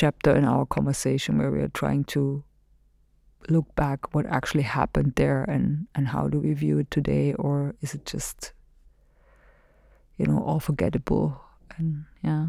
[0.00, 2.44] chapter in our conversation where we are trying to
[3.48, 7.74] look back what actually happened there and and how do we view it today or
[7.80, 8.52] is it just
[10.18, 11.40] you know all forgettable
[11.76, 12.46] and yeah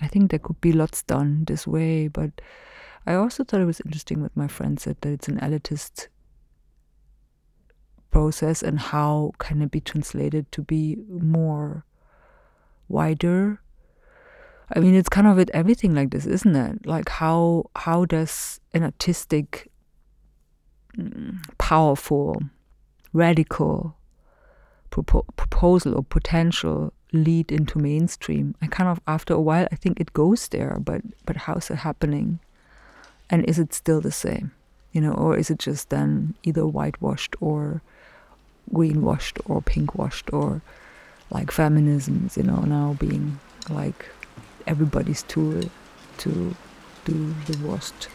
[0.00, 2.40] I think there could be lots done this way, but
[3.06, 6.08] I also thought it was interesting what my friend said that it's an elitist
[8.10, 11.84] process and how can it be translated to be more
[12.88, 13.60] wider.
[14.74, 16.86] I mean, it's kind of with everything like this, isn't it?
[16.86, 19.70] Like how how does an artistic,
[20.96, 22.42] mm, powerful,
[23.12, 23.96] radical
[24.90, 28.54] propo- proposal or potential lead into mainstream.
[28.60, 31.76] I kind of after a while I think it goes there, but but how's it
[31.76, 32.40] happening?
[33.30, 34.52] And is it still the same?
[34.92, 37.82] You know, or is it just then either whitewashed or
[38.72, 40.62] greenwashed or pinkwashed or
[41.30, 43.38] like feminism, you know, now being
[43.68, 44.06] like
[44.68, 45.60] everybody's tool
[46.18, 46.54] to
[47.04, 48.08] do the worst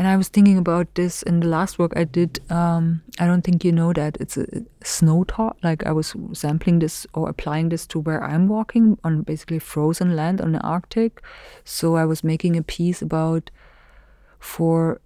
[0.00, 2.40] And I was thinking about this in the last work I did.
[2.50, 5.58] Um, I don't think you know that it's a, a snow talk.
[5.62, 10.16] Like I was sampling this or applying this to where I'm walking on basically frozen
[10.16, 11.20] land on the Arctic.
[11.64, 13.50] So I was making a piece about
[14.38, 15.02] for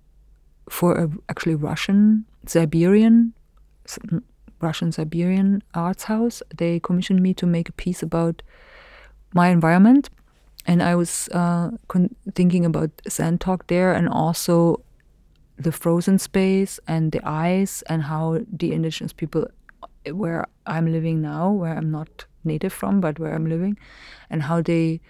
[0.70, 3.32] for a actually Russian Siberian
[4.60, 6.40] Russian Siberian arts house.
[6.56, 8.42] They commissioned me to make a piece about
[9.32, 10.08] my environment
[10.66, 14.82] and I was uh, con- thinking about Sandtalk there, and also
[15.57, 19.47] the frozen space and the ice, and how the indigenous people,
[20.11, 23.78] where I'm living now, where I'm not native from, but where I'm living,
[24.31, 25.01] and how they.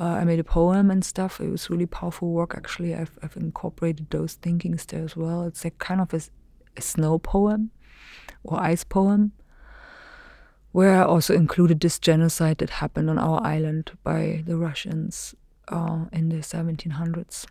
[0.00, 1.40] Uh, I made a poem and stuff.
[1.40, 2.54] It was really powerful work.
[2.56, 5.44] Actually, I've I've incorporated those thinkings there as well.
[5.44, 6.20] It's like kind of a,
[6.76, 7.70] a snow poem
[8.44, 9.32] or ice poem
[10.72, 15.34] where I also included this genocide that happened on our island by the Russians
[15.68, 17.46] uh, in the 1700s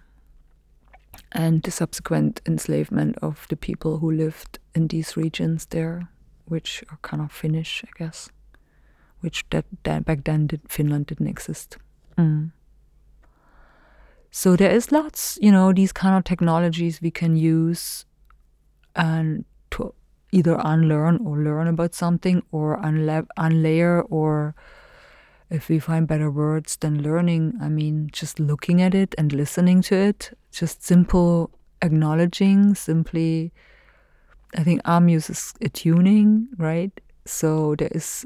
[1.31, 6.10] and the subsequent enslavement of the people who lived in these regions there,
[6.45, 8.30] which are kind of Finnish, I guess,
[9.22, 11.77] which that, that back then did, Finland didn't exist.
[12.18, 12.52] Mm.
[14.31, 18.06] So there is lots, you know, these kind of technologies we can use
[18.95, 19.94] and to
[20.32, 24.56] either unlearn or learn about something or unla- unlayer or
[25.49, 29.82] if we find better words than learning i mean just looking at it and listening
[29.82, 31.49] to it just simple
[31.82, 33.52] acknowledging simply
[34.58, 36.91] i think am uses attuning right?
[37.26, 38.26] So there is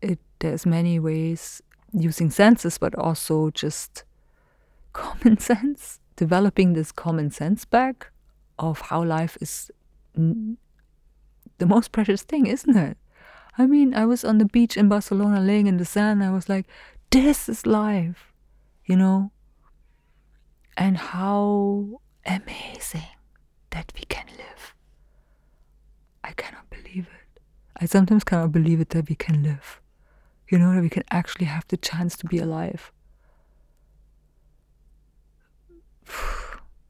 [0.00, 4.04] it there's many ways using senses but also just
[4.92, 8.10] common sense developing this common sense back
[8.58, 9.70] of how life is
[11.58, 12.96] the most precious thing, isn't it?
[13.56, 16.24] I mean, I was on the beach in Barcelona laying in the sand.
[16.24, 16.66] I was like,
[17.10, 18.32] this is life,
[18.84, 19.30] you know?
[20.76, 23.14] And how amazing
[23.70, 24.74] that we can live.
[26.24, 27.40] I cannot believe it.
[27.76, 29.80] I sometimes cannot believe it that we can live.
[30.48, 32.90] You know, that we can actually have the chance to be alive.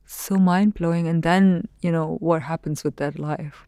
[0.06, 1.06] so mind blowing.
[1.08, 3.66] And then, you know, what happens with that life?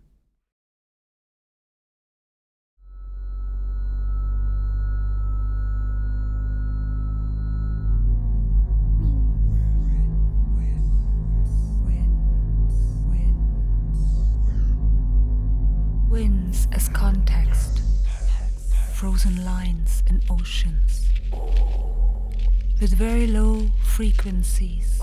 [16.17, 17.83] Winds as context,
[18.95, 21.11] frozen lines in oceans,
[22.81, 24.99] with very low frequencies.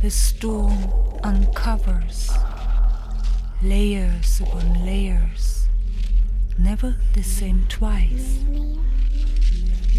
[0.00, 0.90] The storm
[1.22, 2.30] uncovers
[3.62, 5.68] layers upon layers,
[6.58, 8.38] never the same twice.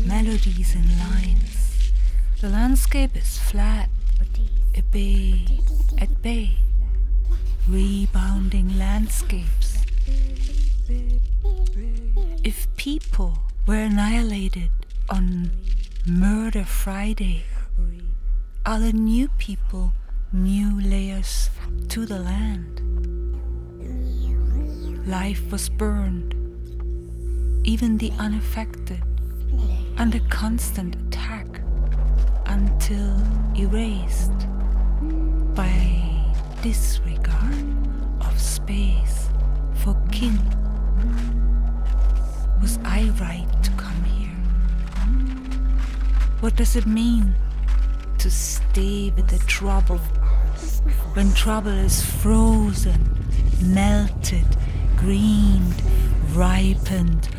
[0.07, 1.91] Melodies in lines.
[2.41, 3.89] The landscape is flat,
[4.75, 5.45] at bay,
[5.99, 6.57] at bay,
[7.67, 9.72] rebounding landscapes
[12.43, 14.69] if people were annihilated
[15.09, 15.51] on
[16.05, 17.43] Murder Friday,
[18.65, 19.93] are the new people
[20.33, 21.49] new layers
[21.89, 22.81] to the land?
[25.07, 26.33] Life was burned,
[27.65, 29.01] even the unaffected,
[29.97, 31.47] under constant attack
[32.45, 33.15] until
[33.57, 34.47] erased
[35.55, 36.25] by
[36.61, 37.65] disregard
[38.21, 39.29] of space
[39.75, 40.62] for kin.
[43.23, 44.35] Right to come here?
[46.41, 47.33] What does it mean
[48.17, 49.99] to stay with the trouble
[51.15, 53.01] when trouble is frozen,
[53.61, 54.45] melted,
[54.97, 55.81] greened,
[56.33, 57.29] ripened,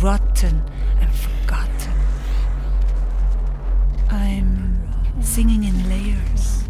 [0.00, 0.62] rotten,
[1.02, 1.92] and forgotten?
[4.08, 4.78] I'm
[5.20, 6.64] singing in layers,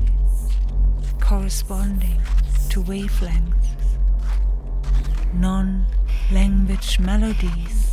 [1.20, 2.20] corresponding
[2.70, 3.68] to wavelengths,
[5.32, 5.86] non
[6.32, 7.83] language melodies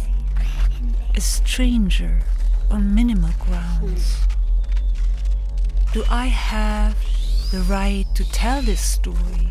[1.16, 2.22] a stranger
[2.70, 4.18] on minimal grounds.
[5.94, 6.96] Do I have
[7.52, 9.50] the right to tell this story?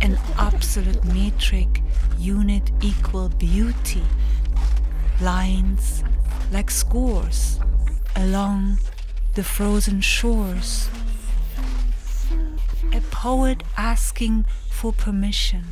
[0.00, 1.82] An absolute metric
[2.18, 4.02] unit equal beauty,
[5.20, 6.02] lines
[6.50, 7.60] like scores
[8.16, 8.78] along
[9.34, 10.88] the frozen shores.
[12.92, 15.64] A poet asking for permission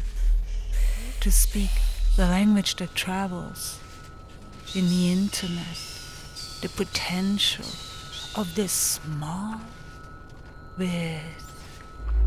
[1.21, 1.71] to speak
[2.17, 3.82] the language that travels
[4.75, 5.77] in the internet
[6.63, 7.67] the potential
[8.37, 9.61] of this small
[10.79, 11.21] with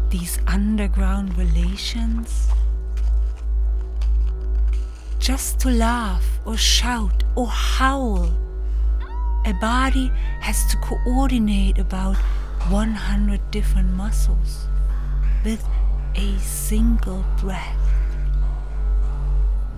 [0.09, 2.49] these underground relations?
[5.17, 8.31] Just to laugh or shout or howl,
[9.45, 10.11] a body
[10.41, 12.15] has to coordinate about
[12.69, 14.67] 100 different muscles
[15.43, 15.63] with
[16.13, 17.75] a single breath.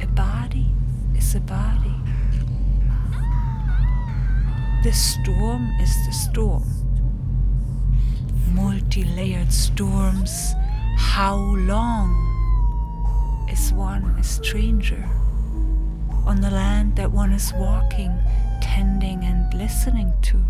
[0.01, 0.67] A body
[1.15, 1.95] is a body.
[4.87, 6.63] The storm is the storm.
[8.53, 10.55] Multi layered storms.
[10.95, 12.07] How long
[13.51, 15.03] is one a stranger
[16.25, 18.17] on the land that one is walking,
[18.61, 20.41] tending, and listening to?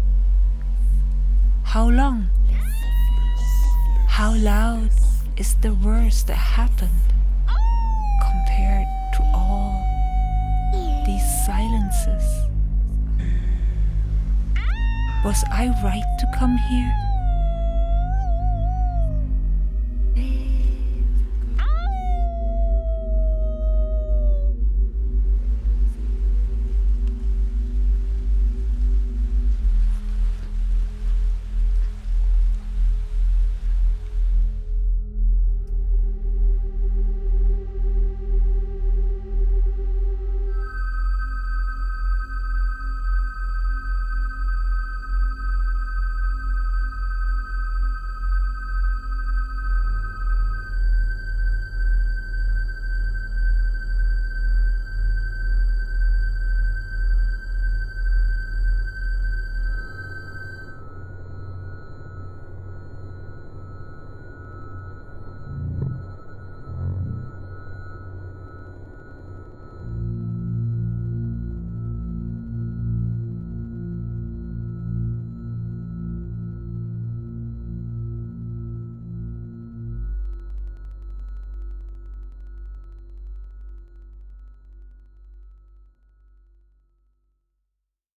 [1.64, 2.28] How long?
[4.06, 4.92] How loud
[5.36, 7.08] is the worst that happened
[8.22, 8.86] compared
[9.16, 9.82] to all
[11.08, 12.47] these silences?
[15.24, 17.07] Was I right to come here?